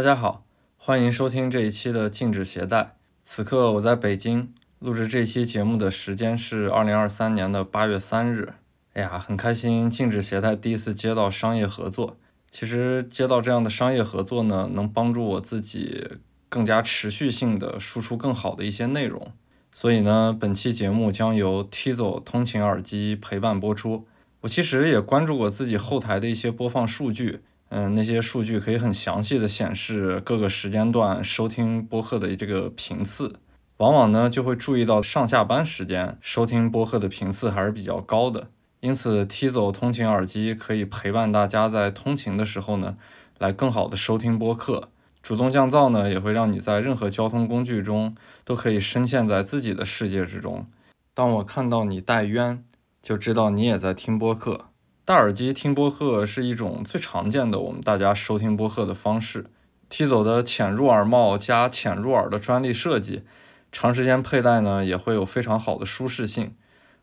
[0.00, 0.46] 大家好，
[0.78, 2.96] 欢迎收听这一期的禁止携带。
[3.22, 8.54] 此刻我在北京录制这期节目的时间是二零二三年的八月三日。
[8.94, 12.16] 哎呀，很开心，禁止携带第一次接到商业合作。
[12.48, 16.08] 其实接到这样的商业合作呢，能帮助我自己
[16.48, 19.30] 更加持续性的输出更好的一些内容。
[19.70, 24.06] 所以呢，本期节目将由 Tizo 通勤耳机陪伴播出。
[24.40, 27.40] 我其实也关注过自己后台的一些播放数据。
[27.70, 33.36] 嗯，那些数据可以很详细的显示各个时间段收听播客的这个频次，
[33.76, 38.48] 往往呢就会注意到上下班时间收听播客的频次还是比较高的。
[38.80, 42.96] 因此，Tizo 通勤耳机可以陪伴大家在通勤的时候呢，
[43.38, 44.88] 来更好的收听播客。
[45.22, 50.66] 主动降噪呢，也会让你在任何交通工具中都可以深陷在自己的世界之中。
[51.14, 52.64] 当我看到你戴冤，
[53.00, 54.69] 就知道你也在听播客。
[55.10, 59.46] 戴耳机听播客是一种最常见的我们大家收听播客的方式。
[59.90, 63.24] Tizo 的潜入耳帽加潜入耳的专利设计，
[63.72, 66.54] 长时间佩戴呢也会有非常好的舒适性。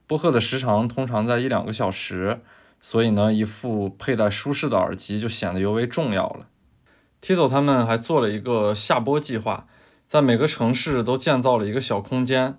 [0.08, 2.39] 播客的时长通常在一两个小时，
[2.80, 6.47] 所以呢一副佩戴舒适的耳机就显得尤为重要了。
[7.21, 9.67] Tizo 他们还做了一个下播计划，
[10.08, 12.58] 在每个城市都建造了一个小空间，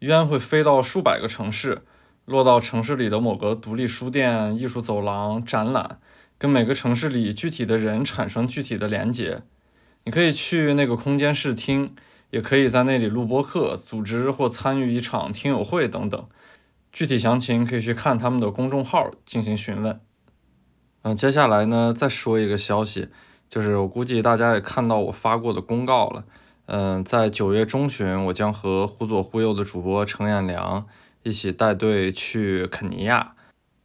[0.00, 1.80] 鸢会飞到数百个城市。
[2.24, 5.98] 落到城市里的某个独立书店、艺术走廊、展览，
[6.38, 9.42] 跟每个城市里具体的人产生具体的连接。
[10.04, 11.94] 你可以去那个空间试听，
[12.30, 16.26] 也可以在那里录播课、组织或参与一场听友会等等。
[16.92, 20.00] 具体详情可以去看他们的公众号进行询问。
[21.02, 23.08] 嗯，接下来呢，再说一个消息，
[23.48, 26.24] 就是我估计大家也看到我发过的公告了。
[26.66, 30.86] 嗯，在九月中旬，我将和忽左忽右的主播程彦良。
[31.22, 33.34] 一起带队去肯尼亚，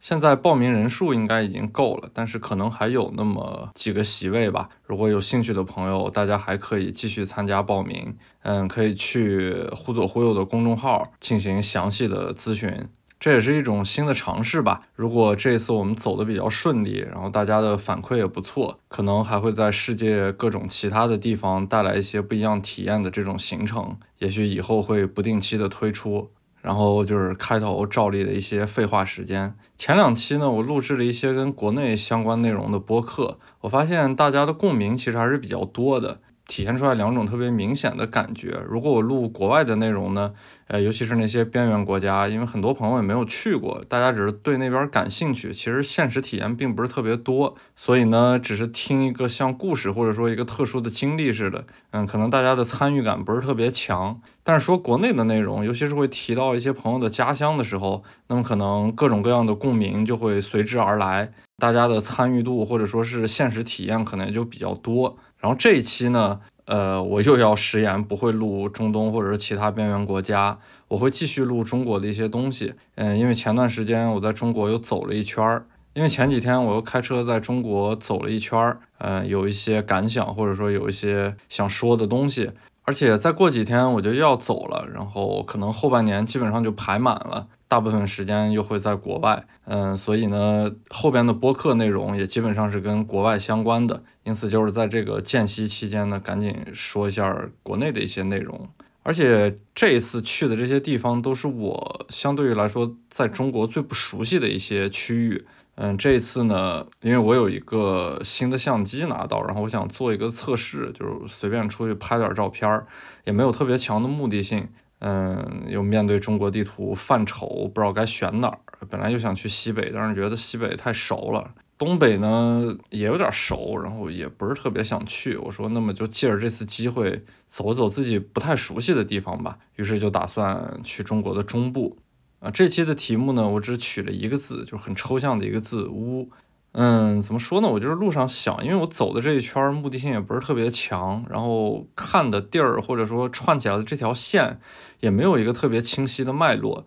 [0.00, 4.68] 现在报名人数应该已经够了，但是可能还有那么几个席位吧。
[4.84, 8.16] 如果有兴趣的朋友，大家还可以继续参加报名。
[8.42, 12.88] 嗯，可以去忽左忽右的公众号进行详细的咨询，
[13.20, 14.82] 这也是一种新的尝试吧。
[14.94, 26.30] 如果这次我们走的比较顺利，然后大家的反馈也不错，可能还会在世界各种其他的地方带来一些不一样体验的这种行程，也许以后会不定期的推出。
[26.62, 29.54] 然后就是开头照例的一些废话时间。
[29.76, 36.20] 前两期呢，我录制了一些跟国内相关内容的播客，我发现大家的共鸣其实还是比较多的。
[36.48, 38.58] 体现出来两种特别明显的感觉。
[38.68, 40.32] 如果我录国外的内容呢，
[40.66, 54.20] 呃，尤其是那些边缘国家，因为很多朋友也没有去过，大家只是对那边感兴趣，其实现实体验并不是特别多，所以呢，只是听一个像故事或者说一个特殊的经历似的，嗯，可能大家的参与感不是特别强。
[54.42, 65.18] 但是说国内的内容，尤其是会提到一些朋友的家乡的时候，那么可能各种各样的共鸣就会随之而来，大家的参与度或者说是现实体验可能也就比较多。
[65.40, 72.74] 然后这一期呢，呃，我又要食言，不会录中东或者是其他边缘国家，我会继续录中国的一些东西。
[72.96, 82.50] 嗯，因为前段时间我在中国又走了一圈儿，因为前几天我又开车在中国走了一圈儿，嗯，有一些感想或者说有一些想说的东西。
[82.82, 98.68] 而且再过几天我就又要走了，然后可能后半年基本上就排满了，大部分时间又会在国外，嗯，所以呢，后边的播客内容也基本上是跟国外相关的，因此就是在这个间隙期间呢，赶紧说一下国内的一些内容。
[99.02, 105.46] 而且这一次去的这些地方都是我相对于来说在中国最不熟悉的一些区域。
[105.76, 112.86] 嗯，这一次呢，因为我有一个新的相机拿到，然后我想做一个测试，就是随便出去拍点照片儿，
[113.24, 114.68] 也没有特别强的目的性。
[115.00, 118.58] 嗯，又面对中国地图犯愁，不知道该选哪儿。
[118.88, 125.36] 本来就想去西北，但是觉得西北太熟了，东北呢也有点熟，然后也不是特别想去。
[125.36, 129.58] 我说，那么就借着这次机会走走自己不太熟悉的地方吧。
[129.76, 131.98] 于是就打算去中国的中部。
[132.40, 136.30] 啊，这期的题目呢，我只取了一个字，就很抽象的一个字“乌”。
[136.80, 137.66] 嗯，怎么说呢？
[137.66, 144.60] 我就是路上想，因为我走的这一圈目的性也不是特别强，然后看的地儿或者说串起来的这条线
[145.00, 146.86] 也没有一个特别清晰的脉络。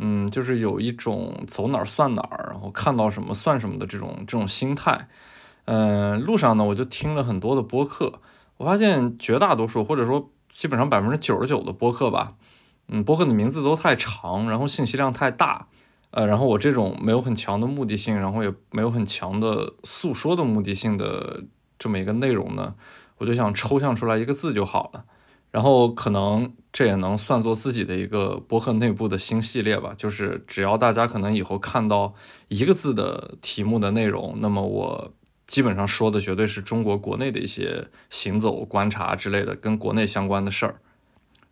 [0.00, 5.08] 嗯，就是有一种走哪儿算哪儿，然后看到什么算什么的这种这种心态。
[5.66, 8.14] 嗯，路上呢，我就听了很多的播客，
[8.56, 12.32] 我发现绝大多数或者说基本上百分之九十九的播客吧。
[12.88, 15.68] 嗯，播客的名字都太长，然后信息量太大，
[16.10, 21.44] 呃，然后我这种没有很强的目的性，然后也没有很强的诉说的目的性的
[21.78, 22.74] 这么一个内容呢，
[23.18, 25.04] 我就想抽象出来一个字就好了，
[25.50, 32.14] 然后可能这也能算作自己的一个博客内部的新系列吧，就是只要大家可能以后看到
[32.48, 35.12] 一个字的题目的内容，那么我
[35.46, 40.80] 基本上说的绝对是中国国内的一些行走、观察之类的，跟国内相关的事儿。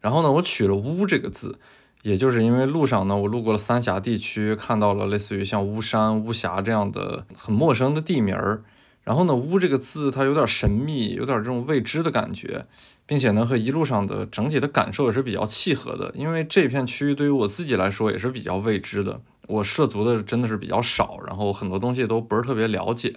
[0.00, 1.58] 然后呢，我取了“乌”这个字，
[2.06, 8.62] 也就是因为路上呢，我路过了三峡地区，看到了类似于像巫山、巫峡这样的很陌生的地名儿。
[9.02, 12.64] 然后呢，“巫”这个字它有点神秘，有点这种未知的感觉，
[13.06, 16.12] 并且呢，和一路上的整体的感受也是比较契合的。
[16.14, 23.16] 因为这片区域对于我自己来说也是比较未知的，我涉足的真的是比较少，然后很多东西都不是特别了解。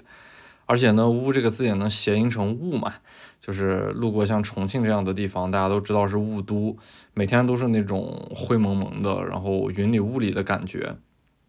[0.69, 2.93] 而且呢，巫这个字也能谐音成雾嘛，
[3.41, 6.77] 就是路过像重庆这样的地方，大家都知道是雾都，
[7.15, 10.97] 每天都是那种灰蒙蒙的，然后云里雾里的感觉。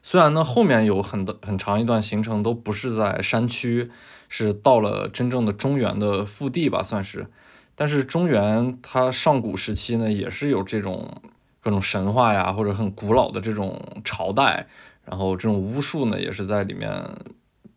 [0.00, 3.90] 虽然呢，后面有很多很长一段行程都不是在山区，
[4.30, 7.26] 是到了真正的中原的腹地吧，算是。
[7.74, 11.20] 但是中原它上古时期呢，也是有这种
[11.60, 14.66] 各种神话呀，或者很古老的这种朝代，
[15.04, 16.90] 然后这种巫术呢，也是在里面。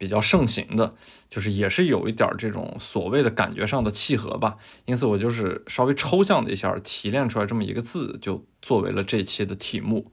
[0.04, 0.94] 比较盛行的，
[1.30, 10.12] 就是也是有一点这种所谓的感觉上的契合吧，因此我就是稍微抽象的一下提炼出来这么一个字，就作为了这期的题目。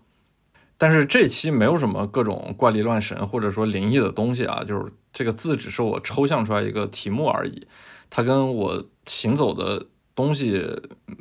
[0.79, 7.67] 但是这期没有什么各种怪力乱神或者说灵异的东西啊，就是这个字只是我抽象出来一个题目而已，
[8.09, 10.65] 它跟我行走的东西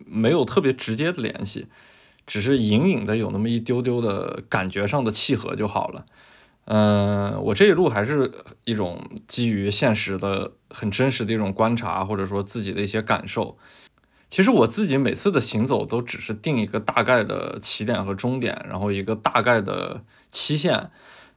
[0.05, 1.65] 没有特别直接的联系，
[2.27, 6.05] 只是隐隐的有那么一丢丢的感觉上的契合就好了。
[6.71, 8.31] 嗯，我这一路还是
[8.63, 13.57] 一种基于现实的、很真实的一种观察，或者说自己的一些感受。
[14.29, 20.91] 其实我自己每次的行走都只是定一个大概的起点和终点，然后一个大概的期限，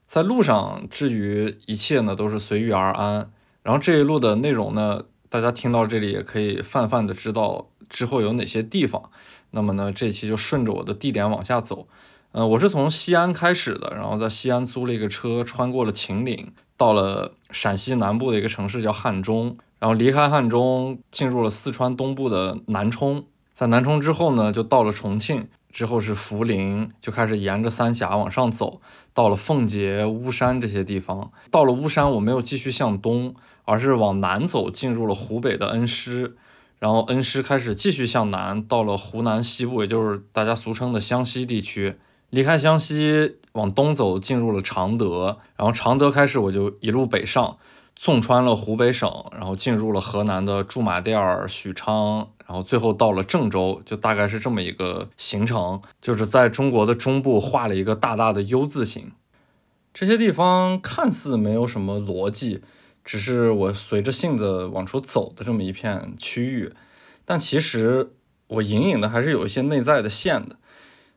[0.05, 3.31] 在路上，至于一切呢，都是随遇而安。
[3.63, 9.11] 然后这一路的内容呢，大家听到这里也可以泛泛的知道之后有哪些地方。
[9.53, 11.89] 那么呢，这期就顺着我的地点往下走。
[12.35, 28.81] 嗯，我是从西安开始的，然后在西安租了一个车，穿过了秦岭，到了陕西南部的一个城市叫汉中，然后离开汉中，进入了四川东部的南充，在南充之后呢，就到了重庆，之后是涪陵，就开始沿着三峡往上走，
[29.13, 31.31] 到了奉节、巫山这些地方。
[31.51, 33.35] 到了巫山，我没有继续向东，
[33.67, 36.35] 而是往南走，进入了湖北的恩施，
[36.79, 41.99] 然后恩施开始继续向南，到了湖南西部，也就是大家俗称的湘西地区。
[42.33, 47.59] 离开湘西往东走，进入了常德，然后常德开始我就一路北上，
[47.95, 59.13] 纵穿了湖北省，然后进入了河南的驻马店、许昌，然后最后到了郑州，就大概是这么一个行程，就是在中国的中部画了一个大大的 U 字形。
[59.93, 62.63] 这些地方看似没有什么逻辑，
[63.05, 66.73] 只是我随着性子往出走的这么一片区域，
[67.27, 68.15] 但其实
[68.47, 70.57] 我隐隐的还是有一些内在的线的。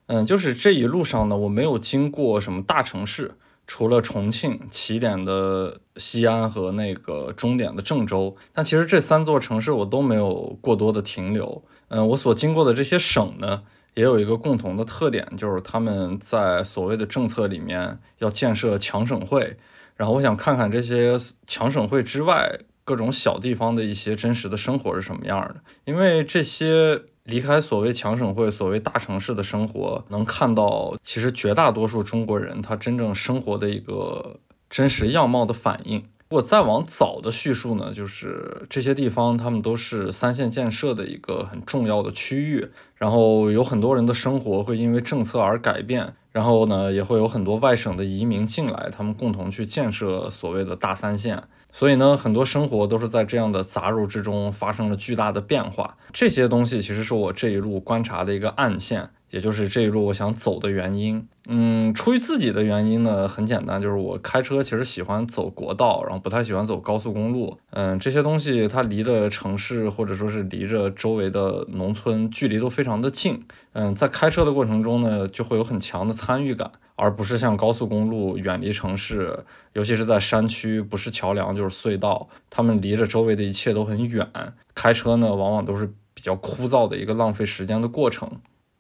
[0.08, 3.32] 嗯，就是这一路上呢，我没有经过什么大城市，
[3.66, 11.64] 除了重庆起点的西安和那个终点的郑州，但其实这三座城市我都没有过多的停留。
[11.88, 13.64] 嗯，我所经过的这些省呢，
[13.96, 19.58] 也有一个共同的特点，就是他们在所谓的政策里面要建设强省会，
[19.96, 27.02] 然后我想看看这些强省会之外各种小地方的一些真实的生活是什么样的，因为这些。
[27.26, 34.40] 离开所谓强省会、所谓大城市的生活，能看到其实绝大多数中国人他真正生活的一个
[34.70, 36.04] 真实样貌的反应。
[36.30, 51.42] 如果再往早的叙述呢，就是这些地方他们都是三线建设的一个很重要的区域，然后有很多人的生活会因为政策而改变，然后呢也会有很多外省的移民进来，他们共同去建设所谓的大三线。
[51.72, 55.96] 所以呢，很多生活都是在这样的杂糅之中发生了巨大的变化。
[56.12, 61.28] 这些东西其实是我这一路观察的一个暗线，也就是这一路我想走的原因。
[61.50, 67.58] 嗯，出于自己的原因呢，很简单，就是我开车其实喜欢走国道，然后不太喜欢走高速公路。
[67.72, 73.46] 嗯，这些东西它离的城市或者说是离着周围的农村距离都非常的近。
[73.74, 76.72] 嗯，在开车的过程中呢，就会有很强的参与感。
[76.98, 79.38] 而不是像高速公路远离城市，
[79.74, 84.26] 尤其是在山区，不是桥梁就是隧道，它们离着周围的一切都很远。
[84.74, 88.32] 开车呢，往往都是比较枯燥的一个浪费时间的过程。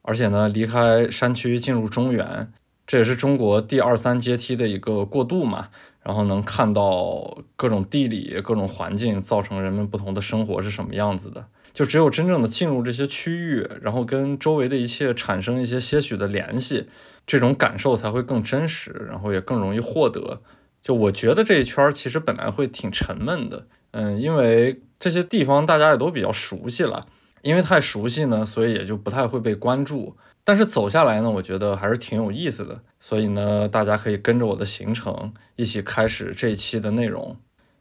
[0.07, 2.51] 而且呢，离开山区进入中原，
[2.87, 5.69] 这也是中国第二三阶梯的一个过渡嘛。
[6.03, 11.47] 然后能看到各种地理、各种环境造成人们不同的生活是什么样子的。
[11.73, 16.85] 就只有真正的进入这些区域，然后跟周围的一切产生一些些许的联系。
[17.25, 20.41] 这种感受才会更真实，然后也更容易获得。
[20.83, 27.07] 就我觉得这一圈其实本来会挺沉闷的，嗯，因为这些地方大家也都比较熟悉了，
[27.45, 30.17] 因为太熟悉呢，所以也就不太会被关注。
[30.43, 32.81] 但是走下来呢，我觉得还是挺有意思的。
[32.99, 37.37] 所以呢，大家可以跟着我的行程一起开始这一期的内容。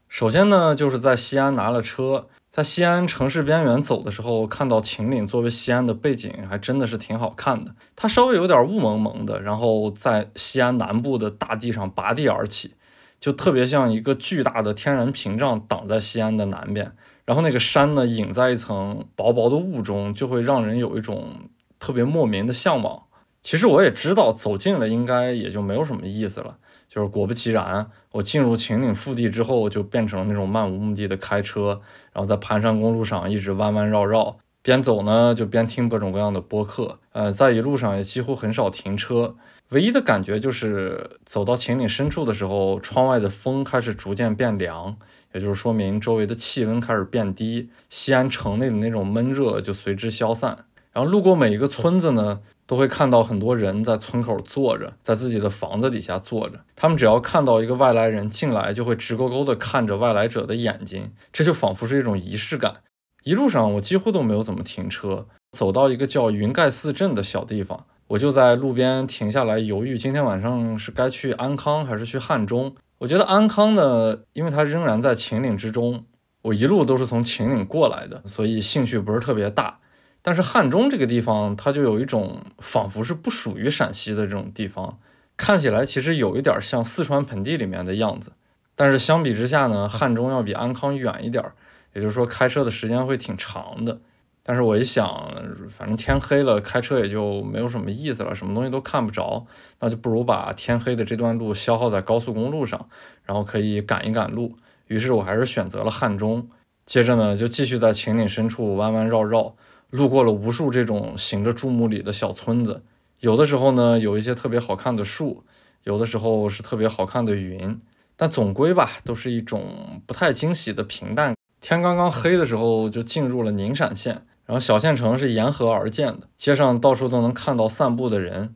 [0.07, 7.75] 首先呢，就是在西安拿了车，在西安城市边缘走的时候，看到秦岭作为西安的背景，还真的是挺好看的。
[7.97, 12.75] 它稍微有点雾蒙蒙的，然后在西安南部的大地上拔地而起，
[13.19, 16.93] 就特别像一个巨大的天然屏障挡在西安的南边。
[17.25, 23.05] 然后那个山呢，隐在一层薄薄的雾中，就会让人有一种特别莫名的向往。
[23.43, 26.57] 其实我也知道，走近了应该也就没有什么意思了。
[26.89, 31.81] 就是果不其然，我进入秦岭腹地之后，就变成了那种漫无目的的开车，
[32.13, 36.99] 然后在盘山公路上一直弯弯绕绕，边走呢就边听各种各样的播客。
[37.13, 39.35] 呃，在一路上也几乎很少停车，
[39.71, 44.97] 唯一的感觉就是走到秦岭深处的时候，窗外的风开始逐渐变凉，
[45.35, 50.67] 也就是说明周围的气温开始变低，西安城内的那种闷热就随之消散。
[50.93, 56.61] 然后路过每一个村子呢，都会看到很多人在村口坐着，在自己的房子底下坐着。
[56.77, 62.77] 他们只要看到一个外来人进来，就会直勾勾地看着外来者的眼睛，这就仿佛是一种仪式感。
[63.25, 72.77] 一路上我几乎都没有怎么停车，走到一个叫云盖寺镇的小地方，我就在路边停下来犹豫，今天晚上是该去安康还是去汉中。
[72.99, 76.05] 我觉得安康呢，因为它仍然在秦岭之中，
[76.43, 79.81] 我一路都是从秦岭过来的，所以兴趣不是特别大。
[80.23, 84.99] 但是汉中这个地方，它就有一种仿佛是不属于陕西的这种地方，
[85.37, 88.33] 看起来其实有一点像四川盆地里面的样子。
[88.75, 91.45] 但是相比之下呢，汉中要比安康远一点，
[91.93, 94.01] 也就是说开车的时间会挺长的。
[94.47, 95.27] 但是我一想，
[95.71, 99.47] 反正天黑了，开车也就没有什么意思了，什么东西都看不着，
[99.81, 102.89] 那就不如把天黑的这段路消耗在高速公路上，
[103.25, 104.55] 然后可以赶一赶路。
[104.89, 106.47] 于是我还是选择了汉中，
[106.85, 109.55] 接着呢就继续在秦岭深处弯弯绕绕。
[109.89, 112.83] 路过了无数这种行着注目礼的小村子，
[113.21, 115.45] 有的时候呢有一些特别好看的树，
[115.85, 117.79] 有的时候是特别好看的云，
[118.17, 121.35] 但总归吧都是一种不太惊喜的平淡。
[121.61, 128.55] 天刚刚黑的时候就进入了宁陕县，然后小县城是沿河而建的，街上到处都能看到散步的人。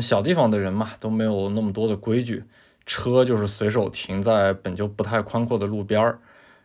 [0.00, 2.44] 小地方的人嘛都没有那么多的规矩，
[2.86, 6.20] 车就是随手停在本就不太宽阔的路边儿，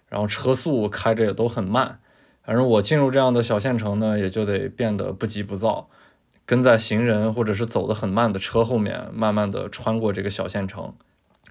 [0.09, 1.99] 然后车速开着也都很慢。
[2.43, 5.89] 反正我进入这样的小县城呢，也就得变得不急不躁，
[6.45, 10.93] 跟在行人或者是走得很慢的车后面，慢慢的穿过这个小县城。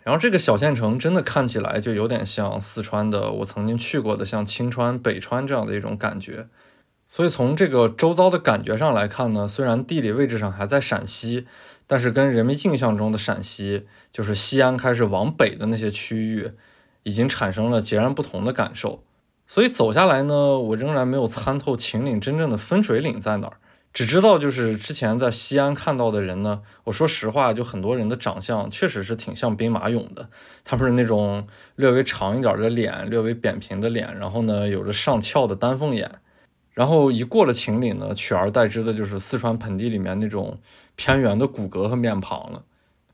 [0.05, 6.47] 然后这个小县城真的看起来就有点像四川的我曾经去过的像青川、北川这样的一种感觉。
[7.15, 11.47] 所以从这个周遭的感觉上来看呢，虽然地理位置上还在陕西，
[11.87, 16.51] 但是跟人们印象中的陕西，就是西安开始往北的那些区域，
[17.05, 19.05] 已经产生了截然不同的感受。
[19.47, 23.59] 所以走下来呢，我仍然没有参透秦岭真正的分水岭在哪儿，
[23.93, 26.63] 只知道就是之前在西安看到的人呢。
[26.83, 30.29] 我说实话，就很多人的长相确实是挺像兵马俑的，
[30.65, 36.11] 他们是那种略微长一点的脸，略微扁平的脸，然后呢有着上翘的丹凤眼，
[36.75, 40.59] 然后一过了秦岭呢，取而代之的就是四川盆地里面那种
[40.95, 42.63] 偏远的骨骼和面庞了。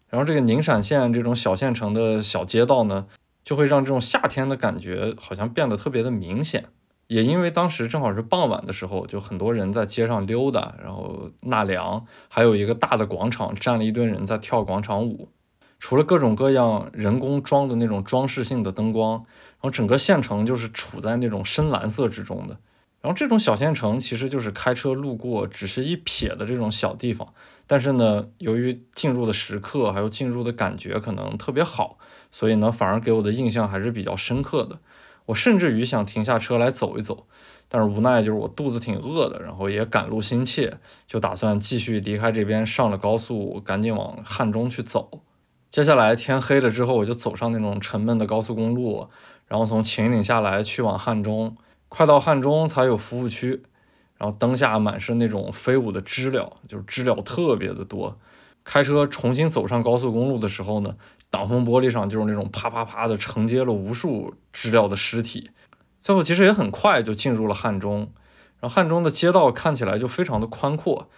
[0.09, 3.07] 然后这个宁陕县这种小县城的小街道呢。
[3.43, 6.67] 就会让这种夏天的感觉好像变得特别的明显，
[7.09, 15.31] 也因为当时正好是傍晚的时候，就很多人在街上溜达，然后纳凉，还有一个大的广场站了一堆人在跳广场舞。
[15.79, 22.59] 除了各种各样人工装的那种装饰性的灯光，然后整个县城就是处在那种深蓝色之中的。
[23.01, 27.33] 然后这种小县城其实就是开车路过只是一瞥的这种小地方，
[27.67, 31.99] 但是呢，由于进入的时刻还有进入的感觉可能特别好。
[32.31, 34.79] 所以呢，反而给我的印象还是比较深刻的。
[35.27, 37.27] 我甚至于想停下车来走一走，
[37.69, 45.23] 但是无奈就是我肚子挺饿的，然后也赶路心切，就打算继续离开这边，上了高速，赶紧往汉中去走。
[45.71, 49.09] 接下来天黑了之后，我就走上那种沉闷的高速公路，
[49.49, 51.57] 然后从秦岭下来去往汉中。
[51.91, 53.63] 快到汉中才有服务区，
[54.17, 58.17] 然后灯下满是那种飞舞的知了，就是知了特别的多。
[58.65, 60.97] 开车重新走上高速公路的时候呢。
[61.33, 65.53] 挡风玻璃上就是那种啪啪啪的承接了无数知了的尸体，
[66.01, 68.11] 最后其实也很快就进入了汉中，
[68.59, 71.09] 然后汉中的街道看起来就非常的宽阔，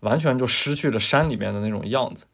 [0.00, 2.26] 完全就失去了山里面的那种样子。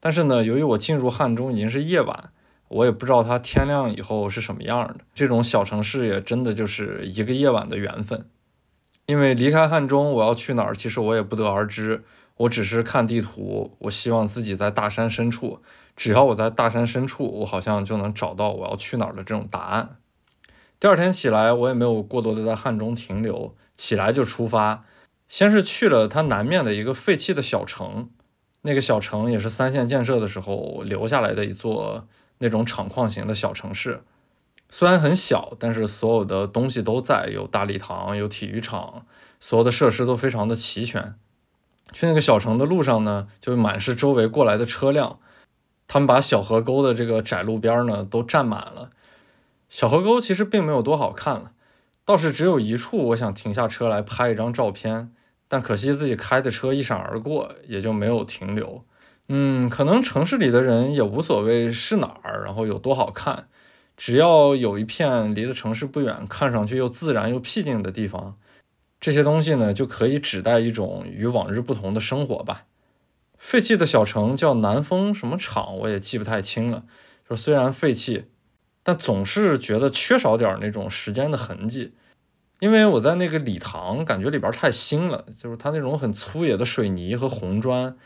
[0.00, 2.32] 但是呢，由于我进入汉中已经是夜晚，
[2.72, 4.96] 我也不知道它天亮以后是什么样的。
[5.14, 8.26] 这种小城市也真的就是一个夜晚的缘分。
[9.06, 12.04] 因为离开汉中，我要去哪儿，其实我也不得而知。
[12.36, 15.60] 我只是看地图，我希望自己在大山深处。
[15.94, 19.96] 只要我在大山深处，我好像就能找到我要去哪儿的这种答案。
[20.80, 24.84] 第二天起来，我也没有过多的在汉中停留，起来就出发。
[25.28, 28.10] 先是去了它南面的一个废弃的小城，
[28.62, 32.08] 那个小城也是三线建设的时候留下来的一座
[32.42, 34.02] 那种厂矿型的小城市。
[34.68, 39.06] 虽然很小，但是所有的东西都在，有大礼堂，有体育场，
[39.38, 41.14] 所有的设施都非常的齐全。
[41.92, 45.18] 去那个小城的路上呢，就满是周围过来的车辆，
[45.86, 48.90] 他们把小河沟的这个窄路边呢都占满了。
[49.68, 51.52] 小河沟其实并没有多好看了，
[52.04, 55.12] 倒是只有一处我想停下车来拍一张照片，
[55.48, 58.84] 但可惜自己开的车一闪而过，也就没有停留。
[59.28, 63.48] 嗯，可能城市里的人也无所谓是哪儿，然后有多好看。
[63.96, 68.36] 只要有一片离的城市不远、看上去又自然又僻静的地方，
[69.00, 72.64] 这些东西呢就可以指代一种与往日不同的生活吧。
[73.38, 76.84] 废弃的小城叫南风什么厂，我也记不太清了。
[77.28, 78.26] 就虽然废弃，
[78.82, 81.92] 但总是觉得缺少点那种时间的痕迹。
[82.60, 87.96] 因为我在那个礼堂，感觉里边太新了，就是它那种很粗野的水泥和红砖，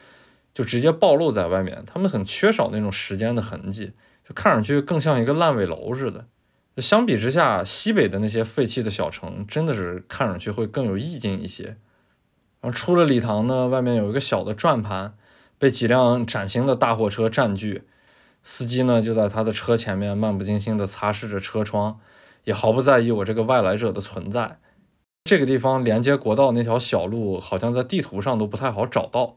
[0.57, 3.93] 就直接暴露在外面，他们很缺少那种时间的痕迹。
[4.27, 6.25] 就看上去更像一个烂尾楼似的。
[6.79, 11.77] 相比之下，西北的那些废弃的小城，真的是看上去会更有意境一些。
[12.63, 15.15] 然后出了礼堂呢，外面有一个小的转盘，
[15.59, 17.83] 被几辆崭新的大货车占据。
[18.43, 22.01] 司机呢就在他的车前面漫不经心地擦拭着车窗，
[22.45, 24.59] 也毫不在意我这个外来者的存在。
[25.25, 29.37] 这个地方连接国道那条小路，好像在地图上都不太好找到。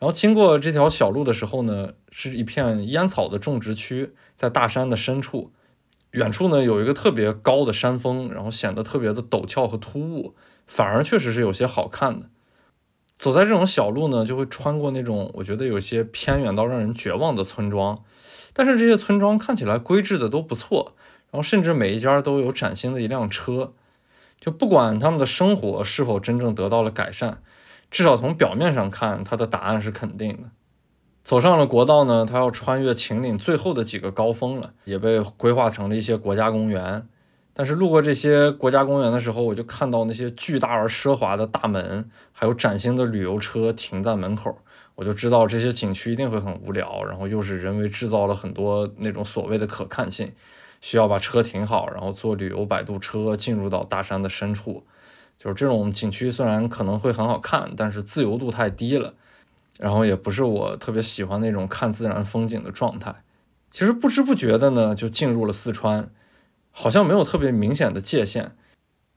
[0.00, 5.52] 然后经过这条小路的时候呢，是一片烟草的种植区，在大山的深处，
[6.12, 10.34] 远处呢有一个特别高的山峰，然后显得特别的陡峭和突兀，
[10.66, 12.30] 反而确实是有些好看的。
[13.18, 18.02] 走在这种小路呢，就会穿过那种我觉得有些偏远到让人绝望的村庄，
[18.54, 20.94] 但是这些村庄看起来规制的都不错，
[21.30, 23.74] 然后甚至每一家都有崭新的一辆车，
[24.40, 27.42] 就不管他们的生活是否真正得到了改善。
[27.90, 30.50] 至少从表面上看，他的答案是肯定的。
[31.22, 37.06] 走上了国道呢，他要穿越秦岭最后的几个高峰了，也被规划成了一些国家公园。
[37.52, 44.56] 但是路过这些国家公园的时候，我就看到那些巨大而奢华的大门，还有崭新的旅游车停在门口，
[44.94, 50.32] 我就知道这些景区一定会很无聊，然后又是人为制造了很多那种所谓的可看性，
[50.80, 54.82] 需要把车停好，然后坐旅游摆渡车进入到大山的深处。
[55.42, 59.14] 就是这种景区虽然可能会很好看，但是自由度太低了，
[59.78, 63.14] 然后也不是我特别喜欢那种看自然风景的状态。
[63.70, 66.10] 其实不知不觉的呢，就进入了四川，
[66.70, 68.54] 好像没有特别明显的界限。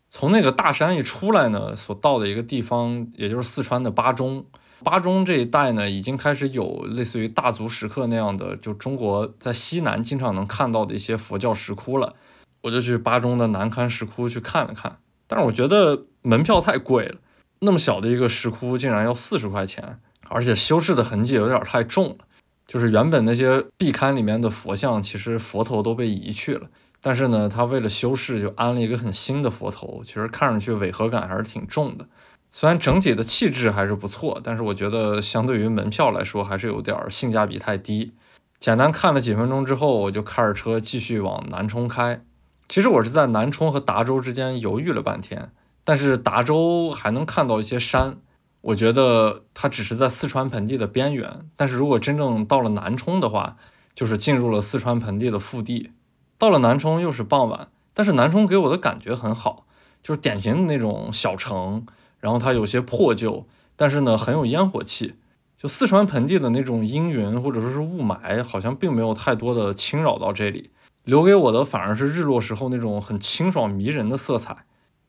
[0.08, 4.46] 从那个大山一出来呢，所到的一个地方，也就是四川的巴中。
[4.82, 12.16] 巴中这一带呢，已经开始有类似于大足石刻那样的，就中国在西南经常能看到的一些佛教石窟了。
[12.62, 14.98] 我就去巴中的南龛石窟去看了看。
[15.26, 17.18] 但是我觉得门票太贵了，
[17.60, 22.26] 那么小的一个石窟竟然要四十块钱，而且修饰的痕迹有点太重了。
[22.66, 26.68] 就是原本那些壁龛里面的佛像，其实佛头都被移去了，
[27.02, 32.08] 但是呢，他为了修饰就安了一个很新的佛头，其实看上去违和感还是挺重的。
[32.54, 38.14] 虽然整体的气质还是不错，但是我觉得相对于门票来说，还是有点性价比太低。
[38.60, 42.24] 简单看了几分钟之后，我就开着车继续往南充开。
[42.70, 45.52] 其实我是在南充和达州之间犹豫了半天，
[45.84, 48.18] 但是达州还能看到一些山，
[48.62, 51.50] 我觉得它只是在四川盆地的边缘。
[51.56, 53.58] 但是如果真正到了南充的话，
[53.94, 55.92] 就是进入了四川盆地的腹地。
[56.38, 59.66] 到了南充又是傍晚，但是南充给我的感觉很好，
[60.02, 61.86] 就是典型的那种小城，
[62.20, 65.16] 然后它有些破旧，但是呢很有烟火气。
[65.58, 70.72] 就四川盆地的那种阴云或者说是雾霾，好像并没有太多的侵扰到这里。
[71.06, 74.66] 留给我的反而是日落时候那种很清爽迷人的色彩，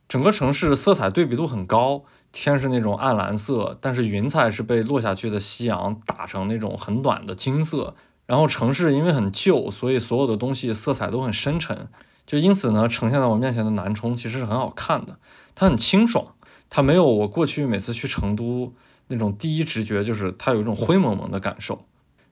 [0.09, 7.95] 整个城市色彩对比度很高，天是那种暗蓝色，但是云彩是被落下去的夕阳打成那种很暖的金色。
[8.27, 11.88] 然后城市因为很旧，所以所有的东西色彩都很深沉，
[12.25, 15.19] 就因此呢，呈现在我面前的南充其实是很好看的，
[15.55, 16.35] 它很清爽，
[16.71, 18.73] 它没有我过去每次去成都
[19.09, 21.85] 那种第一直觉就是它有一种灰蒙蒙的感受。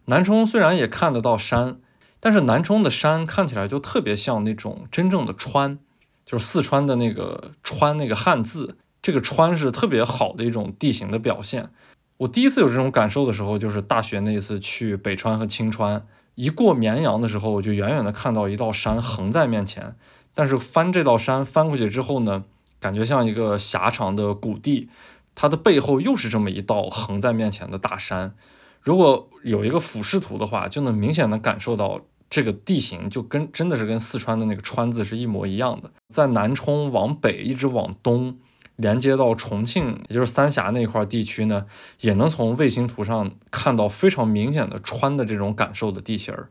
[0.06, 1.78] 南充虽然也看得到山。
[2.24, 5.80] 但是南充的山看起来就特别像那种真正的川，
[6.24, 11.70] 就是四川的那个川那个汉字，这个川是特别好的一种地形的表现。
[12.18, 16.06] 我第一次有这种感受的时候，就是大学那次去北川和青川，
[16.36, 19.96] 一过绵阳的时候，我就远远的看到一道山横在面前，
[20.32, 22.44] 但是翻这道山翻过去之后呢，
[22.78, 24.88] 感觉像一个狭长的谷地，
[25.34, 28.34] 它的背后又是这么一道横在面前的大山。
[28.80, 32.02] 如果有一个俯视图的话，就能明显的感受到。
[32.32, 38.38] 这个地形就跟真的是跟四川的那个川字是一模一样的，在南充往北一直往东，
[38.76, 41.66] 连接到重庆，也就是三峡那块地区呢，
[42.00, 46.48] 也能从卫星图上看到非常明显的川的这种感受的地形儿。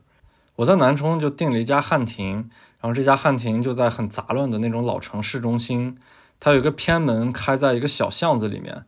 [0.54, 2.48] 我在南充就订了一家汉庭，
[2.80, 5.96] 然然后这家汉庭就在很杂乱的那种老城市中心，
[6.40, 8.84] 它有一个偏门开在一个小巷子里面。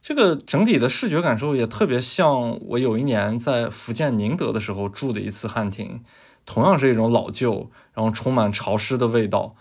[0.00, 6.02] 这个整体的视觉感受也特别像我有一年在福建宁德的时候住的一次汉庭，
[6.46, 9.54] 同样是一种老旧，然后充满潮湿的味道，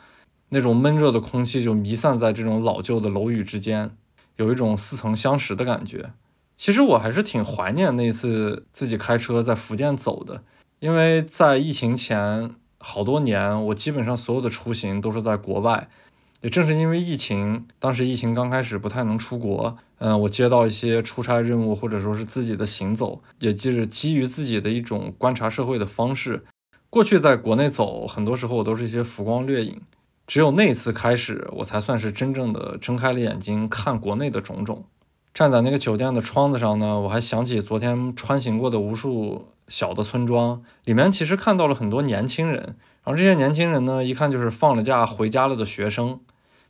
[0.49, 3.91] 那种闷热的空气就弥散在这种老旧的楼宇之间，
[4.35, 6.11] 有一种似曾相识的感觉。
[6.55, 10.43] 其实我还是挺怀念那次自己开车在福建走的，
[10.79, 15.89] 因为在疫情前好多年，我基本上所有的出行都是在国外。
[16.41, 26.43] 也正是因为疫情，当时疫情刚开始不太能出国，嗯，我接到一些出差任务，或者说是自己的行走，也就是基于自己的一种观察社会的方式。
[26.93, 29.81] 过去在国内走，很多时候我都是一些浮光掠影，
[30.27, 34.85] 只有那次开始，我才算是真正的睁开了眼睛看国内的种种。
[35.33, 42.61] 站在那个酒店的窗子上呢，我还想起昨天穿行过的无数小的村庄，里面其实看到了很多年轻人，
[43.03, 46.19] 然后这些年轻人呢，一看就是放了假回家了的学生。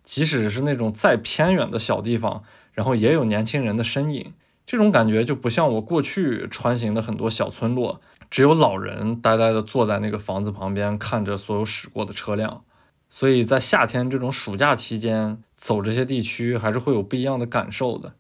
[0.06, 4.32] 即使是那种再偏远的小地方，然后也有年轻人的身影，
[4.66, 8.00] 这种感觉就不像我过去穿行的很多小村落，
[8.34, 12.63] 只有老人呆呆地坐在那个房子旁边，看着所有驶过的车辆。
[13.08, 18.15] 所以在夏天这种暑假期间走这些地区，还是会有不一样的感受的。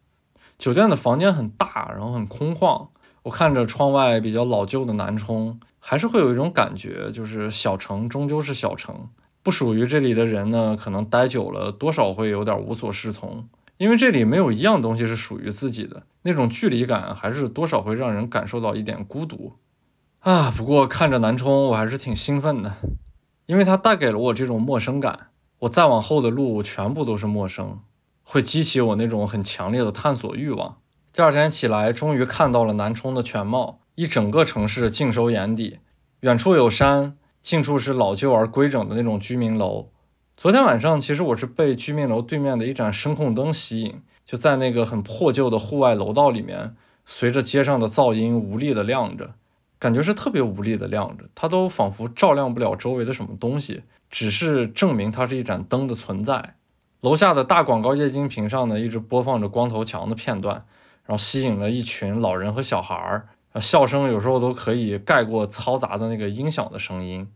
[0.59, 2.89] 酒店的房间很大，然后很空旷，
[3.23, 9.09] 我看着窗外比较老旧的南充，还是会有一种感觉，就是小城终究是小城。
[9.41, 19.53] 不属于这里的人呢，可能待久了，多少会有点无所适从，因为这里没有一样东西是属于自己的，那种距离感还是多少会让人感受到一点孤独
[20.23, 20.51] 啊。
[20.51, 22.75] 不过看着南充，我还是挺兴奋的，
[23.45, 25.27] 因为它带给了我这种陌生感。
[25.59, 27.79] 我再往后的路全部都是陌生，
[28.23, 30.77] 会激起我那种很强烈的探索欲望。
[31.13, 35.79] 第二天起来，终于看到了南充的全貌，一整个城市尽收眼底，
[36.21, 37.15] 远处有山。
[37.41, 39.89] 近处是老旧而规整的那种居民楼。
[40.37, 49.35] 昨天晚上，其实我是被居民楼对面的一盏声控灯吸引，就在那个很破旧的户外楼道里面，随着街上的噪音无力的亮着，
[49.83, 56.55] 感觉是特别无力的亮着，它都仿佛照亮不了周围的什么东西，只是证明它是一盏灯的存在。
[57.01, 60.55] 楼下的大广告液晶屏上呢，一直播放着光头强的片段，
[61.05, 63.27] 然后吸引了一群老人和小孩儿。
[63.59, 67.27] 笑声有时候都可以盖过嘈杂的那个音响的声音。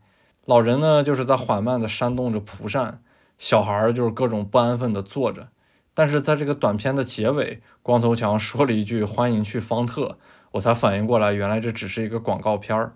[0.46, 3.02] 老人呢，就是在缓慢地扇动着蒲扇；
[3.38, 5.50] 小孩儿就是各种不安分地坐着。
[5.94, 10.18] 但是在这个短片的结尾，光头强说了一句“欢迎去方特”，
[10.52, 12.94] 我才反应过来，原来这只是一个广告片儿。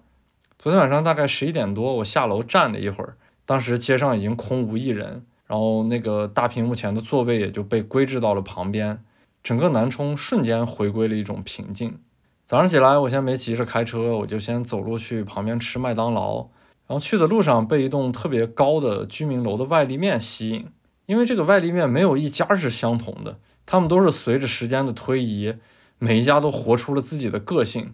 [0.58, 9.04] 昨天晚上大概十一点多，我下楼站了一会儿，当时街上已经空无一人，然后那个大屏幕前的座位也就被归置到了旁边，
[9.44, 12.00] 整个南充瞬间回归了一种平静。
[12.46, 16.48] 早上起来，我先没急着开车，我就先走路去旁边吃麦当劳。
[16.88, 20.68] 然后去的路上被一栋特别高的居民楼的外立面吸引，
[21.06, 25.56] 因为这个外立面没有一家是相同的，他们都是随着时间的推移，
[26.04, 27.94] 每一家都活出了自己的个性，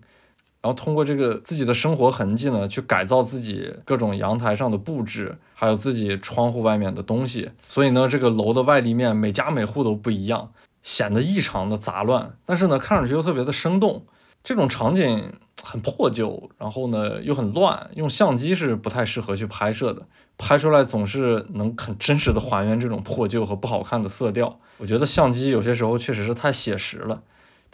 [0.62, 7.52] 然后通过这个自己的生活痕迹呢，去改造自己各种阳台上的布置，还有自己窗户外面的东西。
[7.68, 10.52] 所以呢，这个楼的外立面每家每户都不一样，
[10.84, 14.06] 显得异常的杂乱，但是呢，看上去又特别的生动。
[14.42, 24.58] 这种场景很破旧，然后呢又很乱，用相机是不太适合去拍摄的，拍出来总是能很真实的还原这种破旧和不好看的色调。
[24.78, 27.22] 我觉得相机有些时候确实是太写实了，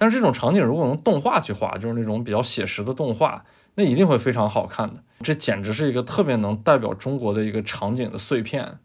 [0.04, 5.02] 但是这种场景如果用动画去画，就是那种比较写实的动画，那一定会非常好看的。
[5.22, 8.80] 这简直是一个特别能代表中国的一个场景的碎片。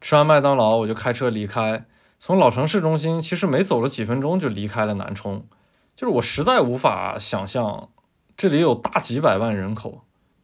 [0.00, 1.86] 吃完麦当劳，我就开车离开，
[2.18, 5.46] 从老城市中心其实没走了几分钟就离开了南充。
[5.94, 7.90] 就是我实在无法想象，
[8.36, 10.00] 这里有大几百万人口，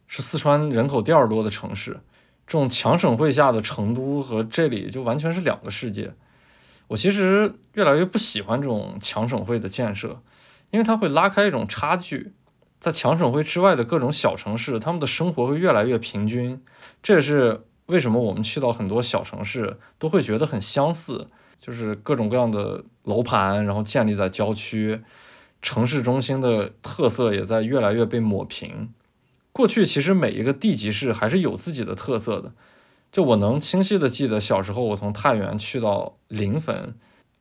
[0.07, 2.03] 是四川人口第二多的城市，
[2.47, 6.15] 这种强省会下的成都和这里就完全是两个世界。
[6.89, 10.21] 我其实越来越不喜欢这种强省会的建设，
[10.71, 12.33] 因为它会拉开一种差距，
[12.79, 16.63] 在强省会之外的各种小城市，他们的生活会越来越平均。
[17.03, 25.01] 这也是为什么我们去到很多小城市都会觉得很相似，就是各种各样的楼盘，然后建立在郊区。
[25.63, 28.93] 城市中心的特色也在越来越被抹平。
[29.51, 32.53] 过去其实每一个地级市还是有自己的特色的。
[33.15, 36.95] 就我能清晰的记得，小时候我从太原去到临汾，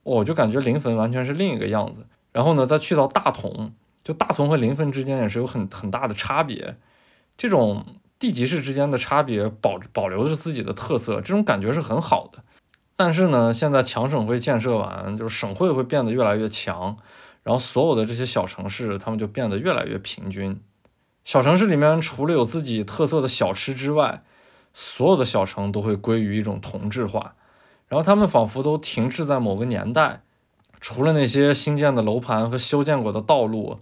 [0.04, 2.06] 我就感觉临汾完全是另一个样子。
[2.32, 6.76] 然后呢，再去到大同，就大同和临汾之间也是有很很大的差别。
[7.36, 7.84] 这种
[8.20, 12.44] 地级市之间的差别保保留着自己的特色，这种感觉是很好的。
[12.96, 16.96] 但是呢，现在强省会建设完，就是省会会变得越来越强。
[17.42, 20.62] 然后所有的这些小城市，他们就变得越来越平均。
[21.24, 24.24] 小城市里面除了有自己特色的小吃之外，
[24.74, 27.36] 所有的小城都会归于一种同质化，
[27.88, 30.24] 然后他们仿佛都停滞在某个年代，
[30.82, 33.80] 除了那些新建的楼盘和修建过的道路，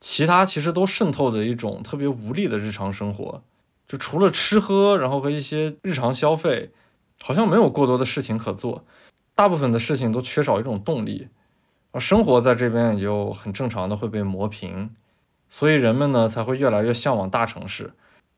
[0.00, 3.40] 其他其实都渗透着一种特别无力的日常生活。
[3.86, 6.72] 就除了吃喝，然后和一些日常消费，
[7.22, 8.84] 好像没有过多的事情可做，
[9.34, 11.28] 大部分的事情都缺少一种动力，
[11.90, 14.94] 而生活在这边也就很正常的会被磨平，
[15.48, 17.92] 所以人们呢才会越来越向往大城市，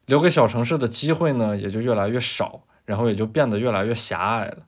[0.07, 4.59] 留给小城市的机会呢也就越来越少，然后也就变得越来越狭隘了。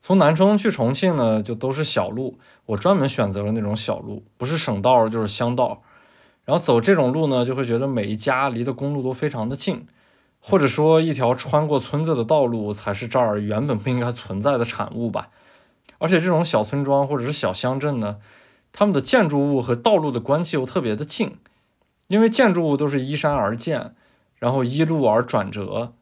[0.00, 5.82] 从南充去重庆呢，就都是小路，我专门选择了那种小路，不是省道就是乡道，
[6.44, 9.86] 然后走这种路呢，就会觉得每一家离的公路都非常的近。
[10.40, 15.30] 或者说，一条穿过村子的道路才是这儿原本不应该存在的产物吧。
[15.98, 18.18] 而且这种小村庄或者是小乡镇呢，
[18.72, 21.32] 他们的建筑物和道路的关系又特别的近，
[22.06, 23.96] 因为建筑物都是依山而建，
[24.38, 25.94] 然后依路而转折。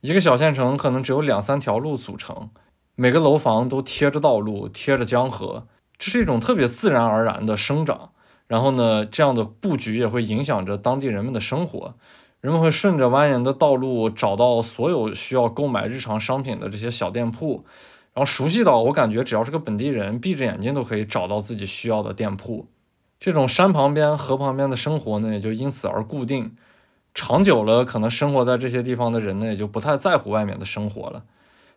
[0.00, 2.50] 一个小县城可能只有两三条路组成，
[2.94, 5.66] 每个楼房都贴着道路，贴着江河，
[5.96, 8.10] 这是一种特别自然而然的生长。
[8.46, 11.94] 然后呢，这样的布局也会影响着当地人们的生活。
[12.42, 17.64] 人们会顺着蜿蜒的道路找到所有需要购买日常商品的这些小店铺，
[18.12, 22.66] 然后熟悉到我感觉只要是个本地人，闭着眼睛都可以找到自己需要的店铺。
[23.18, 26.54] 这种山旁边、河旁边的生活呢，也就因此而固定。
[27.14, 31.24] 长久了，可能生活在这些地方的人呢，也就不太在乎外面的生活了。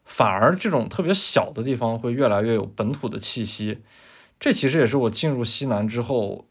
[0.03, 3.79] 反而这种特别小的地方会越来越有本土的气息。
[4.39, 6.45] 这其实也是我进入西南之后。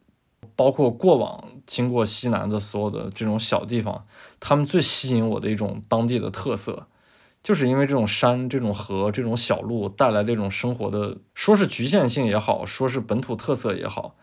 [0.54, 4.06] 包括过往经过西南的所有的这种小地方，
[4.40, 6.86] 他们最吸引我的一种当地的特色，
[7.42, 14.14] 就是因为这种山、这种河、这种小路带来的一种生活的，说是局限性也好，说是本土特色也好，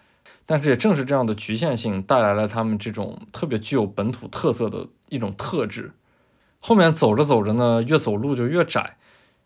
[0.45, 5.91] 但是也正是这样的局限性带来了他们这种特别具有本土特色的一种特质。
[6.59, 8.97] 后面走着走着呢，越走路就越窄，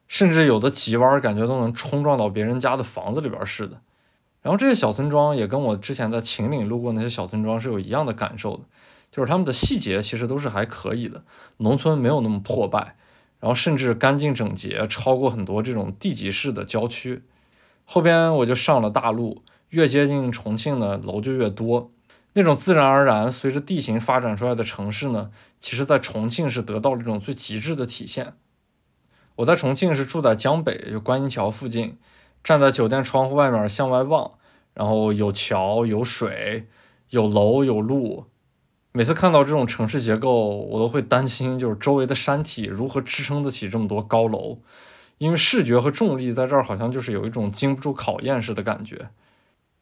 [0.08, 3.80] 甚至有的急弯感觉都能冲撞到别人家的房子里边似的。
[4.44, 8.64] 然后这些小村庄也跟我之前在秦岭路过那些小村庄是有一样的感受的，
[9.12, 11.24] 就是他们的细节其实都是还可以的，
[11.58, 12.96] 农村没有那么破败，
[13.40, 17.24] 然后甚至干净整洁，超过很多这种地级市的郊区。
[17.84, 21.92] 后边我就上了大路，越接近重庆呢，楼就越多，
[22.34, 28.34] 那种自然而然随着地形发展出来的城市呢，其实在重庆是得到了这种最极致的体现。
[29.38, 31.98] 我在重庆是住在江北，就观音桥附近。
[32.44, 34.32] 站在酒店窗户外面向外望，
[34.74, 36.68] 然后有桥有水
[37.10, 38.28] 有楼有路，
[38.94, 44.60] 每次看到这种城市结构，我都会担心，就是周围的山体如何支撑得起这么多高楼，
[45.18, 49.10] 因为视觉和重力在这儿好像就是有一种经不住考验似的感觉。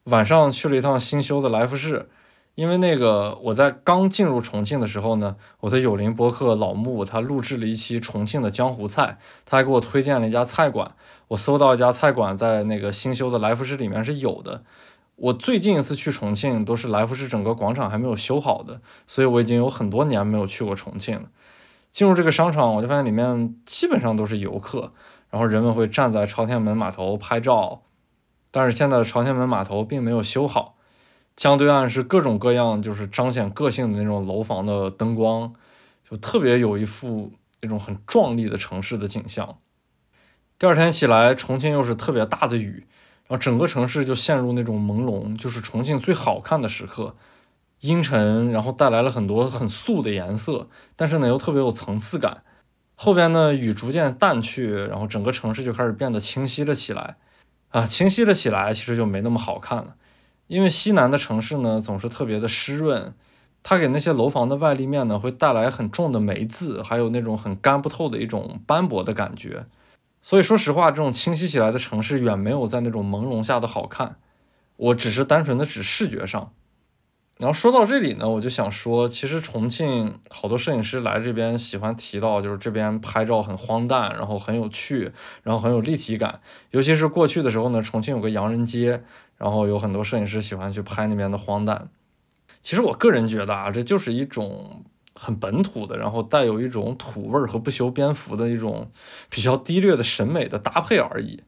[0.06, 2.08] 晚上去了一趟新修的来福士。
[2.56, 10.92] 因为那个我在刚进入重庆的时候呢，我的友邻博客老木他录制了一期重庆的江湖菜，他还给我推荐了一家菜馆。
[11.28, 14.62] 我搜到一家菜馆在那个新修的来福士里面是有的。
[15.16, 21.26] 我最近一次去重庆都是来福士整个广场还没有修好的，所以我已经有很多年没有去过重庆了。
[21.92, 24.92] 进入这个商场，我就发现里面基本上都是游客，
[25.28, 27.82] 然后人们会站在朝天门码头拍照，
[28.56, 30.78] 但是现在的朝天门码头并没有修好。
[31.36, 35.52] 江对岸是各种各样，就是彰显个性的那种楼房的灯光，
[36.08, 39.58] 就特别有一副那种很壮丽的城市的景象。
[40.58, 42.86] 第二天起来，重庆又是特别大的雨，
[43.26, 47.14] 然后整个城市就陷入那种朦胧，就是重庆最好看的时刻，
[47.80, 50.66] 阴沉，然后带来了很多很素的颜色，
[50.96, 52.42] 但是呢又特别有层次感。
[52.94, 57.16] 后边呢雨逐渐淡去，然后整个城市就开始变得清晰了起来，
[57.70, 59.96] 啊，清晰了起来，其实就没那么好看了。
[60.46, 63.12] 因为西南的城市呢，总是特别的湿润，
[63.62, 69.66] 它给那些楼房的外立面呢，会带来很重的霉渍，还有那种很干不透的一种斑驳的感觉。
[70.22, 74.16] 所以说实话，这种清晰起来的城市远没有在那种朦胧下的好看。
[74.76, 76.52] 我只是单纯的指视觉上。
[77.38, 86.40] 然后说到这里呢，我就想说，其实重庆好多摄影师来这边喜欢提到，就是这边拍照很荒诞，然后很有趣，然后很有立体感。
[86.70, 89.02] 尤其是过去的时候呢，重庆有个洋人街。
[89.38, 91.90] 然后有很多摄影师喜欢去拍那边的荒诞。
[92.62, 94.82] 其实我个人觉得啊，这就是一种
[95.14, 98.90] 很本土的，然后带有一种土味儿和不修边幅的一种
[99.28, 101.42] 比较低劣的审美的搭配而已。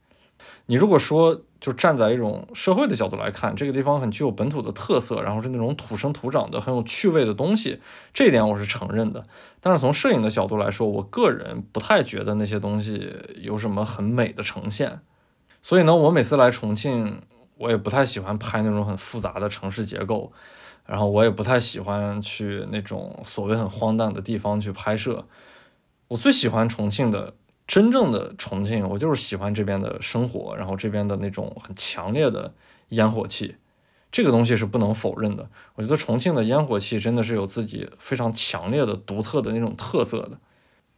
[0.70, 7.80] 你如果说就站在一种社会的角度来看，这个地方很具有本土的特色，然后是那种土生土长的很有趣味的东西，
[8.14, 9.26] 这一点我是承认的。
[9.60, 15.00] 但是从摄影的角度来说，我个人不太觉得那些东西有什么很美的呈现。
[15.62, 17.20] 所以呢，我每次来重庆。
[17.60, 20.30] 我也不太喜欢拍那种很复杂的城市结构，
[20.86, 25.24] 然后我也不太喜欢去那种所谓很荒诞的地方去拍摄。
[26.06, 27.34] 我最喜欢重庆的，
[27.68, 32.54] 真正的重庆，我就是喜欢这边的生活，然后这边的那种很强烈的
[32.88, 33.56] 烟火气，
[34.10, 35.50] 这个东西是不能否认的。
[35.74, 40.38] 我觉得重庆的烟火气真的是有自己非常强烈的、独特的那种特色的，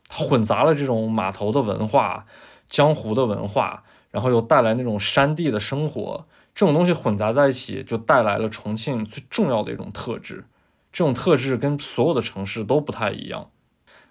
[0.09, 2.24] 它混杂了这种码头的文化、
[2.68, 10.44] 江湖的文化，然后又带来那种山地的生活，这种东西混杂在一起，就带来了重庆最重要的一种特质。
[10.92, 13.50] 这种特质跟所有的城市都不太一样。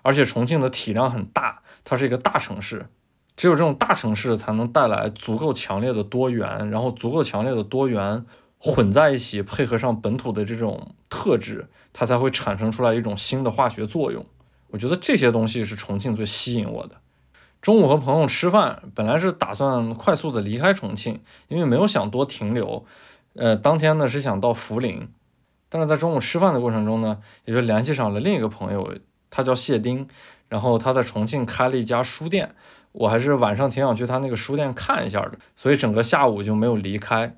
[0.01, 2.87] 而且重庆的体量很大，它是一个大城市，
[3.35, 8.25] 只有这种大城市才能带来足够强烈的多元，然后足够强烈的多元
[8.57, 14.25] 混在一起，配合上本土的这种特质，它才会产生出来一种新的化学作用。
[14.71, 16.97] 我觉得这些东西是重庆最吸引我的。
[17.61, 22.85] 中午和朋友吃饭，本来是打算快速的离开重庆，因为没有想多停留。
[23.33, 25.09] 呃，当天呢是想到涪陵，
[25.69, 28.93] 但是在中午吃饭的过程中呢，也就联系上了另一个朋友。
[29.29, 30.07] 他叫谢丁，
[30.49, 32.53] 然后他在重庆开了一家书店，
[32.91, 37.37] 我还是晚上挺想去他那个书店看一下的，所以整个下午就没有离开。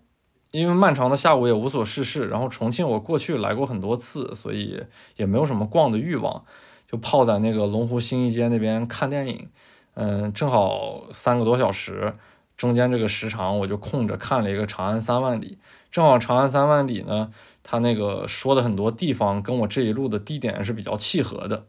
[0.52, 4.84] 因为漫长的下午也无所事事，然后重庆我过去来过很多次，所以
[5.16, 6.44] 也没有什么逛的欲望，
[6.90, 9.48] 就泡在那个龙湖新一街那边看电影。
[9.94, 12.14] 嗯，正好三个多小时，
[12.58, 15.58] 中间这个时长我就空着看了一个《长安三万里》，
[15.90, 17.30] 正好《长安三万里》呢，
[17.64, 21.66] 他那个说的很多地方跟我这一路的地点是比较契合的。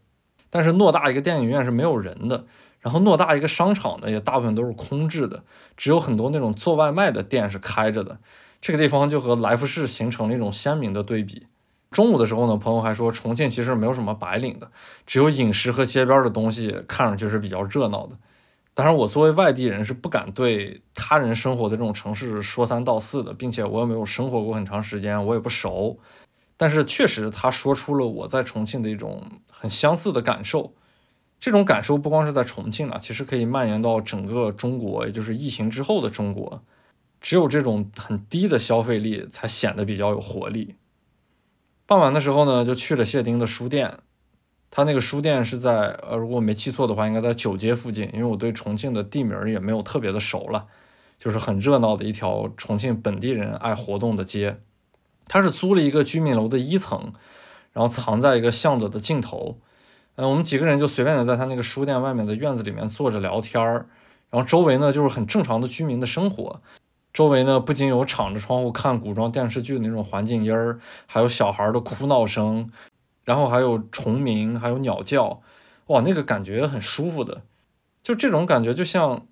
[0.55, 2.45] 但是偌大一个电影院是没有人的，
[2.81, 5.43] 然后偌大一个商场呢也大部分都是空置的，
[5.79, 8.19] 只有很多那种做外卖的店是开着的。
[8.61, 11.47] 这个地方就和来福士形成了一种鲜明的对比。
[11.91, 14.71] 中午的时候呢，朋友还说重庆其实没有什么白领的，
[15.07, 18.17] 只有饮食和街边的东西看上去是比较热闹的。
[18.75, 25.99] 当然，我作为外地人是不敢对他人生活的这种城市说三道四的，并且我也没有生活过很长时间，我也不熟。
[26.63, 29.21] 但是确实，他说出了我在重庆的一种
[29.51, 30.73] 很相似的感受。
[31.41, 36.63] 这种感受不光是在重庆了，其实可以蔓延到整个中国，也就是疫情之后的中国。
[37.21, 40.77] 只有这种很低的消费力，才显得比较有活力。
[41.85, 43.99] 傍晚的时候呢，就去了谢丁的书店。
[44.71, 48.09] 他那个书店是在呃，如果我没记错的话，应该在九街附近。
[48.13, 50.67] 因为我对重庆的地名也没有特别的熟了，
[51.19, 54.61] 就是很热闹的一条重庆本地人爱活动的街。
[55.33, 57.11] 他是租了一个居民楼的一层，
[57.73, 59.57] 然后藏在一个巷子的尽头。
[60.17, 63.87] 嗯，我们几个人就随便的在他那个书店外面的院子里面坐着聊天儿，
[64.29, 66.61] 然后周围呢就是很正常的居民的生活。
[67.15, 72.71] 周围呢不仅有敞着窗户看古装电视剧的那种环境音儿，还有小孩的哭闹声，
[73.25, 75.41] 然后还有虫鸣，还有鸟叫，
[75.87, 77.41] 哇，那个感觉很舒服的。
[78.03, 79.27] 就这种感觉，就像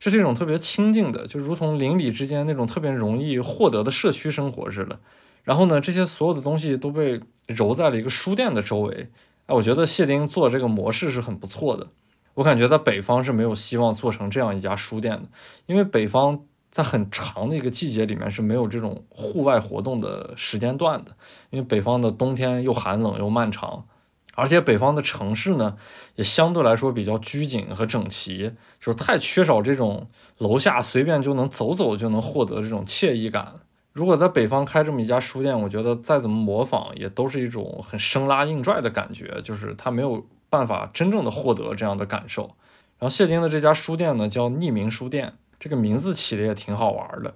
[0.00, 4.98] 这是一种特别清静的，就如同邻里之间那种特别容易获得的社区生活似的。
[5.44, 9.10] 然后呢，这些所有的东西都被揉在了一个书店的周围。
[9.46, 11.86] 哎，我觉得谢丁做这个模式是很不错的。
[12.34, 15.28] 我感觉在北方是没有希望做成这样一家书店的，
[15.66, 21.12] 因为北方在很长的一个季节里面是没有这种户外活动的时间段的，
[21.50, 23.84] 因为北方的冬天又寒冷又漫长，
[24.34, 25.76] 而且北方的城市呢
[26.16, 33.60] 也相对来说比较拘谨和整齐，就是太缺少这种楼下随便就能走走就能获得这种惬意感。
[33.94, 42.42] 如果在北方开这么一家书店，我觉得再怎么模仿，也都是一种很生拉硬拽的感觉，就是他没有办法真正的获得这样的感受。
[42.98, 47.34] 然后谢丁的这家书店呢，叫匿名书店，这个名字起的也挺好玩的。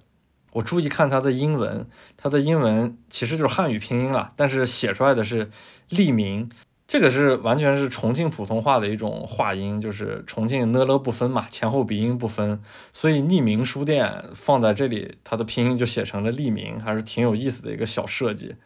[0.54, 5.48] 我注意看它的英文，它的英文其实就是汉语拼音了，但是写出来的是
[5.90, 6.50] 匿名。
[6.88, 12.62] 这个是完全是重庆普通话的一种话音，就是重庆呢了不分嘛，前后鼻音不分，
[12.94, 18.56] 所以匿名书店放在这里，它的拼音就写成了匿名，还是挺有意思的一个小设计。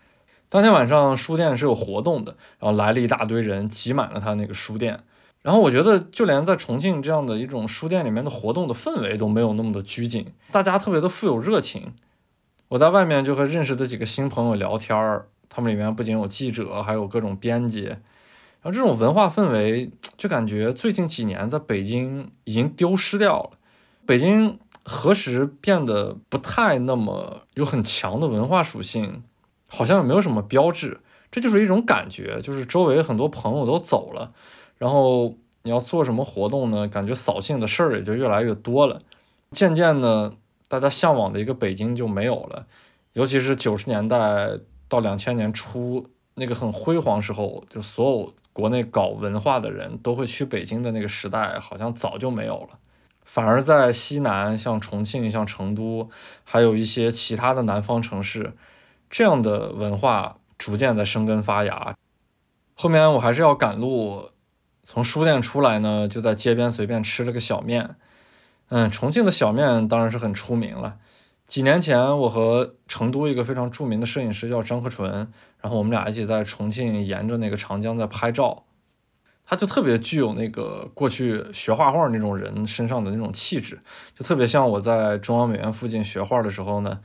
[0.48, 5.00] 当天晚上书店是有活动的，然后来了一大堆人，挤满了他那个书店。
[5.40, 11.94] 然后我觉得就连在重庆这样的一种书店里面的活动的氛围都没有那么的拘谨，大家特别的富有热情。
[12.68, 17.82] 我在外面就和认识的几个新朋友聊天儿，他们里面不仅有记者，还有各种编辑。
[17.84, 23.50] 然后这种文化氛围，就感觉最近几年在北京已经丢失掉了。
[24.06, 29.22] 北京何时变得不太那么有很强的文化属性？
[29.66, 31.00] 好像也没有什么标志，
[31.30, 32.40] 这就是一种感觉。
[32.40, 34.32] 就是周围很多朋友都走了，
[34.78, 35.34] 然后
[35.64, 36.88] 你要做什么活动呢？
[36.88, 39.02] 感觉扫兴的事儿也就越来越多了。
[39.50, 40.32] 渐渐的，
[40.68, 42.66] 大家向往的一个北京就没有了。
[43.14, 44.50] 尤其是九十年代
[44.92, 48.34] 到两千年初那个很辉煌时候，就所有。
[48.54, 52.78] 国内搞文化的人都会去北京的那个时代，好像早就没有了。
[53.24, 56.10] 反而在西南，像重庆、像成都，
[56.44, 58.52] 还有一些其他的南方城市，
[59.08, 61.94] 这样的文化逐渐在生根发芽。
[62.74, 64.28] 后面我还是要赶路，
[64.84, 67.96] 从书店出来呢，就在街边随便吃了个小面。
[68.68, 70.98] 嗯，重庆的小面当然是很出名了。
[71.52, 75.12] 几年前，我和成都一个非常著名的摄影师叫张克纯，
[75.60, 78.64] 然后我们俩一起在重庆沿着那个长江在拍照。
[79.44, 83.78] 他就特别具有那个过去学画画那种人身上的那种气质，
[84.16, 86.98] 就特别像我在中央美院附近学画的时候呢，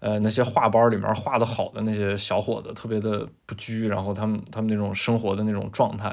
[0.00, 6.08] 呃，那些画班里面画的好的那些小伙子，特别的不拘，然后他们他们那种生活的那种状态。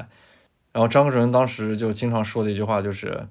[0.71, 3.27] 然后张克纯当时就经常说的一句话就是。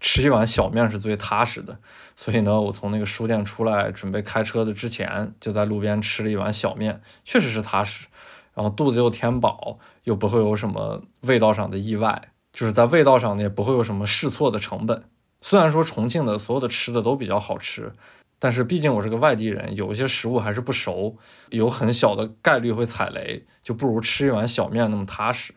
[0.00, 1.76] 吃一碗小面是最踏实的，
[2.14, 8.06] 所以呢，我从那个书店出来准备开车的之前，就在路边吃了一碗小面，确实是踏实，
[8.54, 15.02] 然后肚子又填饱，又不会有什么味道上的意外，就是在味道上呢也不会有什么试错的成本。
[15.40, 17.92] 虽然说重庆的所有的吃的都比较好吃，
[18.38, 21.16] 但是毕竟我是个外地人，有一些食物还是不熟，
[21.50, 25.54] 有很小的概率会踩雷，就不如吃一碗小面那么踏实。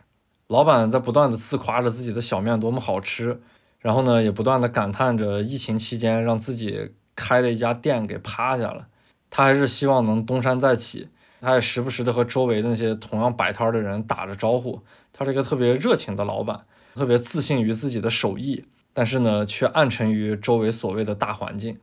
[0.47, 3.39] 老板在不断的自夸着自己的小面多么好吃。
[3.81, 8.85] 然后呢，也不断的感叹着疫情期间让自己开的一家店给趴下了。
[9.29, 11.09] 他还是希望能东山再起，
[11.41, 14.79] 他也时不时的和周围的那些同样摆摊的人打着招呼。
[15.11, 21.79] 他是一个特别热情的老板，特别自信于自己的手艺，但是呢，却暗沉于周围所谓的大环境。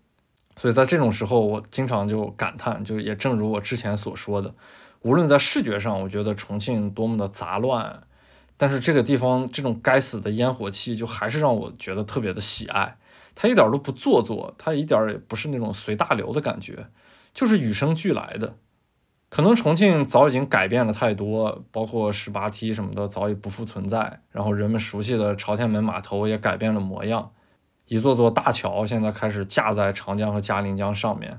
[0.57, 4.53] 所以在这种时候，我经常就感叹，就也正如我之前所说的，
[5.03, 8.03] 无论在视觉上，我觉得重庆多么的杂乱。
[8.59, 12.99] 但是这个地方这种该死的烟火气，就还是让我觉得特别的喜爱。
[13.35, 16.87] 它一点都不做作，它一点也不是那种随大流的感觉，
[17.33, 18.57] 就是与生俱来的。
[19.31, 27.31] 可能重庆早已经改变了太多，包括十八梯什么的早已不复存在，然后人们熟悉的朝天门码头也改变了模样，
[27.87, 31.39] 一座座大桥现在开始架在长江和嘉陵江上面。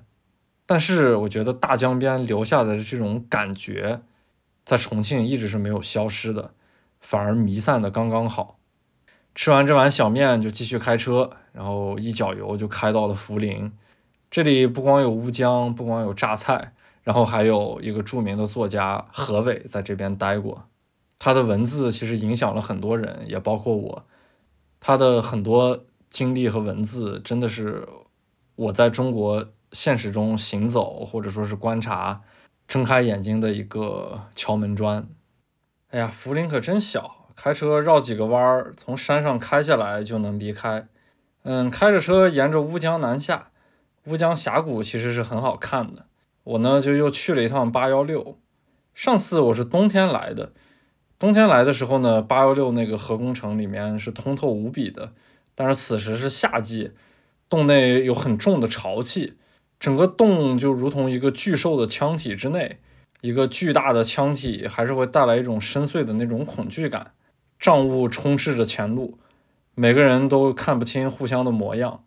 [0.66, 4.00] 但是我觉得大江边留下的这种感觉，
[4.64, 6.52] 在重庆一直是没有消失的。
[7.00, 8.60] 反而弥散的刚刚好，
[9.34, 13.72] 吃完这碗小面就继续开车，然后一脚油就开到了涪陵。
[14.30, 16.74] 这里不光有乌江，不光有榨菜，
[17.04, 20.66] 然后还有一个著名的作家何伟在这边待过。
[21.18, 24.06] 他的文字其实影响了很多人，也包括我。
[24.80, 27.88] 他的很多经历和文字，真的是
[28.56, 32.22] 我在中国现实中行走或者说是观察、
[32.68, 35.08] 睁开眼睛的一个敲门砖。
[35.92, 40.88] 哎呀，涪陵可真小，开车绕几个弯儿，从山上开下来就能离开。
[41.42, 43.50] 嗯，开着车沿着乌江南下，
[44.04, 46.06] 乌江峡谷其实是很好看的。
[46.44, 48.38] 我呢就又去了一趟八幺六。
[48.94, 50.52] 上次我是冬天来的，
[51.18, 55.14] 冬天来的时候呢，八幺六那个核工程里面是通透无比的。
[55.56, 56.92] 但是此时是夏季，
[57.50, 59.34] 洞内有很重的潮气，
[59.80, 62.78] 整个洞就如同一个巨兽的腔体之内。
[63.22, 67.12] 一个巨大的腔体还是会带来一种深邃的那种恐惧感，
[67.60, 69.18] 障物充斥着前路，
[69.76, 72.04] 每个人都看不清互相的模样。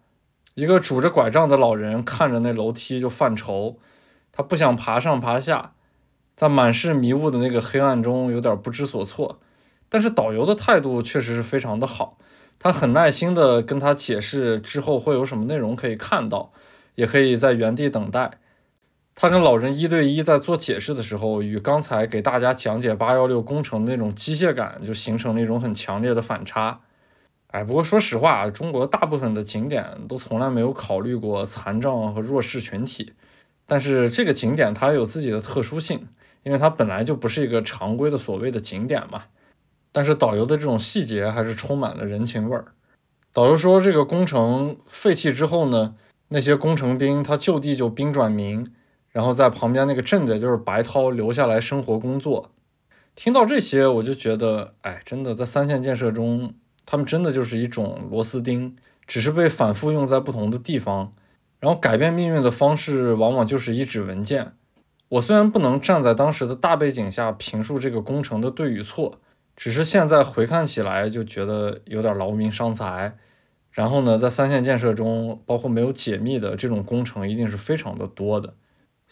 [0.55, 3.79] 一个拄着拐杖的老人看着那楼梯就犯愁，
[4.31, 5.73] 他不想爬上爬下，
[6.35, 9.39] 在满是迷雾的那个黑暗中有点不知所措。
[9.89, 12.17] 但是导游的态度确实是非常的好，
[12.59, 16.53] 他很耐心的跟他解释之后会有什么内容可以看到，
[16.95, 18.39] 也可以在原地等待。
[19.15, 26.81] 他跟老人一对一在做解释的时候，与刚才给大家讲解八幺六工程的那种机械感，就形成了一种很强烈的反差。
[27.49, 33.13] 哎，不过说实话，中国大部分的景点都从来没有考虑过残障和弱势群体。
[33.67, 36.09] 但是这个景点它有自己的特殊性，
[36.43, 39.25] 因为它本来就不是一个常规的所谓的景点嘛。
[39.93, 42.73] 但是导游的这种细节还是充满了人情味儿。
[43.33, 45.95] 导游说，这个工程废弃之后呢，
[46.29, 48.73] 那些工程兵他就地就兵转民。
[49.13, 52.51] 然后在旁边那个镇子，就是白涛留下来生活工作。
[53.15, 56.55] 听到这些，我就觉得，哎，真的在三线建设中，
[56.87, 58.75] 他们真的就是一种螺丝钉，
[59.07, 61.13] 只是被反复用在不同的地方。
[61.61, 64.55] 然后改变命运的方式，往往就是一纸文件。
[65.11, 69.21] 我虽然不能站在当时的大背景下评述这个工程的对与错，
[69.55, 73.17] 只是现在回看起来，就觉得有点劳民伤财。
[73.71, 78.55] 然后呢，在三线建设中，包括没有解密的这种工程，一定是非常的多的。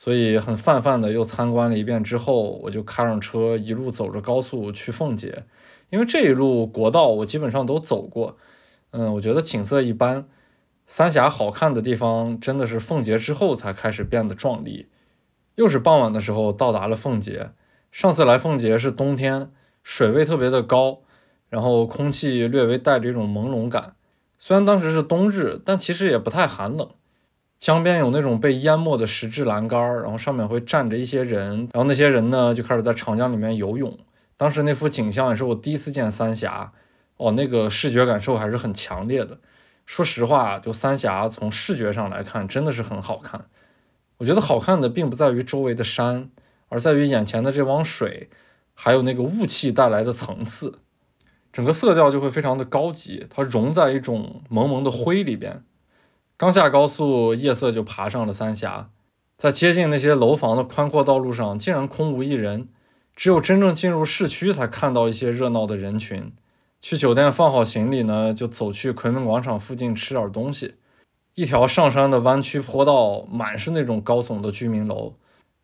[0.03, 5.45] 所以很泛泛的又参观了一遍之后，我就开上车，一路走着高速去奉节。
[5.91, 8.39] 因为这一路国道我基本上都走过，
[8.93, 10.27] 嗯，我觉得景色一般。
[10.87, 14.87] 三峡好看的地方真的是奉节之后才开始变得壮丽。
[15.57, 17.51] 又是傍晚的时候到达了奉节。
[17.93, 21.03] 上次来奉节是冬天，水位特别的高，
[21.51, 23.97] 然后空气略微带着一种朦胧感。
[24.39, 26.89] 虽然当时是冬日，但其实也不太寒冷。
[27.61, 33.99] 江边有那种被淹没的石质栏杆儿，然后上面会站着一些人，然后那些人呢就开始在长江里面游泳。
[34.39, 36.73] 当时那幅景象也是我第一次见三峡，
[37.19, 39.39] 哦，那个视觉感受还是很强烈的。
[39.85, 43.45] 说实话，就三峡从视觉上来看，真的是很好看。
[44.17, 46.31] 我觉得好看的并不在于周围的山，
[46.71, 48.31] 而在于眼前的这汪水，
[48.73, 50.79] 还有那个雾气带来的层次，
[51.53, 55.63] 整个色调就会非常的高级，它融在一种蒙蒙的灰里边。
[56.41, 58.89] 刚下高速，夜色就爬上了三峡，
[59.37, 62.71] 在接近那些楼房的宽阔道路上，竟然空无一人，
[63.15, 66.33] 只有真正进入市区才看到一些热闹的人群。
[66.81, 70.77] 去酒店放好行李呢，就走去奎门广场附近吃点东西。
[71.35, 75.17] 一条上山的弯曲坡道，满是那种高耸的居民楼，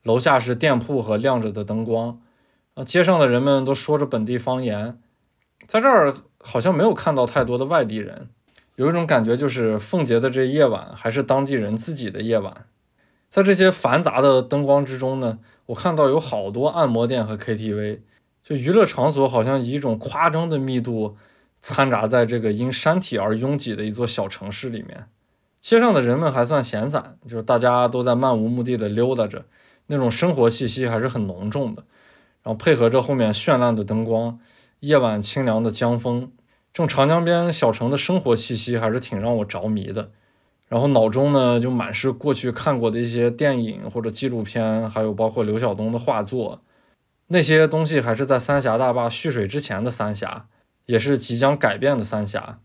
[0.02, 2.20] 楼下是店铺和亮着的灯光。
[2.74, 5.00] 啊，街上的人们都说着本地方言，
[5.66, 8.28] 在这儿好像没有看到太多的外地人，
[8.76, 12.66] 有一种感觉就是奉节的这夜晚还是当地人自己的夜晚。
[13.28, 18.00] 在这些繁杂的灯光之中呢，我看到有好多按摩店和 KTV，
[18.44, 21.16] 就娱乐场所好像以一种夸张的密度
[21.60, 25.06] 掺杂在这个因山体而拥挤的一座小城市里面。
[25.60, 29.46] 街上的人们还算闲散，就是大家都在漫无目的的溜达着，
[29.86, 31.84] 那种生活气息还是很浓重的。
[32.42, 34.38] 然后配合着后面绚烂的灯光，
[34.80, 36.30] 夜晚清凉的江风，
[36.76, 40.10] 这种长江边小城的生活气息还是挺让我着迷的。
[40.68, 46.60] 然后脑中呢就满是过去看过的一些电影或者纪录片，还有包括刘晓东的画作，
[47.28, 50.48] 那些东西还是在三峡大坝蓄水之前的三峡，
[50.84, 52.58] 也是即将改变的三峡。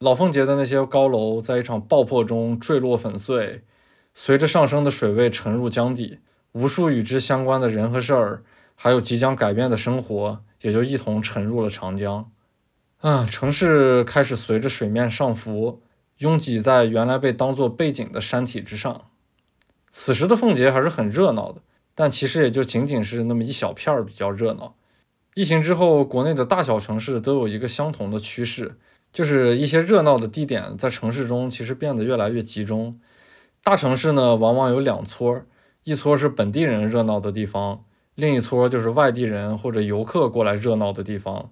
[0.00, 3.64] 老凤节的那些高楼在一场爆破中坠落粉碎，
[4.12, 6.18] 随着上升的水位沉入江底，
[6.52, 8.42] 无数与之相关的人和事儿，
[8.74, 12.30] 还有即将改变的生活，也就一同沉入了长江。
[13.00, 15.80] 啊，城市开始随着水面上浮，
[16.18, 19.06] 拥挤在原来被当作背景的山体之上。
[19.90, 21.62] 此时的凤节还是很热闹的，
[21.94, 24.74] 但其实也就仅仅是那么一小片儿比较热闹。
[25.34, 28.78] 疫情之后，国内的大小城市都有一个相同的趋势。
[29.12, 33.00] 就是一些热闹的地点在城市中其实变得越来越集中。
[33.64, 35.42] 大城市呢，往往有两撮，
[35.82, 37.82] 一撮是本地人热闹的地方，
[38.14, 41.50] 另一撮就是外地人或者游客过来热闹的地方。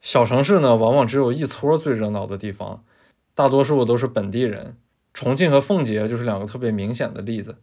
[0.00, 2.84] 小城市呢，往往只有一撮最热闹的地方，
[3.34, 4.76] 大多数都是本地人。
[5.12, 7.56] 重庆和奉节就是两个特别明显的例子。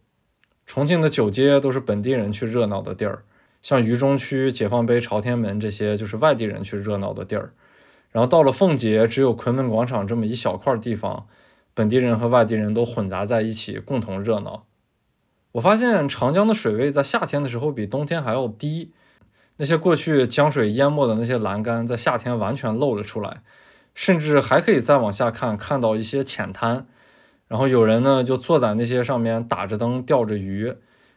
[0.66, 3.24] 重庆的九街都是本地人去热闹的地儿，
[3.62, 7.52] 像渝中区、解放碑、朝天门这些就是外地人去热闹的地儿。
[8.10, 11.26] 然后到了奉节，只有奎门广场这么一小块地方，
[11.72, 14.66] 本地人和外地人都混杂在一起，共同热闹。
[15.52, 18.92] 我发现长江的水位在夏天的时候比冬天还要低，
[19.56, 23.42] 那些过去江水淹没的那些栏杆，在夏天完全露了出来，
[23.94, 26.86] 甚至还可以再往下看，看到一些浅滩。
[27.46, 30.74] 然后有人呢就坐在那些上面打着灯钓着鱼，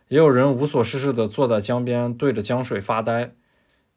[0.09, 3.31] 也有人无所事事的坐在江边对着江水发呆。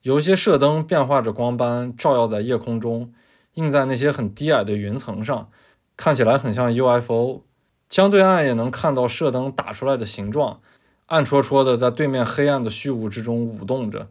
[0.02, 3.12] 有一些射灯变化着光斑，照耀在夜空中，
[3.54, 5.50] 映在那些很低矮的云层上，
[5.98, 7.42] 看起来很像 UFO。
[7.90, 10.60] 江对岸也能看到射灯打出来的形状，
[11.06, 14.08] 暗戳戳的在对面黑暗的虚无之中舞动着。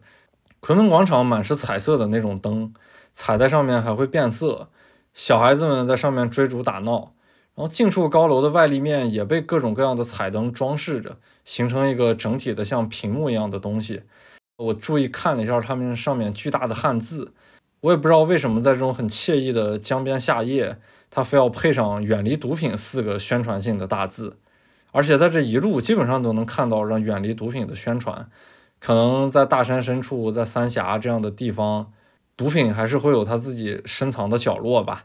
[0.60, 2.74] 奎门广场满是彩色的那种灯，
[3.14, 4.68] 踩在上面还会变色。
[5.14, 7.14] 小孩子们在上面追逐打闹，
[7.54, 14.02] 然后近处高楼的外立面也被各种各样的彩灯装饰着，形成一个整体的像屏幕一样的东西。
[14.58, 17.32] 我注意看了一下他们上面巨大的汉字，
[17.80, 20.78] 我也不知道为什么在这种很惬意的江边夏夜，
[21.10, 24.36] 他非要配上“远离毒品”四个宣传性的大字，
[24.92, 28.28] 而且在这一路基本上都能看到让远离毒品的宣传。
[28.80, 31.92] 可能在大山深处，在三峡这样的地方，
[32.36, 35.04] 毒品还是会有它自己深藏的角落吧。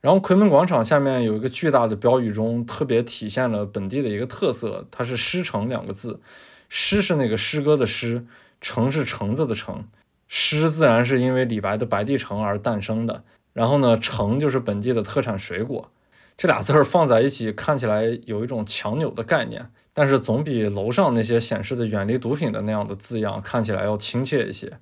[0.00, 6.20] 然后奎门广场下面有一个巨大的标语，中特别体现了本地的一个特色，它是“诗城”两个字
[6.68, 8.26] ，“诗”是那个诗歌的“诗”。
[8.60, 9.88] 城是橙子的城，
[10.28, 13.24] 诗自然是因为李白的白帝城而诞生的。
[13.52, 15.90] 然后呢，橙就是本地的特产水果，
[16.36, 24.78] 这俩字儿放在一起看起来有一种强扭的概念，但是总比楼上那些显示的远离毒品的那样的字样看起来要亲切一些。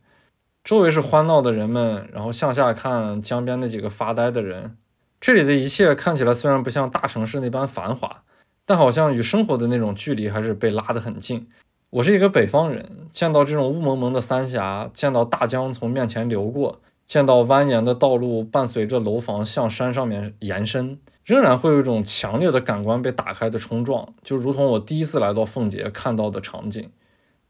[0.62, 4.76] 周围是欢闹的人们，然后向下看江边那几个发呆的人。
[5.20, 8.22] 这里的一切看起来虽然不像大城市那般繁华，
[8.64, 11.48] 但好像与生活的那种距离还是被拉得很近。
[11.90, 26.90] 我是一个北方人，见到这种雾蒙蒙的三峡，见到大江从面前流过，见到蜿蜒的道路伴随着楼房向山上面延伸，仍然会有一种强烈的感官被打开的冲撞，就如同我第一次来到奉节看到的场景。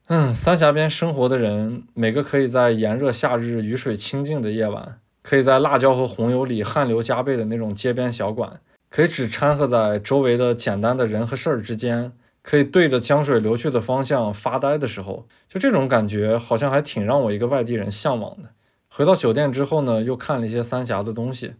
[0.09, 12.13] 嗯，三峡边生活的人，每个可以在炎热夏日雨水清静的夜晚，可以在辣椒和红油里汗流浃背的那种街边小馆，可以只掺和在周围的简单的人和事儿之间。
[12.43, 18.49] 可以对着江水流去的方向发呆的时候，就这种感觉，好像还挺让我一个外地人向往的。
[18.89, 21.53] 回到酒店之后呢，又看了一些三峡的东西。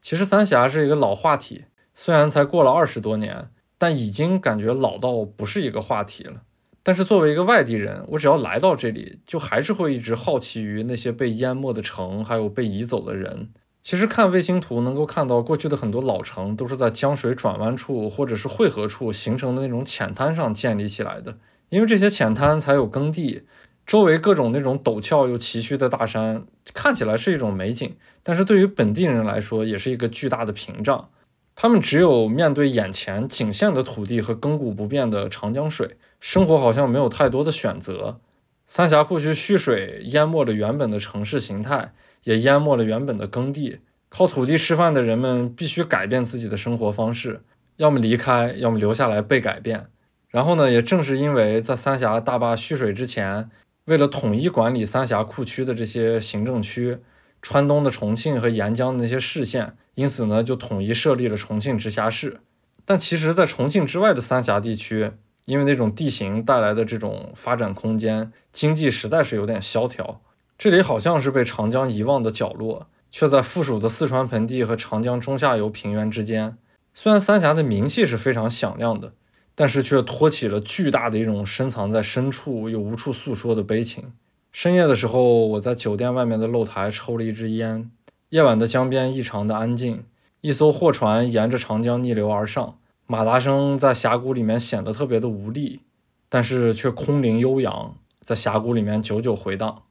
[0.00, 6.42] 其实三峡是一个老话题，虽然才过了二十多年，但已经感觉老到不是一个话题了。
[6.82, 13.50] 但是作为一个外地人，我只要来到这里，就还是会一直好奇于那些被淹没的城，还有被移走的人。
[13.82, 21.38] 其实看卫星图能够看到，过去的很多老城都是在江水转弯处或者是汇合处形成的那种浅滩上建立起来的，
[21.68, 23.42] 因为这些浅滩才有耕地。
[23.88, 31.08] 周围各种那种陡峭又崎岖的大山，看起来是一种美景，但是对于本地人来说，也是一个巨大的屏障。
[31.56, 38.20] 他们只有面对眼前仅限的土地和亘古不变的长江水，生活好像没有太多的选择。
[38.66, 43.78] 三峡库区蓄水淹没了原本的城市形态，也淹没了原本的耕地。
[44.10, 47.40] 靠土地吃饭的人们必须改变自己的生活方式，
[47.78, 49.86] 要么离开，要么留下来被改变。
[50.28, 53.48] 然后呢，也正是因为在三峡大坝蓄水之前。
[53.88, 56.98] 为了统一管理三峡库区的这些行政区，
[57.40, 62.40] 川东的重庆和沿江的那些市县，因此呢，就统一设立了重庆直辖市。
[62.84, 65.12] 但其实，在重庆之外的三峡地区，
[65.46, 70.20] 因为那种地形带来的这种发展空间，经济实在是有点萧条。
[70.58, 76.58] 这里好像是被长江遗忘的角落，却在附属的四川盆地和长江中下游平原之间。
[76.92, 79.14] 虽然三峡的名气是非常响亮的。
[79.60, 84.12] 但是却托起了巨大的一种深藏在深处又无处诉说的悲情。
[84.52, 87.90] 深夜的时候，我在酒店外面的露台抽了一支烟。
[88.28, 90.04] 夜晚的江边异常的安静，
[90.42, 92.78] 一艘货船沿着长江逆流而上，
[93.08, 95.80] 马达声在峡谷里面显得特别的无力，
[96.28, 99.82] 但是却空灵悠扬，在峡谷里面久久回荡。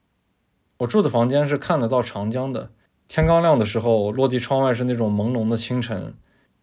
[0.77, 2.71] 我住的房间是看得到长江的。
[3.09, 6.13] 天刚亮的时候，落地窗外是那种朦胧的清晨，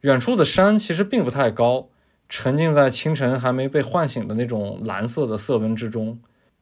[0.01, 1.89] 远处的山其实并不太高。
[2.37, 6.19] 沉浸在清晨还没被唤醒的那种蓝色的色温之中，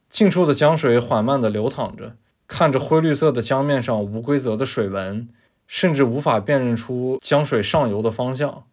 [0.07, 2.15] 近处的江水缓慢地流淌着，
[2.47, 5.27] 看着灰绿色的江面上无规则的水纹，
[5.65, 8.65] 甚至无法辨认出江水上游的方向。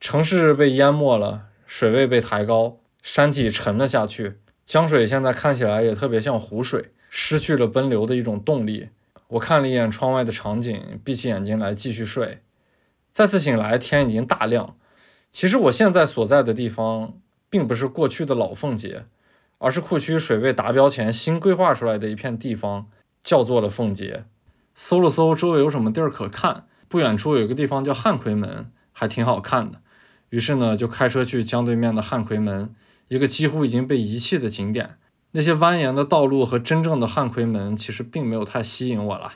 [0.00, 8.88] 城市被淹没了，水位被抬高，山体沉了下去，江水现在看起来也特别像湖水，失去了奔流的一种动力。
[9.28, 12.38] 我看了一眼窗外的场景，闭起眼睛来继续睡。
[13.12, 14.74] 再次醒来，天已经大亮。
[15.36, 17.18] 其实我现在所在的地方，
[17.50, 19.04] 并不是过去的老凤节，
[19.58, 22.86] 而是库区水位达标前新规划出来的一片地方，
[23.22, 24.24] 叫做了凤节。
[24.74, 29.82] 搜了搜周围有什么地儿可看，不远处有一个地方叫汉奎门，还挺好看的。
[30.30, 32.74] 于是呢，就开车去江对面的汉奎门，
[33.08, 34.96] 一个几乎已经被遗弃的景点。
[35.32, 39.34] 那些蜿蜒的道路和真正的汉奎门，其实并没有太吸引我了。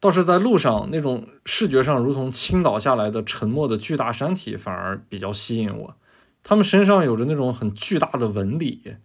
[0.00, 5.94] 倒是在路上，那种视觉上如同倾倒下来的沉默的巨大山体，反而比较吸引我。
[6.42, 8.96] 他们身上有着那种很巨大的纹理，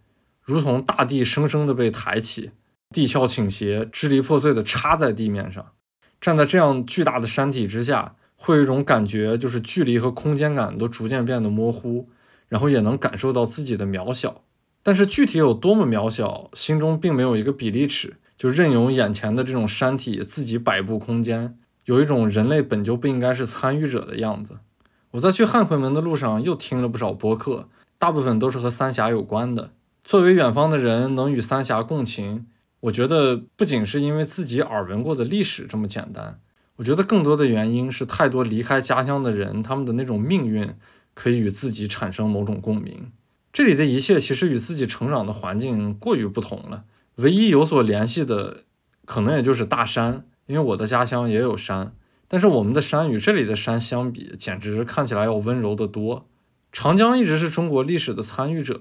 [0.42, 2.52] 如同大地生生的被抬起，
[2.94, 5.72] 地壳倾斜，支离破碎的插在地面上。
[6.18, 12.08] 站在这样巨大的山体之下，会有一种感觉，就是距离和空间感都逐渐变得模糊，
[12.48, 14.42] 然后也能感受到自己的渺小。
[14.82, 18.16] 但是具体有多么渺小，心中并没有一个比例尺。
[18.36, 24.58] 就任由眼前的这种山体自己摆布空间，有一种人类本就不应该是参与者的样子。
[25.12, 27.68] 我在去汉奎门的路上又听了不少播客，
[27.98, 29.70] 大部分都是和三峡有关的。
[30.04, 32.46] 作为远方的人，能与三峡共情，
[32.80, 36.38] 我觉得不仅是因为自己耳闻过的历史这么简单，
[36.76, 40.74] 我觉得更多的原因是太多离开家乡的人，他们的那种命运
[41.14, 43.10] 可以与自己产生某种共鸣。
[43.50, 46.84] 这里的一切其实与自己成长的环境过于不同了。
[47.16, 48.64] 唯一有所联系的，
[49.06, 51.94] 可能也就是大山，因为我的家乡也有山，
[52.28, 56.28] 但是我们的山与这里的山相比，简直看起来要温柔得多。
[56.72, 58.78] 长江一直是中国历史的参与者，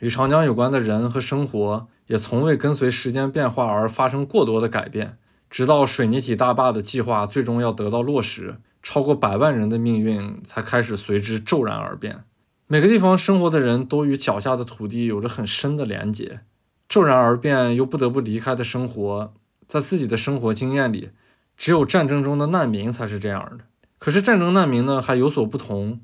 [0.00, 5.16] 与长江有关的人和生活，也从未跟随时间变化而发生过多的改变。
[5.48, 12.24] 直到水泥体大坝的计划最终要得到落实，超过百万人的命运才开始随之骤然而变。
[12.66, 16.40] 每个地方生活的人都与脚下的土地有着很深的连结。
[16.88, 19.34] 骤然而变又不得不离开的生活，
[19.66, 21.10] 在自己的生活经验里，
[21.56, 23.64] 只有战争中的难民才是这样的。
[23.98, 26.00] 可是战争难民呢，还有所不同，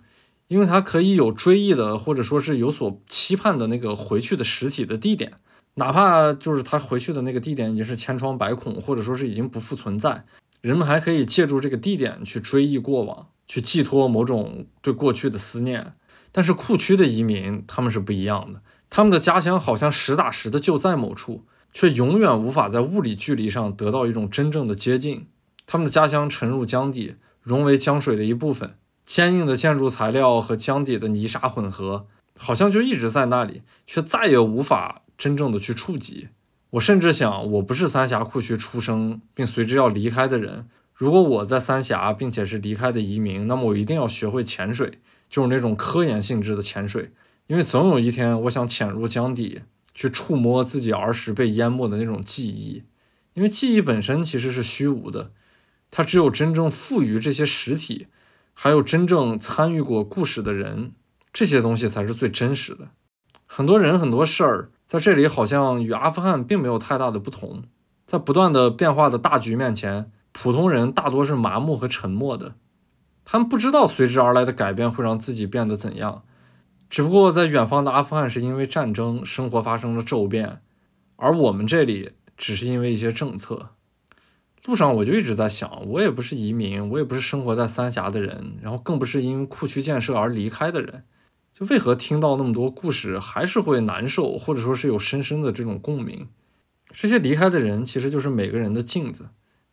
[0.48, 5.32] 因为他可以有追忆的，或者说是有所期盼的那个回去的实体的地点，
[5.76, 10.24] 哪怕就是他回去的那个地点已经是千疮百孔，或者说是已经不复存在，
[10.60, 15.94] 人们还可以借助这个地点去追忆过往，去寄托某种对过去的思念。
[16.30, 18.60] 但是库区的移民，他们是不一样的。
[18.96, 21.42] 他们的家乡好像实打实的就在某处，
[21.72, 25.26] 却永远无法在物理距离上得到一种真正的接近。
[25.66, 32.06] 他们的家乡沉入江底，融为江水的一部分，坚硬的建筑材料和江底的泥沙混合，
[32.38, 36.28] 好像就一直在那里，却再也无法真正的去触及。
[36.70, 40.68] 我甚至想，我不是三峡库区出生并随之要离开的人。
[40.94, 47.10] 如果我在三峡，并且是离开的移民，那么我一定要学会潜水，就是那种科研性质的潜水，
[47.46, 52.82] 因为总有一天，我想潜入江底，去触摸自己儿时被淹没的那种记忆。
[53.34, 55.32] 因为记忆本身其实是虚无的，
[55.90, 58.06] 它只有真正赋予这些实体，
[58.52, 60.92] 还有真正参与过故事的人，
[61.32, 62.88] 这些东西才是最真实的。
[63.46, 64.70] 很多人很多事儿。
[64.86, 67.64] 在这里，好像与阿富汗并没有太大的不同。
[68.06, 72.54] 在不断的变化的大局面前，普通人大多是麻木和沉默的。
[73.24, 76.22] 他们不知道随之而来的改变会让自己变得怎样。
[76.94, 80.60] 只不过，在远方的阿富汗是因为战争，生活发生了骤变，
[81.16, 83.70] 而我们这里只是因为一些政策。
[84.64, 91.02] 路上我就一直在想，我也不是移民，我也不是生活在三峡的人，然后更不是因为库区建设而离开的人。
[91.52, 96.28] 就为何听到那么多故事还是会难受，或者说是有深深的这种共鸣？
[96.92, 99.30] 这些离开的人其实就是每个人的镜子。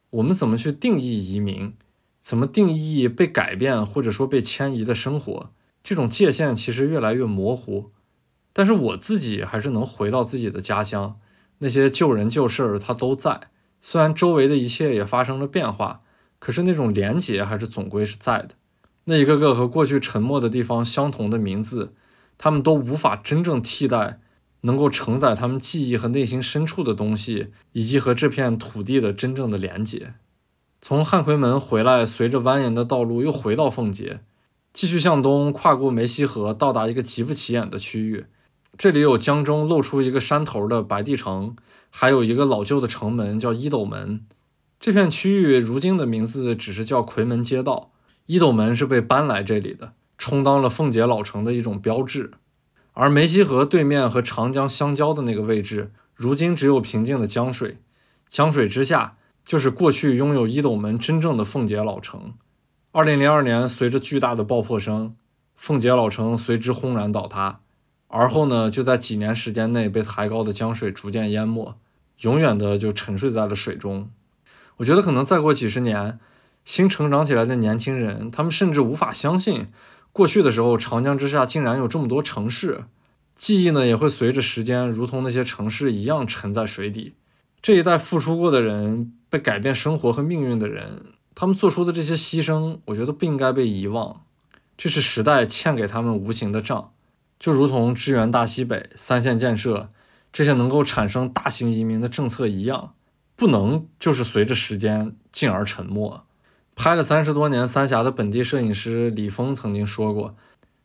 [0.10, 1.74] 我们怎么去定义移民？
[2.20, 5.52] 怎么定义被改变或者说被迁移的生活？
[5.84, 7.92] 这种界限其实越来越模糊。
[8.54, 11.20] 但是我自己还是能回到自己的家乡，
[11.60, 13.50] 那些旧人旧事儿它都在。
[13.80, 16.02] 虽然周围的一切也发生了变化，
[16.38, 18.50] 可是那种连结还是总归是在的。
[19.06, 21.94] 那一个个和过去沉默的地方相同的名字，
[22.38, 24.20] 他们都无法真正替代
[24.62, 30.14] 能够承载他们记忆和内心深处的东西，以及和这片土地的真正的连结。
[30.82, 34.22] 从汉奎门回来，随着蜿蜒的道路又回到奉节，
[34.74, 38.26] 继续向东，跨过梅溪河，到达一个极不起眼的区域。
[38.78, 41.56] 这里有江中露出一个山头的白帝城，
[41.90, 44.26] 还有一个老旧的城门叫伊斗门。
[44.80, 47.92] 这片区域如今的名字只是叫夔门街道。
[48.28, 52.32] 伊斗门是被搬来这里的，充当了奉节老城的一种标志。
[52.94, 57.80] 而梅溪河对面和长江相交的那个位置，如今只有平静的江水，
[58.30, 62.34] 江水之下就是过去拥有伊斗门真正的奉节老城。
[62.94, 65.16] 二零零二年，随着巨大的爆破声，
[65.56, 67.62] 奉节老城随之轰然倒塌。
[68.10, 71.74] 而后呢，就在几年时间内被抬高的江水逐渐淹没，
[72.20, 74.10] 永远的就沉睡在了水中。
[74.76, 76.20] 我觉得可能再过几十年。
[76.66, 79.68] 新成长起来的年轻人，他们甚至无法相信，
[80.12, 82.84] 过去的时候长江之下竟然有这么多城市。
[83.38, 87.14] 记忆呢，也会随着时间，如同那些城市一样沉在水底。
[87.62, 94.24] 这一代付出过的人，被改变生活和命运的人，他们做出的这些牺牲，我觉得不应该被遗忘。
[94.78, 96.92] 这是时代欠给他们无形的账，
[97.40, 99.90] 就如同支援大西北、三线建设
[100.34, 102.94] 这些能够产生大型移民的政策一样，
[103.36, 106.24] 不能就是随着时间进而沉没。
[106.76, 110.36] 拍了三十多年三峡的本地摄影师李峰曾经说过，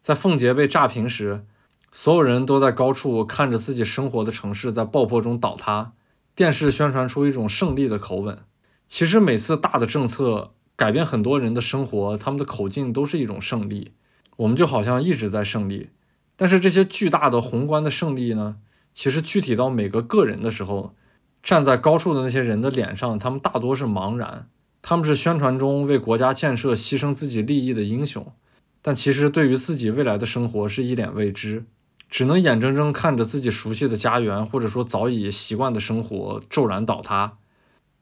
[0.02, 1.46] 在奉节被炸平时，
[1.90, 5.92] 所有人都在高处看着自己生活的城市在爆破中倒塌，
[6.34, 8.38] 电视宣传出一种胜利的口吻。
[8.86, 13.92] 其实每次大的政策改变很多人的生活，他们的口径都是一种胜利。
[14.36, 15.88] 我们就好像一直在胜利，
[16.36, 18.56] 但是这些巨大的宏观的胜利呢？
[18.92, 20.94] 其实具体到每个个人的时候，
[21.42, 24.48] 站在高处的那些人的脸上，他们大多是茫然。
[24.82, 28.32] 他们是宣传中为国家建设牺牲自己利益的英雄，
[28.80, 31.64] 但其实对于自己未来的生活是一脸未知，
[32.08, 37.38] 只能眼睁睁看着自己熟悉的家园，或者说早已习惯的生活骤然倒塌。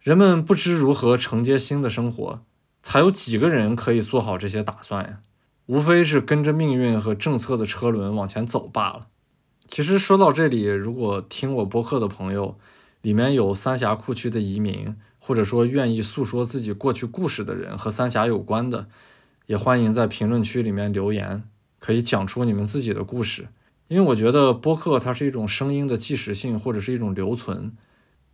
[0.05, 2.45] 人们不知如何承接新的生活，
[2.83, 5.21] 才有几个人可以做好这些打算呀？
[5.65, 9.07] 无非是跟着命运和政策的车轮往前走罢了。
[9.67, 12.59] 其实说到这里，如果听我播客的朋友，
[13.01, 14.95] 里面有三峡库区的移民。
[15.27, 18.89] 或者说愿意诉说自己过去故事的人和三峡有关的，
[19.47, 21.45] 也欢迎在评论区里面留言，
[21.79, 23.49] 可以讲出你们自己的故事。
[23.89, 27.73] 因为我觉得播客它是一种声音的即时性，或者是一种留存，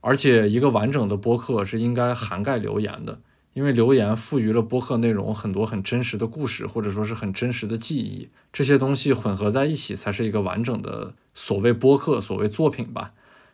[0.00, 3.20] 而且一个完整的播客是应该涵盖留言的，
[3.52, 13.12] 因为留言赋予了播客内容很多很真实的故事，或者说是很真实的记忆，这些东西混合在一起才是一个完整的所谓播客，所谓作品吧。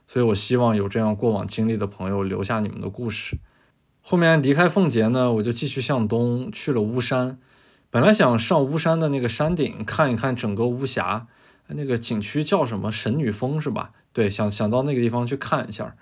[0.08, 3.38] 所以，我希望有这样过往经历的朋友留下你们的故事。
[4.00, 7.40] 后面离开奉节呢，我就继续向东去了巫山。
[7.90, 11.26] 本来想上巫山的那个山顶看一看整个巫峡，
[11.66, 13.90] 那个景区叫什么神女峰是吧？
[14.12, 15.96] 对，想想到那个地方去看一下。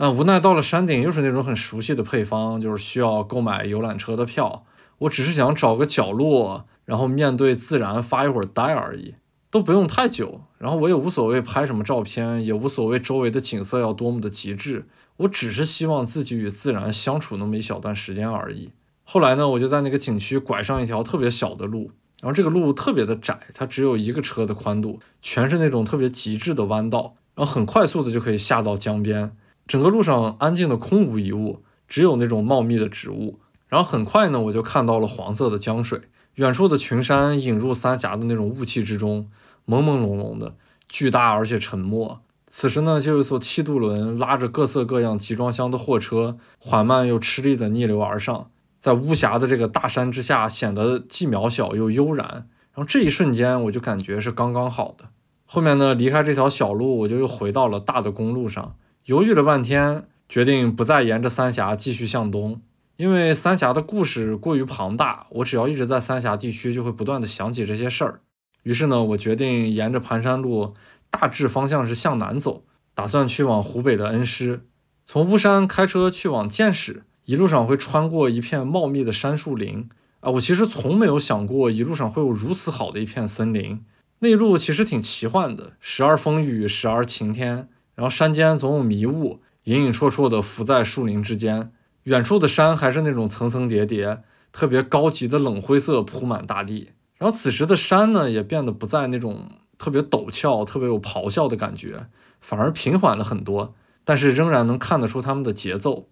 [0.00, 4.64] 啊，无奈到了山顶又是那种很熟悉的配方，就是需要购买游览车的票。
[5.00, 9.16] 我只是想找个角落，然后面对自然发一会儿呆而已。
[9.50, 14.86] 都不用太久，然后我也无所谓拍什么照片，也无所谓周围的景色要多么的极致，
[15.18, 18.70] 我只是希望自己与自然相处那么一小段时间而已。
[19.04, 21.90] 后来呢，我就在那个景区拐上一条特别小的路，
[22.22, 29.36] 然后这个路特别的窄，它只有一个车的宽度，全是那种特别极致的弯道，然后很快速的就可以下到江边。
[29.70, 33.38] 整个路上安静的空无一物，只有那种茂密的植物。
[33.68, 36.00] 然后很快呢，我就看到了黄色的江水，
[36.34, 39.28] 远处的群山引入三峡的那种雾气之中，
[39.68, 40.56] 朦朦胧胧的，
[40.88, 42.20] 巨大而且沉默。
[42.48, 48.50] 此时呢，就有一艘七渡轮拉着各色各样集装箱的货车，缓慢又吃力地逆流而上，
[48.80, 52.26] 在巫峡的这个大山之下，显得既渺小又悠然。
[52.26, 55.10] 然后这一瞬间，我就感觉是刚刚好的。
[55.46, 58.74] 后面呢，离开这条小路，我就又回到了大的公路上，
[59.10, 62.62] 犹豫了半天，决定不再沿着三峡继续向东。
[62.96, 68.20] 因为三峡的故事过于庞大，我只要一直在三峡地区，就会不断的想起这些事儿。
[68.62, 70.74] 于是呢，我决定沿着盘山路，
[71.10, 72.62] 大致方向是向南走，
[72.94, 74.68] 打算去往湖北的恩施。
[75.04, 79.88] 从巫山开车去往建始，一路上会穿过一片茂密的杉树林。
[80.20, 83.84] 啊，我其实从没有想过一路上会有如此好的一片森林。
[84.20, 91.72] 那一路其实挺奇幻的，时而风雨，时而晴天，然后山间总有迷雾，隐隐绰绰地浮在树林之间。
[92.04, 94.22] 远处的山还是那种层层叠叠、
[94.52, 102.06] 特别高级的冷灰色铺满大地，然后此时的山呢也变得不再那种特别陡峭、特别有咆哮的感觉，
[102.40, 106.08] 反而平缓了很多，但是仍然能看得出他们的节奏。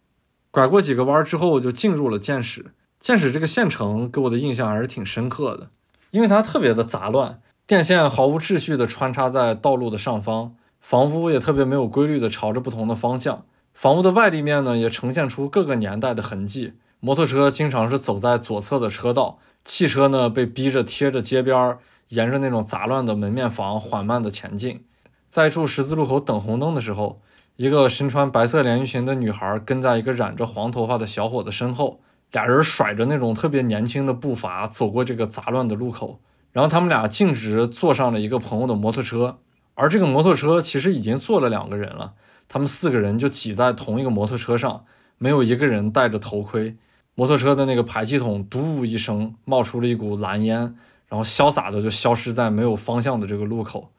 [0.51, 2.73] 拐过几个弯之后，就进入了建始。
[3.01, 5.71] 建始这个县城给我的印象还是挺深刻的，
[6.11, 13.45] 因为它特别的杂乱，电线毫无秩序地穿插在道路的上方，房屋也特别没有规律的朝着不同的方向。
[13.73, 16.75] 房屋的外立面呢，也呈现出各个年代的痕迹。
[17.01, 24.85] 摩托车经常是走在左侧的车道，汽车呢被逼着贴着街边，沿着那种杂乱的门面房缓慢的前进。
[25.29, 27.21] 在一处十字路口等红灯的时候，
[27.55, 32.01] 一个身穿白色连衣裙的女孩跟在一个染着黄头发的小伙子身后，
[32.33, 36.19] 俩人甩着那种特别年轻的步伐走过这个杂乱的路口。
[36.51, 39.39] 然后他们俩径直坐上了一个朋友的摩托车，
[39.81, 42.15] 而这个摩托车其实已经坐了两个人了。
[42.49, 44.85] 他们四个人就挤在同一个摩托车上，
[45.19, 46.77] 没有一个人戴着头盔。
[47.15, 50.75] 摩托车的那个排气筒“嘟”一声冒出了一股蓝烟，
[51.09, 53.91] 然后潇洒的就消失在没有方向的这个路口。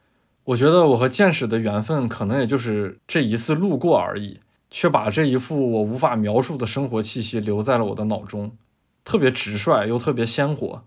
[0.43, 8.51] 我觉得我和见识的缘分可能也就是这一次路过而已，却把这一副我无法描述的生活气息留在了我的脑中，
[9.05, 10.83] 特别直率又特别鲜活。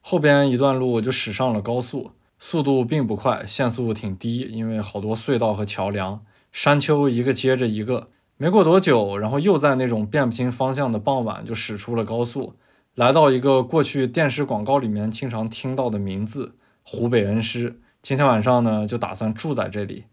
[0.00, 2.10] 后边一段路我就驶上了高速，
[2.46, 6.20] 速度并不快，限速挺低，因为好多隧道和桥梁。
[6.52, 12.52] 山丘一个接着一个，没过多久，然后又在那种辨不清方向的傍晚就驶出了高速，
[12.96, 17.80] 来到一个过去电视广告里面经常听到的名字——湖北恩施。
[18.02, 20.04] 今天晚上呢，就打算住在这里。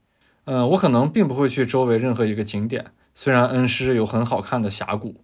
[0.45, 5.15] 嗯，我可能并不会去周围任何一个景点，虽然恩施有很好看的峡谷。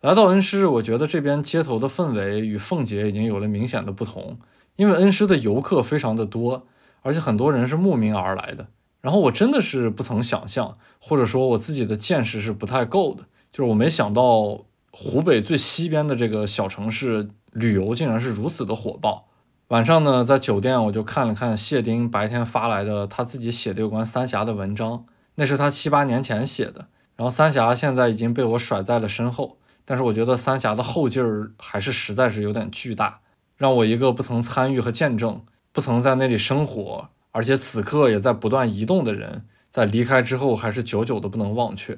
[0.00, 4.38] 来到恩施，我觉得这边街头的氛围与奉节已经有了明显的不同，
[4.76, 6.66] 因为恩施的游客非常的多，
[7.02, 8.68] 而且很多人是慕名而来的。
[9.00, 19.28] 然后我真的是不曾想象，或者说我自己的见识是不太够的，就是我没想到湖北最西边的这个小城市旅游竟然是如此的火爆。
[19.68, 25.04] 晚上呢，在酒店我就看了看谢丁白天发来的他自己写的有关三峡的文章，
[25.34, 26.88] 那是他七八年前写的。
[27.16, 33.20] 然后三峡现在已经被我甩在了身后，但是我觉得三峡的后劲儿还是实在是有点巨大，
[33.64, 35.40] 让我一个不曾参与和见证，
[35.72, 37.08] 不曾在那里生活。
[37.32, 41.96] 而且此刻也在不断移动的人，在离开之后还是久久的不能忘却。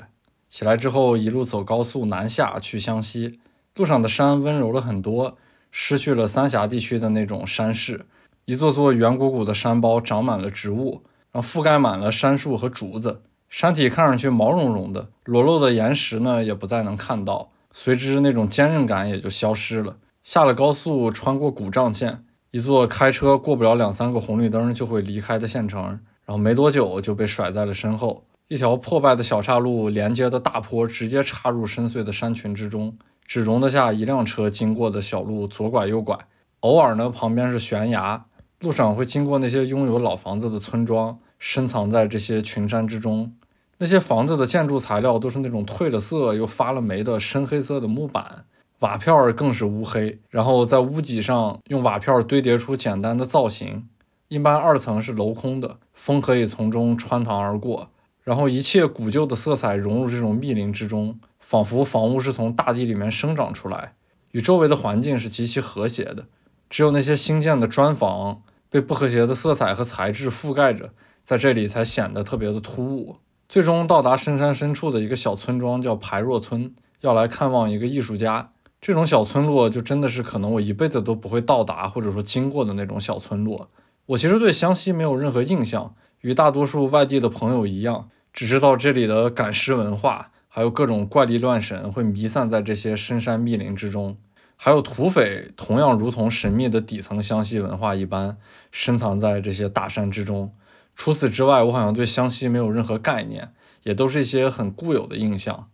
[0.48, 3.40] 起来之后，一路走高速南下去湘西，
[3.74, 5.36] 路上的山温柔了很多，
[5.72, 8.06] 失去了三峡地区的那种山势。
[8.44, 11.02] 一座座圆鼓鼓的山包长满了植物，
[11.32, 19.96] 然后覆盖满了杉树和竹子，山体看上去毛茸茸的，裸露的岩石呢也不再能看到，随之那种坚韧感也就消失了。
[20.28, 22.24] 下了高速，穿过古丈县。
[22.50, 25.80] 一座开车过不了两三个红绿灯就会离开的县城，
[26.24, 28.24] 然后没多久就被甩在了身后。
[28.48, 36.18] 一条破败的小岔路连接的大坡直接插入深邃的山群之中，只容得下一辆车经过的小路左拐右拐。
[36.60, 38.26] 偶尔呢，旁边是悬崖，
[38.58, 43.32] 路上会经过那些拥有老房子的村庄，深藏在这些群山之中。
[43.78, 48.46] 那些房子的建筑材料都是那种褪了色又发了霉的深黑色的木板。
[48.80, 53.88] 瓦片儿更是乌黑，然后在屋脊上用瓦片堆叠出简单的造型。
[54.28, 57.90] 一般二层是镂空的，风可以从中穿堂而过。
[58.22, 63.94] 然后一切古旧的色彩融入这种密林之中，仿佛房屋是从大地里面生长出来，
[64.32, 66.26] 与周围的环境是极其和谐的。
[66.68, 70.90] 只有那些新建的砖房被不和谐的色彩和材质覆盖着，
[71.22, 73.16] 在这里才显得特别的突兀。
[73.48, 78.50] 最终到达深山深处的一个小村庄，叫排若村，要来看望一个艺术家。
[78.86, 83.68] 这种小村落就真的是可能我一辈子都不会到达或者说经过的那种小村落。
[84.06, 94.18] 我其实对湘西没有任何印象，与大多数外地的朋友一样，只知道这里的赶尸文化，还有各种怪力乱神会弥散在这些深山密林之中，
[94.54, 98.38] 还有土匪同样如同神秘的底层湘西文化一般，
[98.70, 100.54] 深藏在这些大山之中。
[100.94, 105.66] 除此之外，我好像对湘西没有任何概念，也都是一些很固有的印象。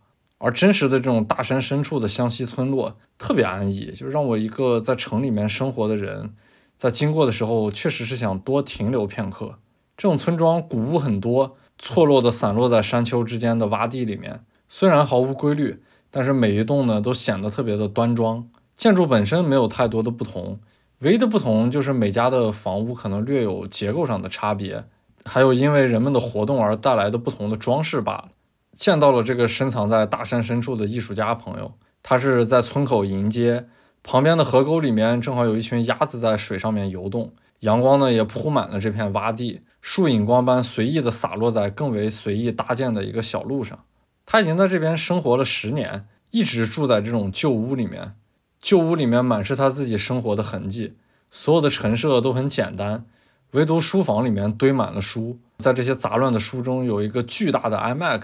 [0.43, 6.33] 而真实的这种大山深处的湘西村落特别安逸，就让我一个在城里面生活的人，
[6.75, 9.59] 在经过的时候确实是想多停留片刻。
[9.95, 15.81] 这种村庄古物很多，错落的散落在山丘之间的洼地里面，虽然毫无规律，
[16.11, 18.45] 但是每一栋呢都显得特别的端庄。
[18.75, 20.59] 建筑本身没有太多的不同，
[20.99, 24.83] 唯一的不同就是每家的房屋可能略有结构上的差别，
[25.23, 28.25] 还有因为人们的活动而带来的不同的装饰罢了。
[28.75, 33.67] 见到了这个深藏在大山深处的艺术家朋友，他是在村口迎接，
[34.01, 43.85] 旁边的河沟里面正好有一群鸭子在水上面游动，阳光呢也铺满了这片洼地，树影光般随意的洒落在更为随意搭建的一个小路上。
[44.25, 48.15] 他已经在这边生活了十年，一直住在这种旧屋里面，
[48.59, 50.95] 旧屋里面满是他自己生活的痕迹，
[51.29, 53.05] 所有的陈设都很简单，
[53.51, 58.23] 唯独书房里面堆满了书，在这些杂乱的书中有一个巨大的 iMac。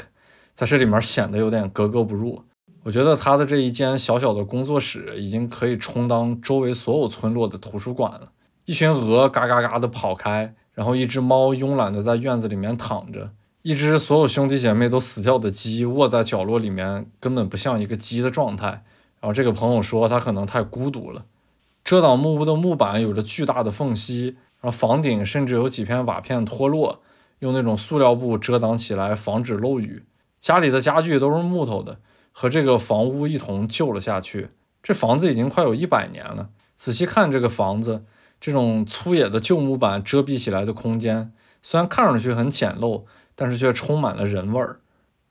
[0.60, 2.44] 在这里面显得有点格格不入。
[2.84, 8.34] 我觉得他的这一间小小的工作室已经可以充当周围所有村落的图书馆了。
[8.66, 13.32] 一群鹅嘎嘎嘎的跑开，然后一只猫慵懒的在院子里面躺着，
[13.62, 18.84] 一只所有兄弟姐妹都死掉的鸡卧在角落里面，根本不像一个鸡的状态。
[19.22, 21.24] 然后这个朋友说他可能太孤独了。
[21.86, 27.00] 遮挡木屋的木板有着巨大的缝隙，然后房顶甚至有几片瓦片脱落，
[27.40, 30.04] 用那种塑料布遮挡起来，防止漏雨。
[30.40, 32.00] 家里的家具都是木头的，
[32.32, 34.50] 和这个房屋一同旧了下去。
[34.82, 36.50] 这房子已经快有一百年了。
[36.76, 38.06] 仔细看这个房子，
[38.40, 43.04] 这种粗野的旧木板遮蔽起来的空间，虽然看上去很简陋，
[43.36, 44.80] 但是却充满了人味儿。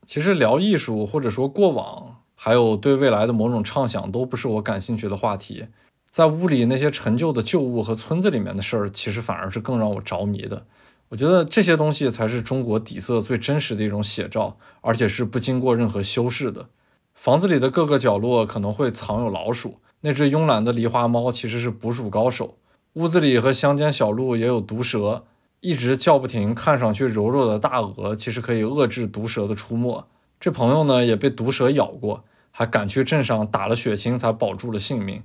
[0.04, 5.68] 其实聊艺术，或者说过往，还有对未来的某种畅想，都不是我感兴趣的话题。
[6.10, 10.66] 在屋里那些陈旧的旧物和村子里面的事儿，其实反而是更让我着迷的。
[11.10, 16.68] 我觉得这些东西才是中国底色最真实的一种写照，而且是不经过任何修饰的。
[17.14, 22.58] 房子里的各个角落可能会藏有老鼠，那只慵懒的狸花猫其实是捕鼠高手。
[22.92, 25.24] 屋子里和乡间小路也有毒蛇，
[25.60, 30.06] 一直叫不停，看上去柔弱的大鹅其实可以遏制毒蛇的出没。
[30.38, 35.22] 这朋友呢也被毒蛇咬过，还赶去镇上打了血清才保住了性命。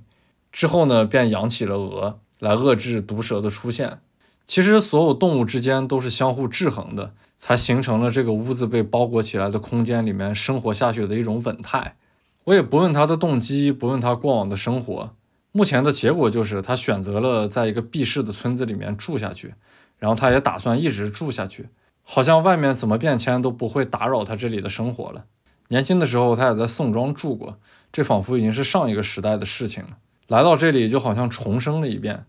[0.50, 4.00] 之后呢便养起了鹅来遏制毒蛇的出现。
[4.46, 11.96] 其实所有动物之间都是相互制衡的，才形成了这个屋子被包裹起来的空间里面生活下去的一种稳态。
[12.44, 15.14] 我也不问他的动机，不问他过往的生活，
[15.52, 19.54] 目前的结果就是他选择了在一个避世的村子里面住下去，
[19.98, 21.70] 然后他也打算一直住下去，
[22.02, 25.24] 好像外面怎么变迁都不会打扰他这里的生活了。
[25.68, 27.58] 年轻的时候他也在宋庄住过，
[27.90, 29.96] 这仿佛已经是上一个时代的事情了。
[30.28, 32.26] 来到这里就好像重生了一遍。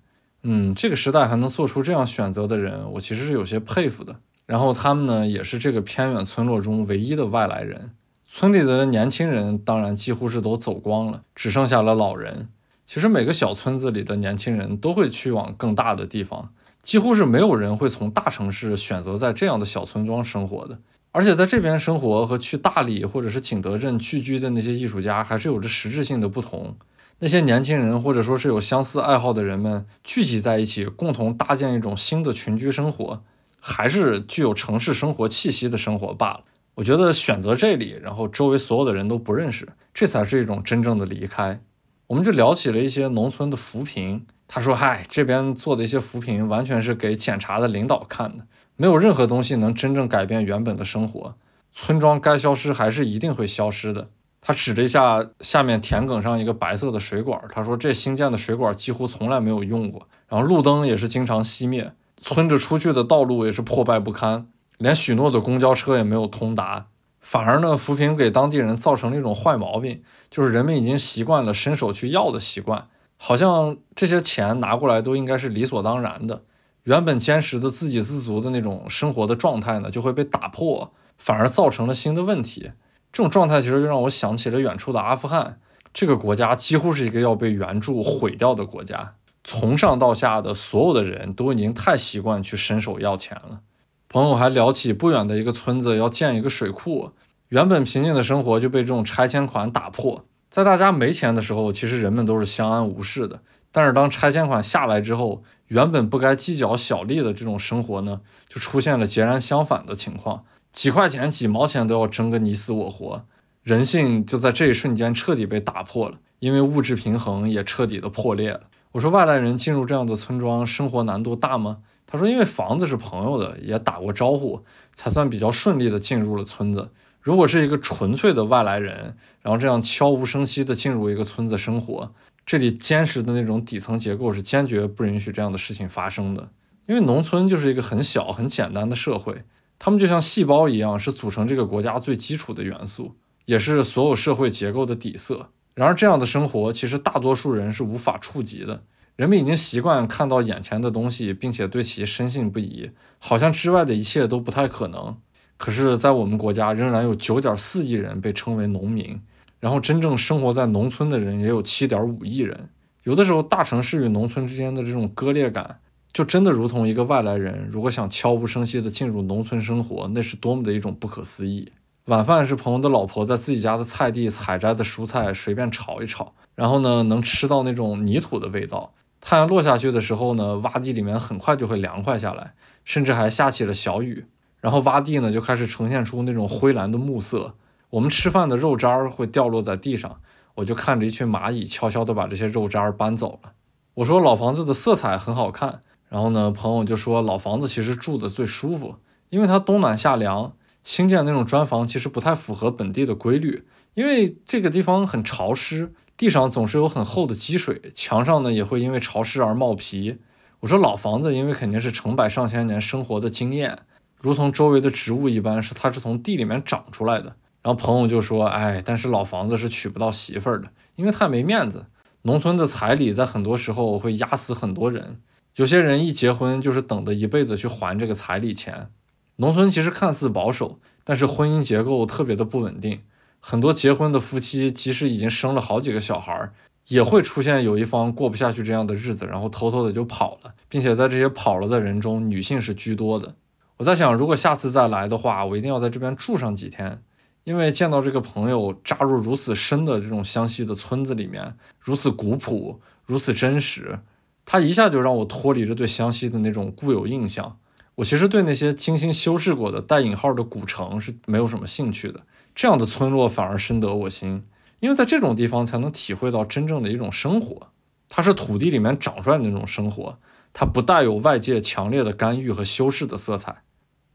[0.48, 4.16] 嗯，这个时代还能做出这样选择的人，我其实是有些佩服的。
[4.46, 7.90] 然后他们呢，也是这个偏远村落中唯一的外来人。
[8.28, 12.50] 村里的年轻人当然几乎是都走光了，只剩下了老人。
[12.86, 16.52] 其实每个小村子里的年轻人都会去往更大的地方，
[16.84, 20.78] 几乎是没有人会从大城市选择在这样的小村庄生活的。
[21.12, 26.78] 而且在这边生活和去大理或者是景德镇聚居的那些艺术家，还是有着实质性的不同。
[27.20, 33.24] 那些年轻人，或者说是有相似爱好的人们聚集在一起，共同搭建一种新的群居生活，
[33.60, 36.44] 还是具有城市生活气息的生活罢了。
[36.76, 41.62] 我觉得选择这里，然后周围所有的人都不认识，这才是一种真正的离开。
[42.08, 44.26] 我们就聊起了一些农村的扶贫。
[44.48, 48.46] 他说：“嗨，这边做的一些扶贫，完全是给检查的领导看的，
[48.76, 51.36] 没有任何东西能真正改变原本的生活。
[51.72, 54.10] 村庄该消失，还是一定会消失的。”
[54.48, 61.92] 他指了一下下面田埂上一个白色的水管，他说：“这新建的水管几乎从来没有用过，然后路灯也是经常熄灭，
[62.22, 64.46] 村子出去的道路也是破败不堪，
[64.78, 66.86] 连许诺的公交车也没有通达。
[67.20, 72.88] 反而呢，扶贫给当地人造成了一种坏毛病，就是人们已经习惯了伸手去要的习惯，
[73.18, 76.44] 好像这些钱拿过来都应该是理所当然的。
[76.84, 82.74] 原本坚实的自给自足的那种生活的状态呢，就会被打破，反而造成了新的问题。”
[83.16, 85.58] 这种状态其实就让我想起了远处的阿富汗，
[85.94, 89.14] 这个国家几乎是一个要被援助毁掉的国家。
[89.42, 93.62] 从上到下的所有的人都已经太习惯去伸手要钱了。
[94.10, 97.12] 朋友还聊起不远的一个村子要建一个水库，
[97.48, 100.26] 原本平静的生活就被这种拆迁款打破。
[100.50, 103.40] 在大家没钱的时候，其实人们都是相安无事的。
[103.72, 110.44] 但是当拆迁款下来之后，原本不该计较小利的这种生活呢，就出现了截然相反的情况。
[110.76, 113.26] 几块钱、几毛钱都要争个你死我活，
[113.64, 118.64] 人性就在这一瞬间彻底被打破了，因为物质平衡也彻底的破裂了。
[118.92, 121.78] 我说外来人进入这样的村庄，生活难度大吗？
[122.06, 126.92] 他说因为房子是朋友的，也打过招呼，才算比较顺利的进入了村子。
[127.22, 132.12] 如果是一个纯粹的外来人，然后这样悄无声息的进入一个村子生活，
[132.46, 136.50] 这里坚实的那种底层结构是坚决不允许这样的事情发生的。
[136.86, 139.44] 因为农村就是一个很小很简单的社会，
[139.78, 143.16] 他们就像细胞一样，是组成这个国家最基础的元素，
[143.46, 145.50] 也是所有社会结构的底色。
[145.74, 148.84] 然而，这样的生活其实大多数人是无法触及的。
[149.18, 155.18] 人们已经习惯看到眼前的东西，并且对其深信不疑，好像之外的一切都不太可能。
[155.58, 159.22] 可是，在我们国家，仍然有九点四亿人被称为农民，
[159.60, 162.70] 然后真正生活在农村的人也有七点五亿人。
[163.04, 165.80] 有的时候，大城市与农村之间的这种割裂感，
[166.16, 171.70] 就真的如同一个外来人如果想悄无声息地进入农村生活，那是多么的一种不可思议。
[172.06, 178.94] 晚饭是朋友的老婆在自己家的菜地采摘的蔬菜，随便炒一炒，然后呢，能吃到那种泥土的味道。
[179.20, 182.54] 太阳落下去的时候呢，洼地里面很快就会凉快下来，
[182.86, 184.24] 甚至还下起了小雨。
[184.62, 187.56] 然后洼地呢就开始呈现出那种灰蓝的暮色，
[187.90, 190.22] 我们吃饭的肉渣儿会掉落在地上，
[190.54, 193.52] 我就看着一群蚂蚁悄悄地把这些肉渣儿搬走了。
[193.96, 198.96] 我说老房子的色彩很好看，然后呢朋友就说老房子其实住的最舒服，
[199.30, 200.54] 因为它冬暖夏凉。
[200.84, 210.20] 新建那种砖房其实不太符合本地的规律，因为这个地方很潮湿，地上总是有很厚的积水，墙上呢也会因为潮湿而冒皮。
[210.60, 213.80] 我说老房子因为肯定是成百上千年生活的经验。
[214.22, 217.36] 如同周围的植物一般，是它是从地里面长出来的。
[217.64, 221.88] 然后朋友就说：“哎，但是老房子是娶不到媳妇儿的，因为太没面子。
[222.22, 225.20] 农村的彩礼在很多时候会压死很多人，
[225.56, 228.90] 有些人一结婚就是等着一辈子去还这个彩礼钱。
[229.38, 233.02] 农村其实看似保守，但是婚姻结构特别的不稳定。
[233.40, 236.52] 很多结婚的夫妻，即使已经生了好几个小孩，
[236.88, 243.36] 也会出现有一方过不下去这样的日子，然后偷偷的就跑了，并且在这些跑了的人中，女性是居多的。”
[243.78, 247.02] 我在想，如果下次再来的话，我一定要在这边住上几天，
[247.44, 254.00] 因为见到这个朋友扎入如此深的这种湘西的村子里面，如此古朴，如此真实，
[254.46, 257.58] 他一下就让我脱离了对湘西的那种固有印象。
[257.96, 262.22] 我其实对那些精心修饰过的带引号的古城是没有什么兴趣的，
[262.54, 264.44] 这样的村落反而深得我心，
[264.82, 267.70] 因为在这种地方才能体会到真正的一种生活，
[268.10, 270.20] 它是土地里面长出来的那种生活。
[270.52, 273.64] 它不带有外界强烈的干预和修饰的色彩。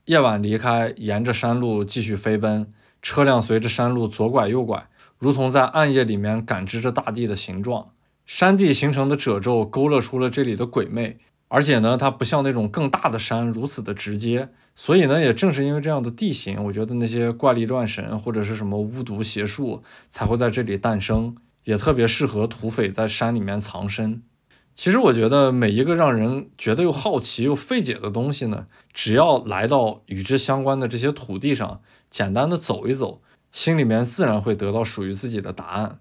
[0.07, 2.72] 夜晚离开，沿着山路继续飞奔，
[3.03, 7.89] 车辆随着山路左拐右拐，如同在暗夜里面感知着大地的形状。
[8.33, 11.18] 山地形成的褶皱勾勒出了这里的鬼魅，
[11.49, 14.51] 而且呢，它不像那种更大的山如此的直接。
[14.76, 21.34] 所以呢，也正是因为这样的地形，我觉得那些怪力乱神或者是什么巫毒邪术才会在这里诞生，
[21.64, 24.22] 也特别适合土匪在山里面藏身。
[24.76, 35.99] 其实我觉得每一个让人觉得又好奇又费解的东西呢，只要来到与之相关的这些土地上，简单的走一走，心里面自然会得到属于自己的答案。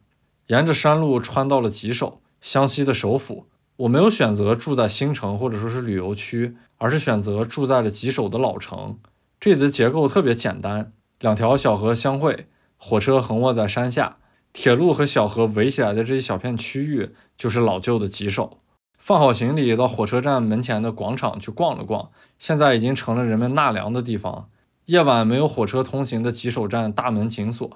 [0.50, 3.46] 沿着山路穿到了吉首，湘西的首府。
[3.78, 8.98] 我没有选择住在新城或者说是旅游区，而是选择住在了吉首的老城。
[9.40, 12.48] 这里的结构特别简单，两条小河相会，
[12.78, 14.18] 火车横卧在山下，
[14.52, 18.58] 铁路和小河围起来的这一小片区域就是老旧的吉首。
[18.98, 22.10] 放好行李，到火车站门前的广场去逛了逛，
[22.40, 24.50] 现在已经成了人们纳凉的地方。
[24.86, 27.70] 夜晚没有火车通行的吉首站大门紧锁。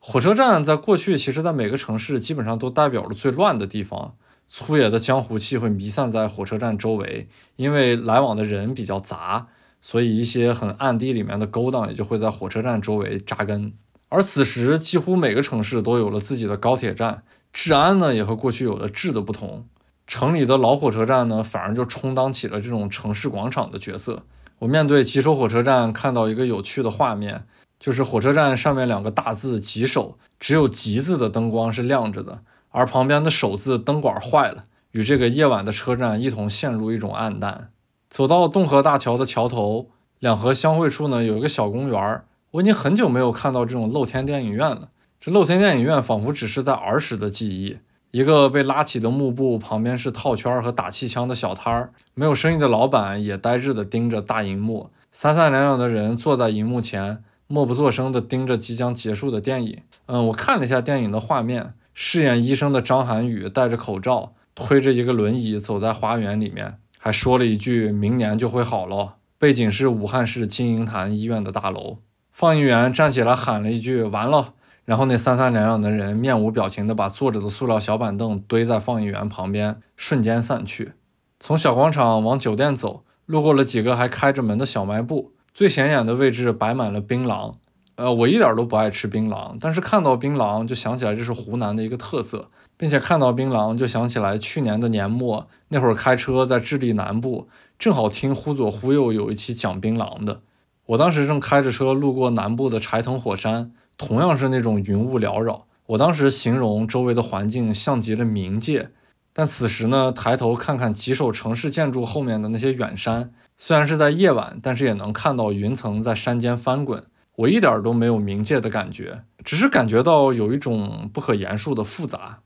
[0.00, 4.14] 火车站在过去，其实在每个城市基本上都代表着最乱的地方，
[4.48, 9.48] 粗野的江湖气会弥散在火车站周围，因为来往的人比较杂，
[9.80, 13.72] 所以一些很暗地里面的勾当也就会在火车站周围扎根。
[14.08, 19.66] 而此时，几乎每个城市都有了自己的高铁站，治安呢也和过去有了质的不同。
[20.06, 24.22] 城里的老火车站呢，反而就充当起了这种城市广场的角色。
[24.60, 27.46] 我面对吉首火车站，看到一个有趣的画面，
[27.78, 32.40] 就是火车站上面两个大字“吉首”，只有“吉”字的灯光是亮着的，
[32.70, 37.70] 而旁边的“首”字灯管坏了，与这个夜晚的车站一同陷入一种暗淡。
[38.10, 42.24] 走到洞河大桥的桥头，两河相会处呢，有一个小公园儿。
[42.52, 44.88] 我已经很久没有看到这种露天电影院了，
[45.20, 47.76] 这露天电影院仿佛只是在儿时的记忆。
[48.10, 54.88] 一个被拉起的幕布，旁边是套圈和打气枪的小摊儿，没有生意的老板也呆滞地盯着大荧幕。
[55.12, 59.78] 三三两两的人坐在荧幕前，默不作声地盯着即将结束的电影。
[60.04, 69.14] 嗯，我看了一下电影的画面，饰演医生的张涵予戴着口罩，推着一个轮椅走在花园里面，还说了一句“明年就会好了”。
[69.38, 71.98] 背景是武汉市金银潭医院的大楼。
[72.30, 74.52] 放映员站起来喊了一句“完了”，
[74.84, 80.92] 然后那三三两两的人面无表情地把坐着的塑料小板凳堆在放映员旁边，瞬间散去。
[81.40, 87.56] 从小广场往酒店走，路过了几个还开着门的小卖部，最显眼的位置摆满了槟榔。
[87.96, 100.42] 呃，我一点都不爱吃槟榔，但是看到槟榔就想起来这是湖南的一个特色，并且看到槟榔就想起来去年的年末那会儿开车在智利南部，正好听忽左忽右有一期讲槟榔的。
[100.86, 105.66] 我当时正开着车路过南部的柴藤火山，同样是那种云雾缭绕。
[105.86, 108.90] 我当时形容周围的环境像极了冥界，
[109.32, 117.02] 但此时呢，抬头看看几首城市建筑后面的那些远山，虽然是在夜晚，但是也能看到云层在山间翻滚。
[117.34, 122.38] 我一点都没有冥界的感觉，只是感觉到有一种不可言述的复杂。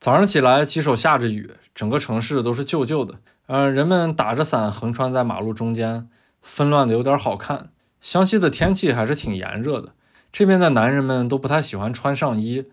[0.00, 3.16] 早上起来，骑手下着雨，整个城市都是旧旧的。
[3.46, 6.08] 嗯，人们打着伞横穿在马路中间，
[6.40, 7.70] 纷乱的有点好看。
[8.00, 9.92] 湘西的天气还是挺炎热的，
[10.32, 12.66] 这边的男人们都不太喜欢穿上衣，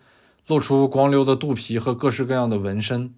[0.48, 3.14] 露出光溜的肚皮和各式各样的纹身。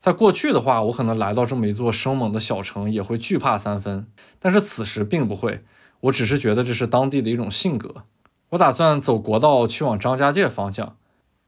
[0.00, 4.06] 在过去的话，我可能来到这么一座生猛的小城也会惧怕三分，
[4.38, 5.62] 但是此时并不会。
[6.00, 8.04] 我只是觉得这是当地的一种性格。
[8.48, 10.96] 我打算走国道去往张家界方向，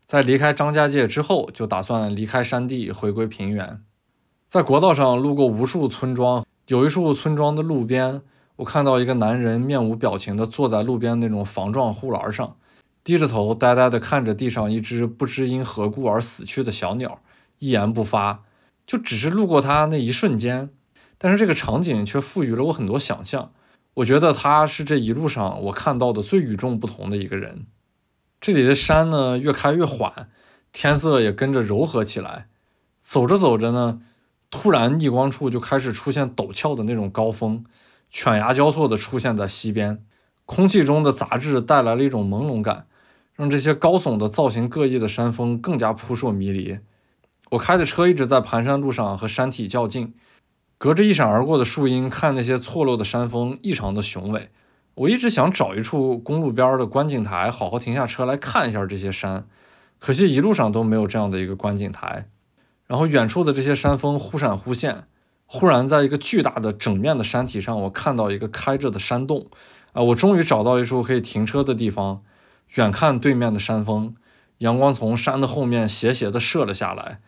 [0.05, 3.83] 在离开张家界之后，就打算离开山地，回归平原。
[4.47, 8.21] 在国道上路过无数村庄，有一处村庄的路边，
[8.57, 12.55] 我看到一个男人面无表情地坐在路边那种防撞护栏上，
[13.03, 17.19] 低着头，呆呆地看着地上一只不知因何故而死去的小鸟，
[17.63, 18.43] 一言不发。
[18.85, 20.71] 就只是路过他那一瞬间，
[21.17, 23.53] 但是这个场景却赋予了我很多想象。
[23.95, 27.67] 我觉得他是这一路上我看到的最与众不同的一个人。
[28.41, 30.29] 这里的山呢越开越缓，
[30.73, 32.49] 天色也跟着柔和起来。
[33.01, 34.01] 走着走着呢，
[34.51, 37.65] 突然逆光处就开始出现陡峭的那种高峰，
[38.11, 40.05] 犬牙交错的出现在西边。
[40.45, 42.89] 空气中的杂质带来了一种朦胧感，
[43.35, 46.81] 让这些高耸的造型各异的山峰更加扑朔迷离。
[47.53, 50.15] 我开的车一直在盘山路上和山体较劲。
[50.79, 54.51] 隔着一闪而过的树荫，看那些错落的山峰，异常的雄伟。
[54.95, 59.47] 我一直想找一处公路边的观景台，好好停下车来看一下这些山，
[59.99, 62.29] 可惜一路上都没有这样的一个观景台。
[62.87, 65.05] 然后远处的这些山峰忽闪忽现，
[65.45, 69.47] 忽然在一个巨大的整面的山体上，我看到一个开着的山洞。
[69.93, 72.23] 啊，我终于找到一处可以停车的地方。
[72.77, 74.15] 远看对面的山峰，
[74.59, 77.21] 阳光从山的后面斜斜地射了下来。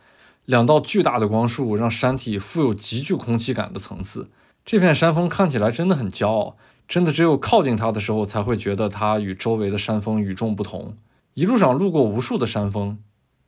[0.45, 4.31] 两道巨大的光束让山体富有极具空气感的层次。
[4.65, 6.57] 这片山峰看起来真的很骄傲，
[6.87, 10.97] 真的只有靠近它的时候才会觉得它与周围的山峰与众不同。
[11.35, 12.99] 一路上路过无数的山峰，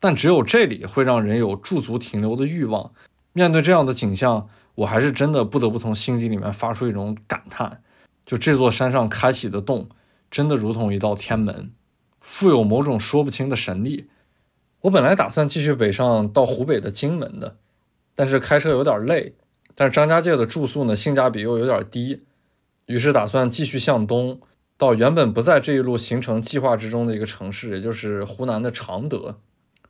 [0.00, 2.92] 但只有这里会让人有驻足停留的欲望。
[3.32, 7.82] 面对这样的景象，我还是真的不得不从心底里面发出一种感叹：
[8.24, 9.88] 就这座山上开启的洞，
[10.30, 11.72] 真的如同一道天门，
[12.20, 14.06] 富有某种说不清的神力。
[14.86, 17.56] 我本来打算继续北上到湖北的荆门的，
[18.14, 19.34] 但是开车有点累，
[19.74, 22.22] 但是张家界的住宿呢性价比又有点低，
[22.86, 24.40] 于是打算继续向东
[24.76, 29.40] 到原本不在这一路行程计划之中的一个城市，也就是湖南的常德。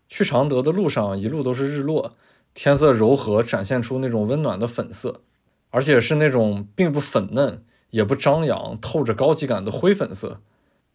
[0.09, 2.16] 去常德的路上一路都是日落，
[2.55, 5.20] 天色柔和，展现出那种温暖的粉色，
[5.68, 10.40] 而且是那种并不粉嫩也不张扬，透着高级感的灰粉色。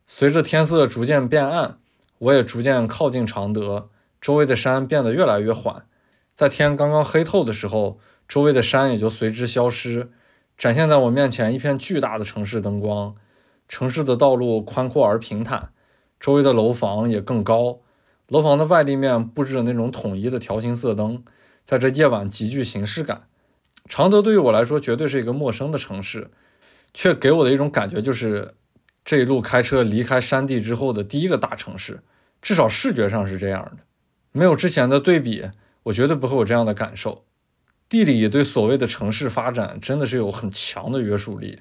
[0.07, 1.78] 随着天色逐渐变暗。
[2.22, 3.89] 我也逐渐靠近常德，
[4.19, 5.88] 周围的山变得越来越缓。
[6.35, 10.11] 在天刚刚黑透的时候，周围的山也就随之消失，
[10.56, 13.15] 展现在我面前一片巨大的城市灯光。
[13.68, 15.72] 城市的道路宽阔而平坦，
[16.19, 17.80] 周围的楼房也更高。
[18.27, 21.23] 楼房的外立面布置着那种统一的条形色灯，
[21.65, 23.23] 在这夜晚极具形式感。
[23.88, 26.30] 常德对于我来说绝对是一个陌生的城市，
[26.93, 28.53] 却给我的一种感觉就是。
[29.03, 32.03] 这一路开车离开山地之后的第一个大城市，
[32.41, 33.84] 至少视觉上是这样的。
[34.31, 35.49] 没有之前的对比，
[35.84, 37.26] 我绝对不会有这样的感受。
[37.88, 41.59] 地理对所谓的城市发展真的是有很强的约束力。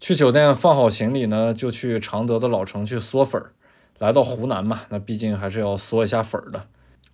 [0.00, 3.52] 去酒店放好行李呢，就去常德的老城去嗦粉儿。
[3.98, 6.66] 来到湖南嘛，那毕竟还是要嗦一下粉儿的。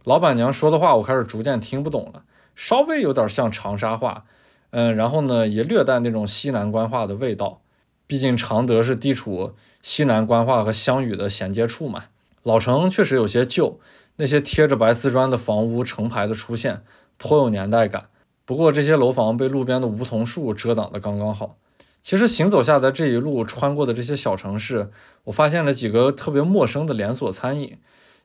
[0.05, 2.25] 老板娘说的话，我开始逐渐听不懂了，
[2.55, 4.25] 稍微有点像长沙话，
[4.71, 7.63] 嗯，然后呢，也略带那种西南官话的味道。
[8.07, 12.05] 毕竟常德是地处西南官话和湘语的衔接处嘛。
[12.45, 13.81] 老城确实有些旧，
[14.17, 16.83] 那些贴着白瓷砖的房屋成排的出现，
[17.17, 18.11] 颇有年代感。
[18.45, 21.57] 不过这些楼房被路边的梧桐树遮挡的刚刚好。
[22.03, 24.91] 其实行走下来这一路穿过的这些小城市，
[25.25, 27.79] 我发现了几个特别陌生的连锁餐饮，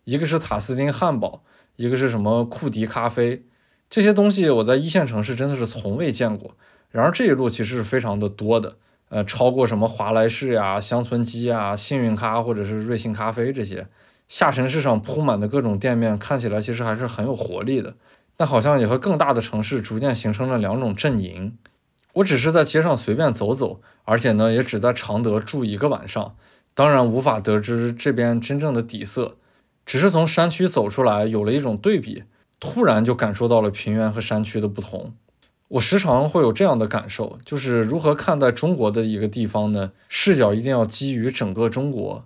[0.04, 1.42] 一个是塔斯汀汉堡，
[1.78, 3.44] 一个是什么库迪咖啡。
[3.90, 6.52] 这些东西我在一线城市真的是从未见过。
[6.92, 8.76] 然而这一路其实是非常的多的。
[9.08, 13.88] 呃，超过什么华莱士呀、乡村基呀、幸运咖或者是瑞幸咖啡这些
[14.30, 17.96] 下沉市场铺满的各种店面，看起来其实还是很有活力的。
[18.38, 21.58] 但好像也和更大的城市逐渐形成了两种阵营。
[22.14, 26.36] 我只是在街上随便走走，而且呢，也只在常德住一个晚上，
[26.74, 29.36] 当然无法得知这边真正的底色。
[29.86, 32.24] 只是从山区走出来，有了一种对比，
[32.60, 35.14] 突然就感受到了平原和山区的不同。
[35.70, 39.92] 我时常会有这样的感受，就是如何看待中国的一个地方呢？
[40.08, 42.26] 视角一定要基于整个中国，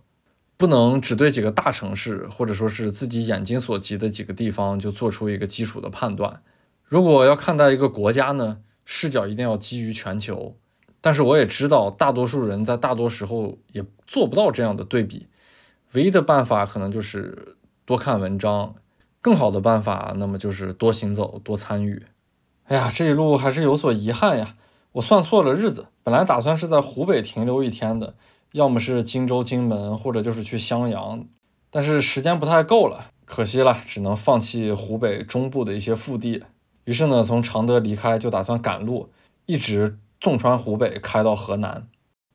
[0.64, 6.42] 不能只对几个大城市，或者说是自己眼睛所及的几个地方就做出一个基础的判断。
[6.86, 8.60] 如果要看待一个国家呢？
[8.86, 10.56] 视角一定要基于全球，
[11.02, 15.28] 但是我也知道，大多数人在大多时候也做不到这样的对比。
[15.92, 18.74] 唯一的办法可能就是多看文章，
[19.20, 22.02] 更好的办法，那么就是多行走、多参与。
[22.68, 24.56] 哎呀，这一路还是有所遗憾呀！
[24.94, 28.16] 我算错了日子，本来打算是在湖北停留一天的，
[28.54, 31.26] 要么是荆州、荆门，或者就是去襄阳，
[31.72, 36.44] 但是时间不太够了，可惜了，只能放弃湖北中部的一些腹地。
[36.86, 39.10] 于是呢，从常德离开，就打算赶路，
[39.48, 41.88] 一直纵穿湖北，开到河南。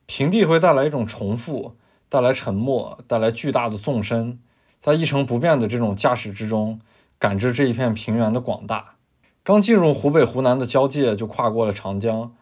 [0.06, 1.76] 平地会带来一种重复，
[2.08, 4.40] 带来沉默，带来巨大的纵深，
[4.80, 6.80] 在一成不变的这种驾驶之中，
[7.20, 8.96] 感知这一片平原的广大。
[9.44, 12.34] 刚进入湖北湖南的交界，就跨过了长江。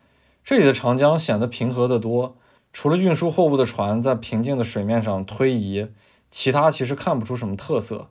[0.43, 2.37] 这里的长江显得平和得多，
[2.79, 5.89] 除了运输货物的船在平静的水面上推移，
[6.31, 8.11] 其他其实看不出什么特色。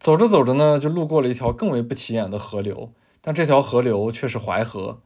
[0.00, 2.90] 走着走着呢，就路过了一条更为不起眼的河流。
[3.20, 5.00] 但这条河流却是淮河，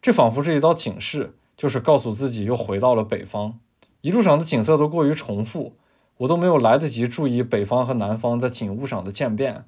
[0.00, 3.58] 这仿佛是一道警示，就是告诉自己又回到了北方。
[4.00, 5.74] 一路上的景色都过于重复，
[6.16, 9.66] 我都没有来得及注意北方和南方在景物上的渐变，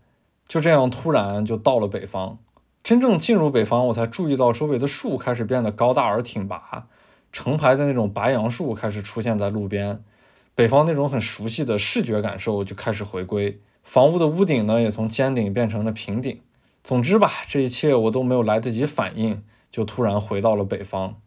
[0.48, 2.38] 就这样突然就到了北方。
[2.82, 6.86] 真正进入北方，我才注意到周围的树开始变得高大而挺拔，
[7.32, 10.02] 成排的那种白杨树开始出现在路边，
[10.54, 13.60] 北方那种很熟悉的视觉感受就开始回归。
[13.82, 16.40] 房屋的屋顶呢，也从尖顶变成了平顶。
[16.82, 21.20] 总之吧，这一切我都没有来得及反应，就突然回到了北方。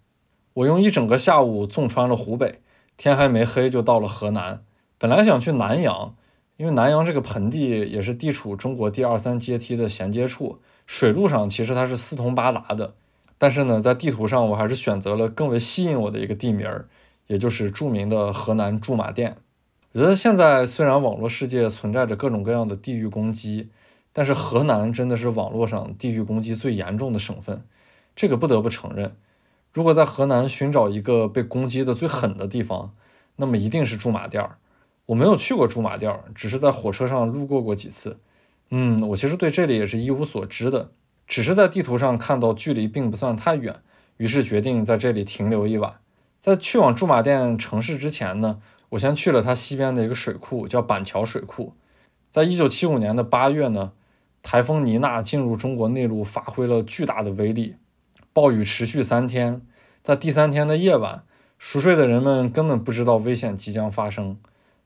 [0.53, 2.59] 我用一整个下午纵穿了湖北，
[2.97, 4.63] 天还没黑就到了河南。
[4.97, 6.15] 本来想去南阳，
[6.57, 12.95] 因为南阳这个盆地也是地处中国第二三阶梯的衔接处，水路上其实它是四通八达的。
[13.41, 16.85] 但是呢，在地图上我还是选择了更为吸引我的一个地名儿，
[17.25, 19.35] 也就是著名的河南驻马店。
[19.93, 23.69] 我觉得现在虽然网络世界存在着各种各样的地域攻击。
[24.13, 27.63] 但是河南真的是网络上地域攻击最严重的省份，
[28.13, 29.15] 这个不得不承认。
[29.71, 32.91] 如果在河南寻找一个被攻击的最狠的地方，
[33.37, 34.57] 那么一定是驻马店儿。
[35.05, 38.19] 我没有去过驻马店儿，只是在火车上路过过几次。
[38.69, 40.91] 嗯，我其实对这里也是一无所知的，
[41.31, 43.79] 只是在地图上看到距离并不算太远，
[44.17, 45.93] 于是决定在这里停留一晚。
[46.41, 48.59] 在去往驻马店城市之前呢，
[48.89, 51.73] 我先去了它西边的一个水库，叫板桥水库。
[52.29, 53.93] 在一九七五年的八月呢。
[54.43, 57.75] 台风尼娜进入中国内陆，发挥了巨大的威力。
[58.33, 59.61] 暴雨持续三天，
[60.03, 61.23] 在第三天的夜晚，
[61.59, 64.37] 熟睡的人们根本不知道危险即将发生。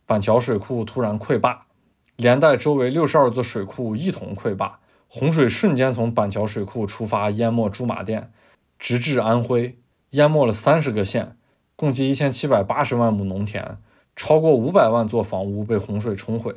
[0.05, 1.67] 板桥水库突然溃坝，
[2.17, 8.31] 连带周围六十二座水库一同溃坝，洪水瞬间从板桥水库出发，淹没驻马店，
[8.77, 9.77] 直至安徽，
[10.11, 11.37] 淹没了三十个县，
[11.75, 13.77] 共计一千七百八十万亩农田，
[14.15, 16.55] 超过五百万座房屋被洪水冲毁。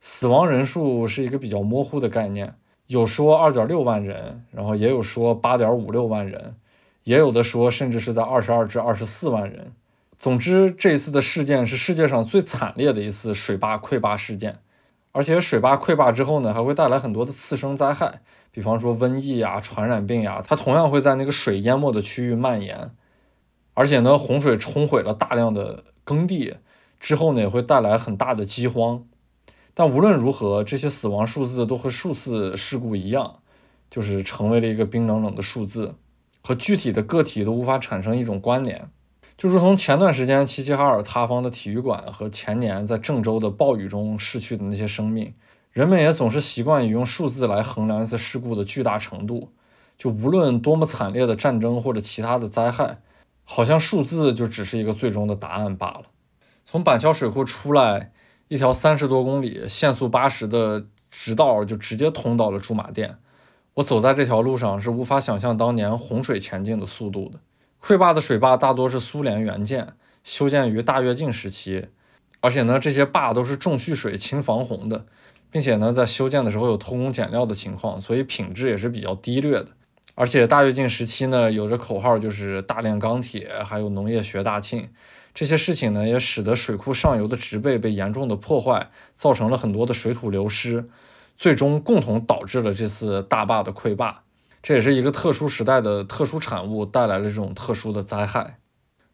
[0.00, 2.54] 死亡人数是一个比较模糊的概念，
[2.86, 6.56] 有说二点六万人，然后也有说八点五六万人，
[7.04, 9.72] 也有的说甚至是在二十二至二十四万人。
[10.16, 14.60] 总之，这一次的事件是世界上最惨烈的一次水坝溃坝事件，
[15.12, 22.90] 而且水坝溃坝之后呢，还会带来很多的次生灾害，比方说瘟疫呀、传染病呀，它同样会在那个水淹没的区域蔓延。
[23.74, 26.56] 而且呢，洪水冲毁了大量的耕地
[26.98, 29.04] 之后呢，也会带来很大的饥荒。
[29.74, 33.40] 但无论如何，这些死亡数字都和数次事故一样，
[33.90, 35.94] 就是成为了一个冰冷冷的数字，
[36.42, 38.90] 和具体的个体都无法产生一种关联。
[39.42, 45.34] 就如同前段时间齐齐哈尔塌方的体育馆和前年在郑州的暴雨中逝去的那些生命，
[45.72, 49.50] 人们也总是习惯于用数字来衡量一次事故的巨大程度。
[49.98, 53.00] 就无论多么惨烈的战争或者其他的灾害，
[53.42, 56.02] 好像数字就只是一个最终的答案罢了。
[56.64, 58.12] 从板桥水库出来。
[58.46, 63.16] 一条三十多公里、限速八十的直道就直接通到了驻马店。
[63.74, 67.40] 我走在这条路上是无法想象当年洪水前进的速度的。
[67.84, 71.88] 溃坝的水坝大多是苏联原建，修建于大跃进时期，
[72.38, 75.04] 而且呢，这些坝都是重蓄水、轻防洪的，
[75.50, 79.66] 并且呢，在修建的时候有偷工减料的情况，所以品质也是比较低劣的。
[80.14, 84.88] 而且大跃进时期呢，有着口号就是大炼钢铁，还有农业学大庆，
[85.34, 90.84] 这些事情呢，也使得水库上游的植被被严重的破坏，造成了很多的水土流失，
[91.36, 94.22] 最终共同导致了这次大坝的溃坝。
[94.62, 98.58] 这也是一个特殊时代的特殊产物，带来了这种特殊的灾害。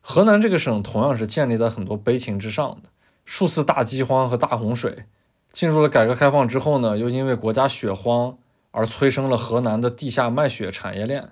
[0.00, 2.90] 河南这个省同样是建立在很多悲情之上的，
[3.24, 5.06] 数次大饥荒和大洪水。
[5.50, 8.36] 进入了改革开放之后呢，又因为国家血荒。
[8.70, 11.30] 而催生了河南的地下卖血产业链，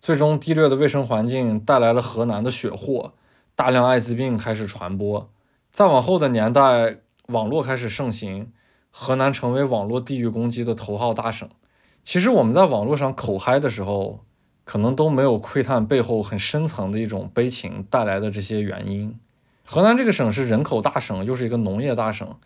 [0.00, 3.12] 最终低劣的卫生环境带来了河南的血祸，
[3.56, 5.28] 大量艾滋病开始传播。
[5.70, 8.52] 再往后的年代，网络开始盛行，
[8.90, 11.46] 河南成为网络地域攻击的头号大省。
[12.06, 14.20] 其实我们在网络上口嗨的时候，
[14.64, 19.18] 可能都没有窥探背后很深层的一种悲情带来的这些原因。
[19.64, 22.36] 河南这个省是人口大省，又是一个农业大省，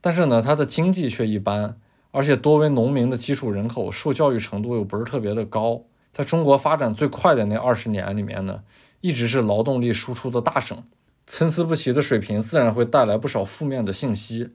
[0.00, 1.76] 但是呢，它的经济却一般。
[2.12, 8.62] 而且多为农民的基础人口，受教育程度又不是特别的高，在中国发展最快的那二十年里面呢，
[9.02, 10.82] 一直是劳动力输出的大省，
[11.26, 14.48] 参差不齐的水平自然会带来不少负面的信息。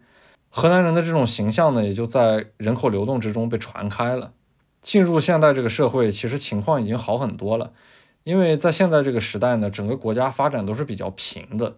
[0.50, 4.32] 河南人的这种形象呢，也就在人口流动之中被传开了。
[4.86, 7.74] 进入现代这个社会，其实情况已经好很多了，
[8.24, 11.78] 因为在现在这个时代呢，整个国家发展都是比较平的。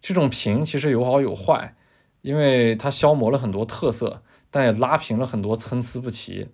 [0.00, 1.74] 这种平其实有好有坏，
[2.22, 4.22] 因为它消磨了很多特色。
[4.52, 6.46] 但也拉平了很多参差不齐。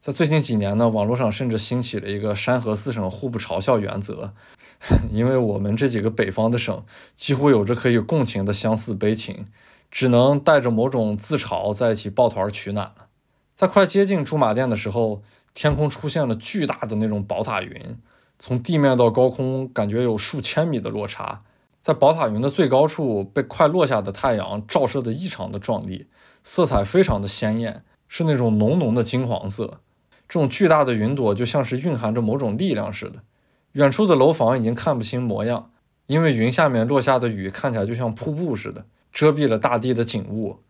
[0.00, 4.32] 在最近几年呢，网络上甚至兴起了一个“山河四省互不嘲笑”原则，
[5.10, 6.84] 因为我们这几个北方的省
[7.16, 9.46] 几乎有着可以共情的相似悲情，
[9.90, 13.08] 只能带着某种自嘲在一起抱团取暖了。
[13.56, 15.22] 在快接近驻马店的时候，
[15.54, 17.98] 天空出现了巨大的那种宝塔云，
[18.38, 21.42] 从地面到高空感觉有数千米的落差。
[21.80, 26.06] 在宝塔云的最高处，被快落下的太阳照射得异常的壮丽。
[26.44, 29.80] 色彩非常的鲜艳，是那种浓浓的金黄色。
[30.28, 33.22] 这种巨大的云朵就像是蕴含着某种力量似的。
[33.72, 35.70] 远处的楼房已经看不清模样，
[36.06, 40.60] 因为云下面落下的雨看起来就像瀑布似的，遮蔽了大地的景物。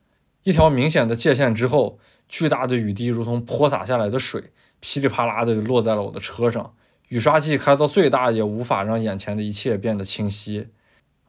[0.44, 1.98] 一条明显的界限之后，
[2.28, 6.74] 巨大的雨滴如同泼洒下来的水，噼里啪啦的就落在了我的车上。
[7.08, 10.68] 雨刷器开到最大也无法让眼前的一切变得清晰。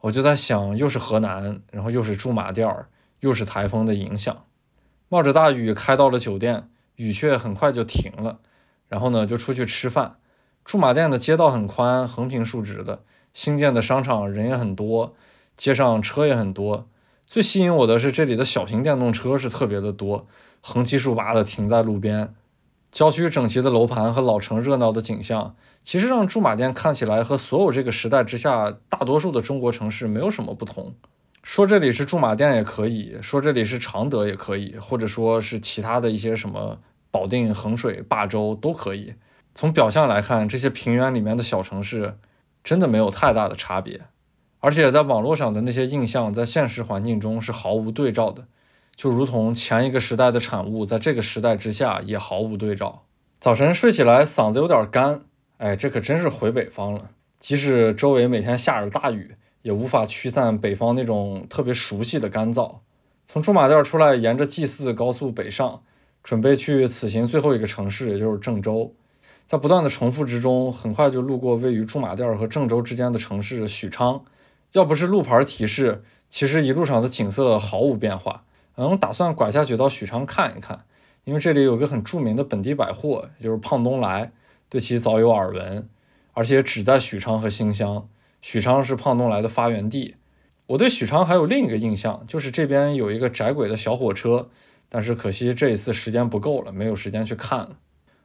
[0.00, 2.88] 我就在想，又是河南，然后又是驻马店儿。
[3.20, 4.46] 又是台风的影响，
[5.08, 8.40] 冒着大雨开到了酒店，雨却很快就停了。
[8.88, 10.16] 然后呢，就出去吃饭。
[10.64, 15.14] 驻马店的街道很宽，横平竖直的，新建的商场人也很多，
[15.54, 16.88] 街上车也很多。
[17.24, 20.26] 最吸引我的是这里的小型电动车是特别的多，
[20.60, 22.34] 横七竖八的停在路边。
[22.92, 30.94] 郊区整齐的楼盘和老城热闹的景象，其实让驻马店看起来和所有这个时代之下大多数的中国城市没有什么不同。
[31.42, 36.78] 说这里是驻马店也可以说这里是常德也可以，或者说是其他的一些什么
[37.10, 39.14] 保定、衡水、霸州都可以。
[39.54, 42.18] 从表象来看，这些平原里面的小城市
[42.62, 44.02] 真的没有太大的差别，
[44.60, 48.46] 而且在网络上的那些印象，在现实环境中是毫无对照的，
[48.94, 53.04] 就如同前一个时代的产物，在这个时代之下也毫无对照。
[53.38, 55.22] 早晨睡起来嗓子有点干，
[55.58, 59.36] 哎，这可真是回北方了，即使周围每天下着大雨。
[59.62, 62.78] 也无法驱散北方那种特别熟悉的干燥。
[63.28, 65.82] 从驻马店出来，沿着 G 四高速北上，
[66.20, 68.92] 准备去此行最后一个城市，也就是郑州。
[69.46, 74.24] 在不断的重复之中，很快就路过位于驻马店和郑州之间的城市许昌。
[74.72, 78.42] 要不是路牌提示，其实一路上的景色毫无变化。
[78.76, 80.84] 嗯，打算拐下去到许昌看一看，
[81.24, 84.32] 因为这里有个很著名的本地百货，就是胖东来，
[84.68, 85.88] 对其早有耳闻，
[86.32, 88.08] 而且只在许昌和新乡。
[88.40, 90.16] 许昌是胖东来的发源地。
[90.66, 94.48] 我对许昌还有另一个印象，就是这边有一个窄轨的小火车，
[94.88, 97.76] 但是可惜这一次时间不够了，没有时间去看了。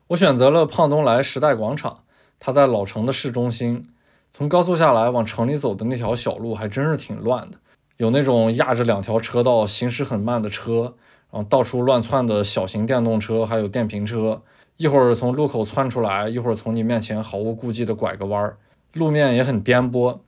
[0.08, 2.04] 我选择了胖东来时代广场，
[2.40, 3.90] 它在老城的市中心。
[4.32, 7.58] 从高速下来往城里走的那条小路还真是挺乱的，
[7.98, 10.96] 有那种压着两条车道、行驶很慢的车，
[11.32, 14.42] 然后到处乱窜的小型电动车，还有电瓶车，
[14.78, 18.58] 一会儿从路口窜出来，一会儿从你面前毫无顾忌地拐个弯儿。
[18.94, 20.20] 路面也很颠簸，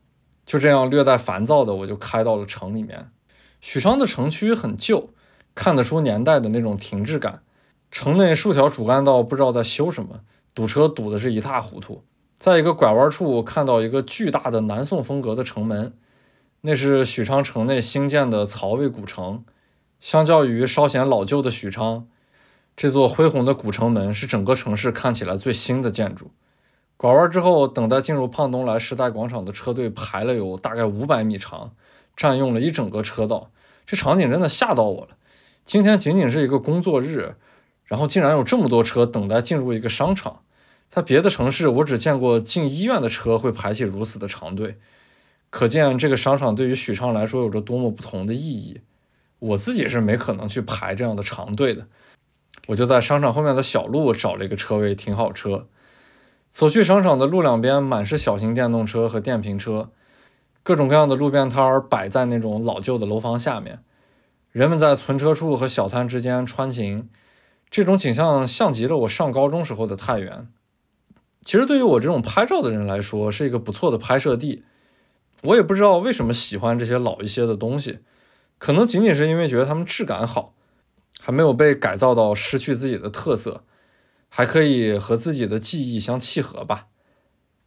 [0.45, 3.09] 就这样略带烦躁的，我就开到了城里面。
[3.61, 5.09] 许昌的城区很旧，
[5.53, 7.43] 看得出年代的那种停滞感。
[7.91, 10.21] 城内数条主干道不知道在修什么，
[10.53, 12.03] 堵车堵得是一塌糊涂。
[12.37, 15.93] 在一个拐弯处看到一个巨大的南宋风格的城门，
[16.61, 19.45] 那是许昌城内新建的曹魏古城。
[20.01, 22.07] 相较于稍显老旧的许昌，
[22.75, 26.31] 这座恢宏的古城门是整个城市看起来最新的建筑。
[26.97, 31.71] 拐弯之后，等待进入胖东来时代广场的车队排了有大概五百米长，
[32.15, 33.51] 占用了一整个车道。
[33.85, 35.15] 这场景真的吓到我了。
[35.63, 37.35] 今天仅仅是一个工作日，
[37.85, 40.41] 然后竟然有这么多车等待进入一个商场。
[40.89, 44.77] 在别的城市，我只见过进医院的车会排起如此的长队，
[45.49, 48.81] 可见这个商场对于许昌来说有着多么不同的意义。
[49.39, 51.87] 我自己是没可能去排这样的长队的，
[52.67, 55.67] 我就在商场后面的小路找了一个车位停好车。
[56.49, 59.91] 走去商场的路两边满是小型电动车和电瓶车，
[60.61, 63.83] 各种各样的路边摊儿摆在那种老旧的楼房下面，
[64.51, 67.07] 人们在存车处和小摊之间穿行，
[67.69, 70.49] 这种景象像极了我上高中时候的太原。
[71.45, 74.65] 其实对于我这种拍照的人来说，是一个不错的拍摄地。
[75.43, 77.99] 我也不知道为什么喜欢这些老一些的东西，
[78.57, 80.53] 可能仅仅是因为觉得它们质感好，
[81.19, 83.63] 还没有被改造到失去自己的特色。
[84.31, 86.85] 还可以和自己的记忆相契合吧。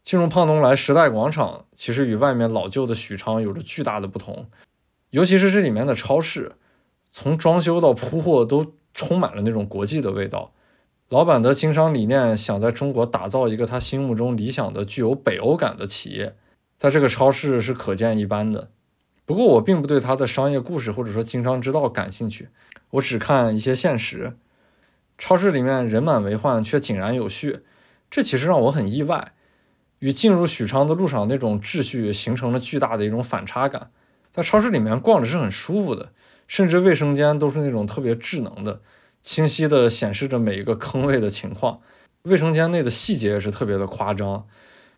[0.00, 4.48] 进入胖东来时代广场，其实与外面老旧的许昌有着巨大的不同，
[5.10, 6.52] 尤其是这里面的超市，
[7.10, 10.52] 从装修到铺货都充满了那种国际的味道。
[11.08, 16.36] 老板的经商理念，想在中国打造一个他心目中理想的、具有北欧感的企业，
[16.82, 18.68] 在这个超市是可见一斑的。
[19.24, 22.48] 不过，我并不对他的商业故事或者说经商之道感兴趣，
[22.90, 24.36] 我只看一些现实。
[25.16, 27.60] 超市里面人满为患，却井然有序，
[28.10, 29.32] 这其实让我很意外，
[30.00, 33.92] 与进入许昌的路上那种秩序形成了巨大的一种反差感。
[34.32, 36.10] 在超市里面逛着是很舒服的，
[36.48, 38.80] 甚至卫生间都是那种特别智能的，
[39.22, 41.78] 清晰的显示着每一个坑位的情况。
[42.24, 44.48] 卫生间内的细节也是特别的夸张，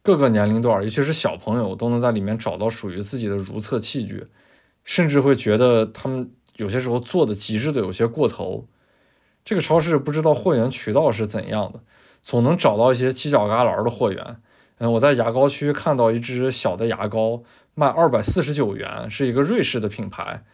[0.04, 4.26] 各个年龄段，尤其是小朋友，都能在里面找到属于自己的如厕器具，
[4.84, 8.66] 甚至会觉得他们有些时候做的极致的有些过头。
[9.46, 11.80] 这个超市不知道货源渠道是怎样的，
[12.20, 14.36] 总能找到一些犄角旮旯的货源。
[14.76, 17.42] 嗯，我在牙膏区看到一支小的牙膏，
[17.74, 20.44] 卖二百四十九元，是一个瑞士的品牌。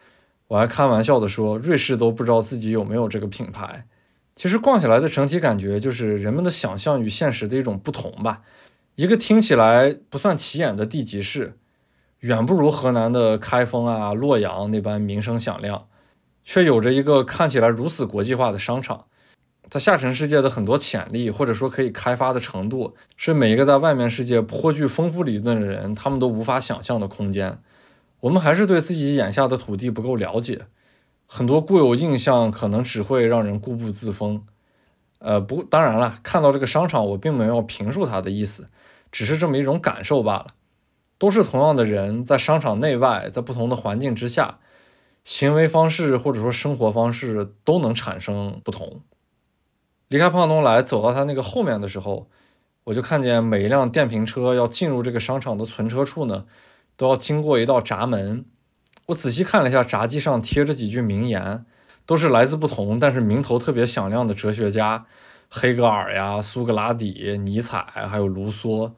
[0.46, 3.88] 我还开玩笑的说，瑞士都不知道自己有没有这个品牌。
[4.36, 8.42] 其实逛起来的整体感觉就是人们的想象与现实的一种不同吧。
[8.94, 11.58] 一个听起来不算起眼的地级市，
[12.20, 15.86] 远不如河南的开封啊、洛阳那般名声响亮。
[16.42, 19.04] 却有着一个看起来如此国际化的商场，
[19.68, 27.60] 在下沉世界的很多潜力，或者说可以开发的程度，是每一个在外面世界颇具丰富理论的人，他们都无法想象的空间。
[28.20, 30.62] 我们还是对自己眼下的土地不够了解，
[31.26, 34.44] 很多固有印象可能只会让人固步自封。
[35.18, 38.68] 呃，不，当然了，看到这个商场，我并没有评述它的意思，
[39.10, 40.54] 只是这么一种感受罢了。
[41.18, 44.58] 都是同样的人，在商场内外，在不同的环境之下。
[45.22, 49.02] 行为方式或者说生活方式都能产生不同。
[50.08, 52.30] 离开胖东来，走到他那个后面的时候，
[52.84, 56.46] 我就看见每一辆电瓶车要进入这个商场的存车处呢，
[56.96, 58.46] 都要经过一道闸门。
[59.08, 61.66] 我仔细看了一下闸机上贴着几句名言，
[62.06, 65.04] 都是来自不同但是名头特别响亮的哲学家，
[65.50, 68.92] 黑格尔呀、苏格拉底、尼采还有卢梭。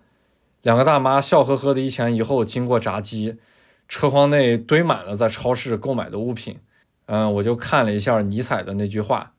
[0.63, 3.39] 两个大妈笑呵呵的一前一后经过闸机。
[3.89, 6.61] 车筐内堆满了在超市购买的物品，
[7.07, 9.35] 嗯，我就看了一下尼采的那句话：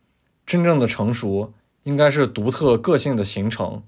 [0.46, 3.84] 真正的成熟应该是独特个性的形成，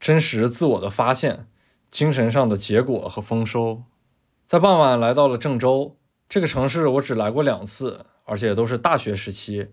[0.00, 1.46] 真实自我的发现，
[1.88, 3.84] 精神上的结果和丰收。
[4.44, 5.96] 在傍晚来到了郑州
[6.28, 9.68] 这个城市，我只来过两次，而且都是大学时期，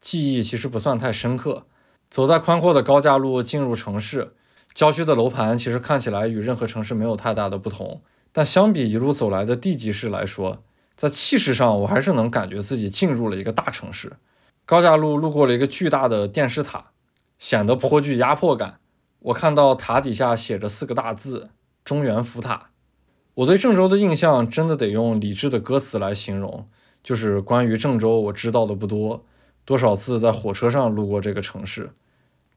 [0.00, 1.66] 记忆其实不算太深刻。
[2.08, 4.32] 走在宽阔的高架路进入城市，
[4.80, 8.00] 郊区的楼盘其实看起来与任何城市没有太大的不同。
[8.32, 10.62] 但相比一路走来的地级市来说，
[10.96, 14.14] 在气势上，我还是能感觉自己进入了一个大城市。
[14.64, 16.92] 高架路路过了一个巨大的电视塔，
[17.38, 18.80] 显得颇具压迫感。
[19.18, 21.50] 我看到塔底下写着四个大字
[21.84, 22.70] “中原福塔”。
[23.36, 26.66] 我对郑州的印象真的得用李志的歌词来形容，
[27.02, 29.26] 就是关于郑州我知道的不多，
[29.66, 31.90] 多少次在火车上路过这个城市。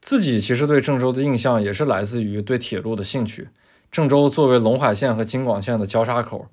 [0.04, 3.48] 自己其实对郑州的印象也是来自于对铁路的兴趣。
[3.90, 6.48] 郑州作为陇海线和京广线的交叉口，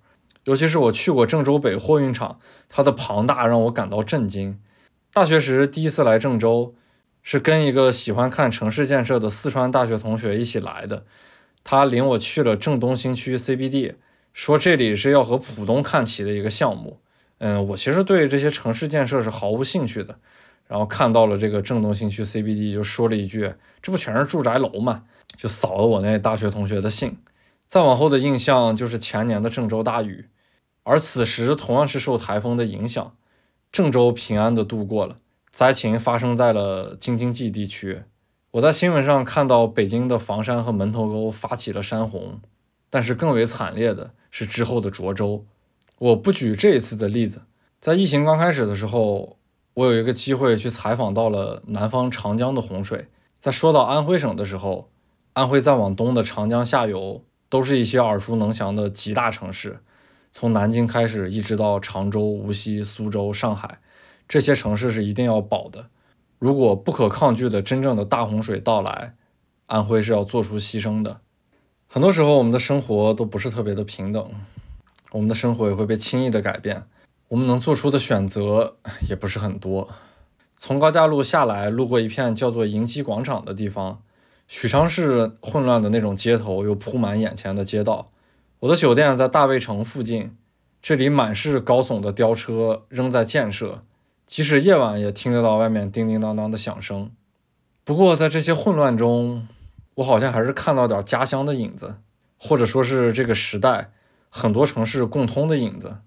[0.46, 4.58] 尤其是我去过郑州北货运厂，它的庞大让我感到震惊。
[5.12, 6.74] 大学时第一次来郑州，
[7.22, 11.04] 是跟一个喜欢看城市建设的四川大学同学一起来的。
[11.62, 13.96] 他领我去了郑东新区 CBD，
[14.32, 17.02] 说这里是要和浦东看齐的一个项目。
[17.40, 20.18] 嗯，我其实对这些城市建设是毫无兴趣的。
[20.72, 23.54] 然后看到了这个郑东新区 CBD，就说了一句
[23.84, 25.04] ：“这不全是住宅楼吗？”
[25.36, 27.18] 就扫了我那大学同学的兴。
[27.68, 30.30] 再往后的印象就是前年的郑州大雨，
[30.84, 33.18] 而此时同样是受台风的影响，
[33.70, 35.18] 郑州平安的度过了。
[35.52, 38.04] 灾情发生在了京津冀地区。
[38.52, 42.40] 我在新闻上看到北京的房山和门头沟发起了山洪，
[42.90, 45.46] 但是更为惨烈的是之后的涿州。
[45.98, 47.42] 我不举这一次的例子，
[47.82, 49.38] 在疫情刚开始的时候，
[49.74, 53.08] 我有一个机会去采访到了南方长江的洪水。
[53.40, 54.90] 在说到安徽省的时候。
[55.34, 59.80] 安徽再往东的长江下游，都是一些耳熟能详的极大城市。
[60.34, 63.80] 从南京开始，一直到常州、无锡、苏州、上海，
[64.28, 65.86] 这些城市是一定要保的。
[66.38, 69.16] 如果不可抗拒的真正的大洪水到来，
[69.68, 71.22] 安徽是要做出牺牲的。
[71.88, 74.32] 很多时候，我们的生活都不是特别的平等，
[75.14, 76.84] 我们的生活也会被轻易的改变，
[77.32, 78.76] 我们能做出的选择
[79.10, 79.88] 也不是很多。
[80.58, 84.02] 从高架路下来，路过一片叫做银基广场的地方，
[84.50, 88.08] 许昌市混乱的那种街头又铺满眼前的街道。
[88.60, 90.36] 我的酒店在大卫城附近，
[90.82, 93.86] 这里满是高耸的吊车仍在建设，
[94.28, 97.10] 即使夜晚也听得到外面叮叮当当的响声。
[97.86, 99.48] 不过在这些混乱中，
[99.96, 101.96] 我好像还是看到点家乡的影子，
[102.38, 103.94] 或者说是这个时代
[104.28, 106.00] 很多城市共通的影子。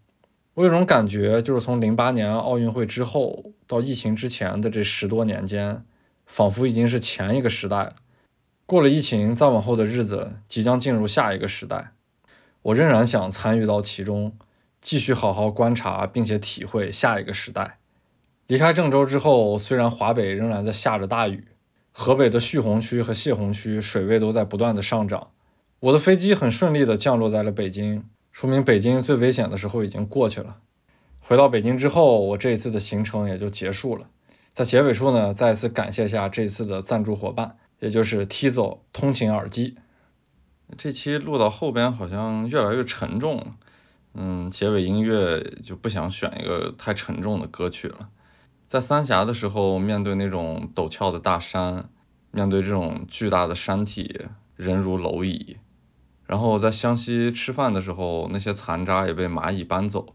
[0.55, 5.85] 我有种感觉，就是从零八年奥运会之后到疫情之前的这十多年间，
[6.26, 7.97] 仿佛已经是前一个时代了。
[8.64, 11.93] 过了疫情，再往后的日子即将进入下一个时代。
[12.62, 14.36] 我仍然想参与到其中，
[14.81, 17.78] 继续好好观察并且体会下一个时代。
[18.47, 21.48] 离开郑州之后，虽然华北仍然在下着大雨，
[21.90, 25.32] 河北的蓄洪区和泄洪区水位都在不断的上涨。
[25.81, 28.05] 我的飞机很顺利的降落在了北京，
[28.35, 30.56] 说明北京最危险的时候已经过去了。
[31.20, 34.09] 回到北京之后，我这一次的行程也就结束了。
[34.52, 39.77] 在结尾处呢，再次感谢下这次的赞助伙伴，也就是 Tizo 通勤耳机。
[40.77, 43.55] 这期录到后边好像越来越沉重了，
[44.15, 48.09] 嗯，结尾音乐就不想选一个太沉重的歌曲了。
[48.66, 51.89] 在三峡的时候，面对那种陡峭的大山，
[52.32, 54.23] 面对这种巨大的山体，
[54.56, 55.59] 人如蝼蚁。
[56.26, 60.14] 然后我在湘西吃饭的时候，那些残渣也被蚂蚁搬走。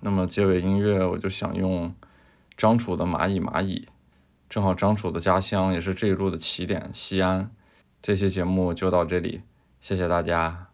[0.00, 1.94] 那么结尾音乐我就想用
[2.56, 3.86] 张楚的《蚂蚁蚂蚁》，
[4.50, 7.50] 正好张楚的家乡也是这一路的起点，西安。
[8.02, 9.42] 这期节目就到这里。
[9.80, 10.66] 谢谢大家。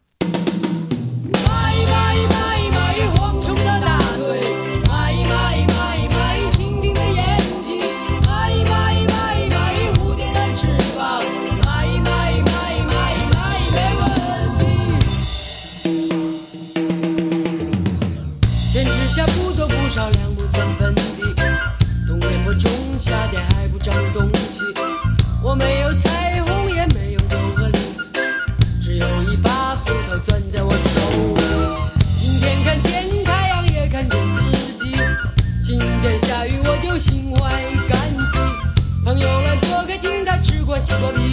[40.42, 40.78] 西瓜
[41.12, 41.30] 皮，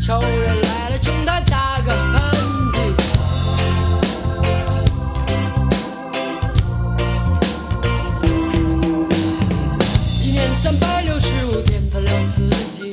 [0.00, 2.20] 仇人来了，冲他打个喷
[2.72, 2.76] 嚏。
[10.22, 12.92] 一年三百六十五天，分了四季，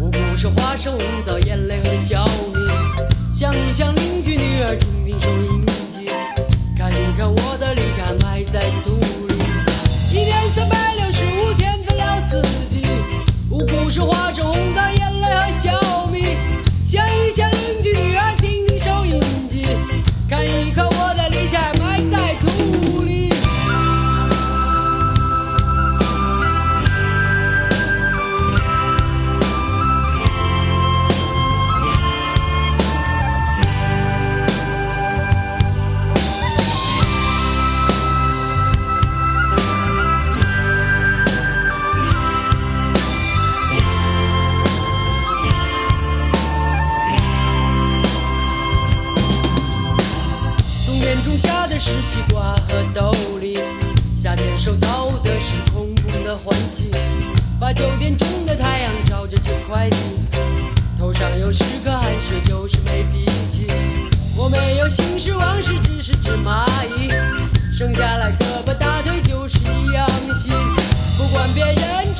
[0.00, 2.24] 五谷是花生、红枣、眼泪和小
[2.54, 2.66] 米。
[3.32, 5.57] 想一想邻居女儿，听听收音。
[13.88, 16.36] 不是化成红的眼泪和笑眯
[16.84, 18.27] 想一邻居女儿
[59.68, 59.92] 怀疑
[60.98, 63.66] 头上有十个汗水就是没脾气。
[64.34, 66.64] 我没有心事往事只是只蚂
[66.96, 67.10] 蚁
[67.70, 70.48] 生下来胳膊大腿就是一样细
[71.18, 72.14] 不管别人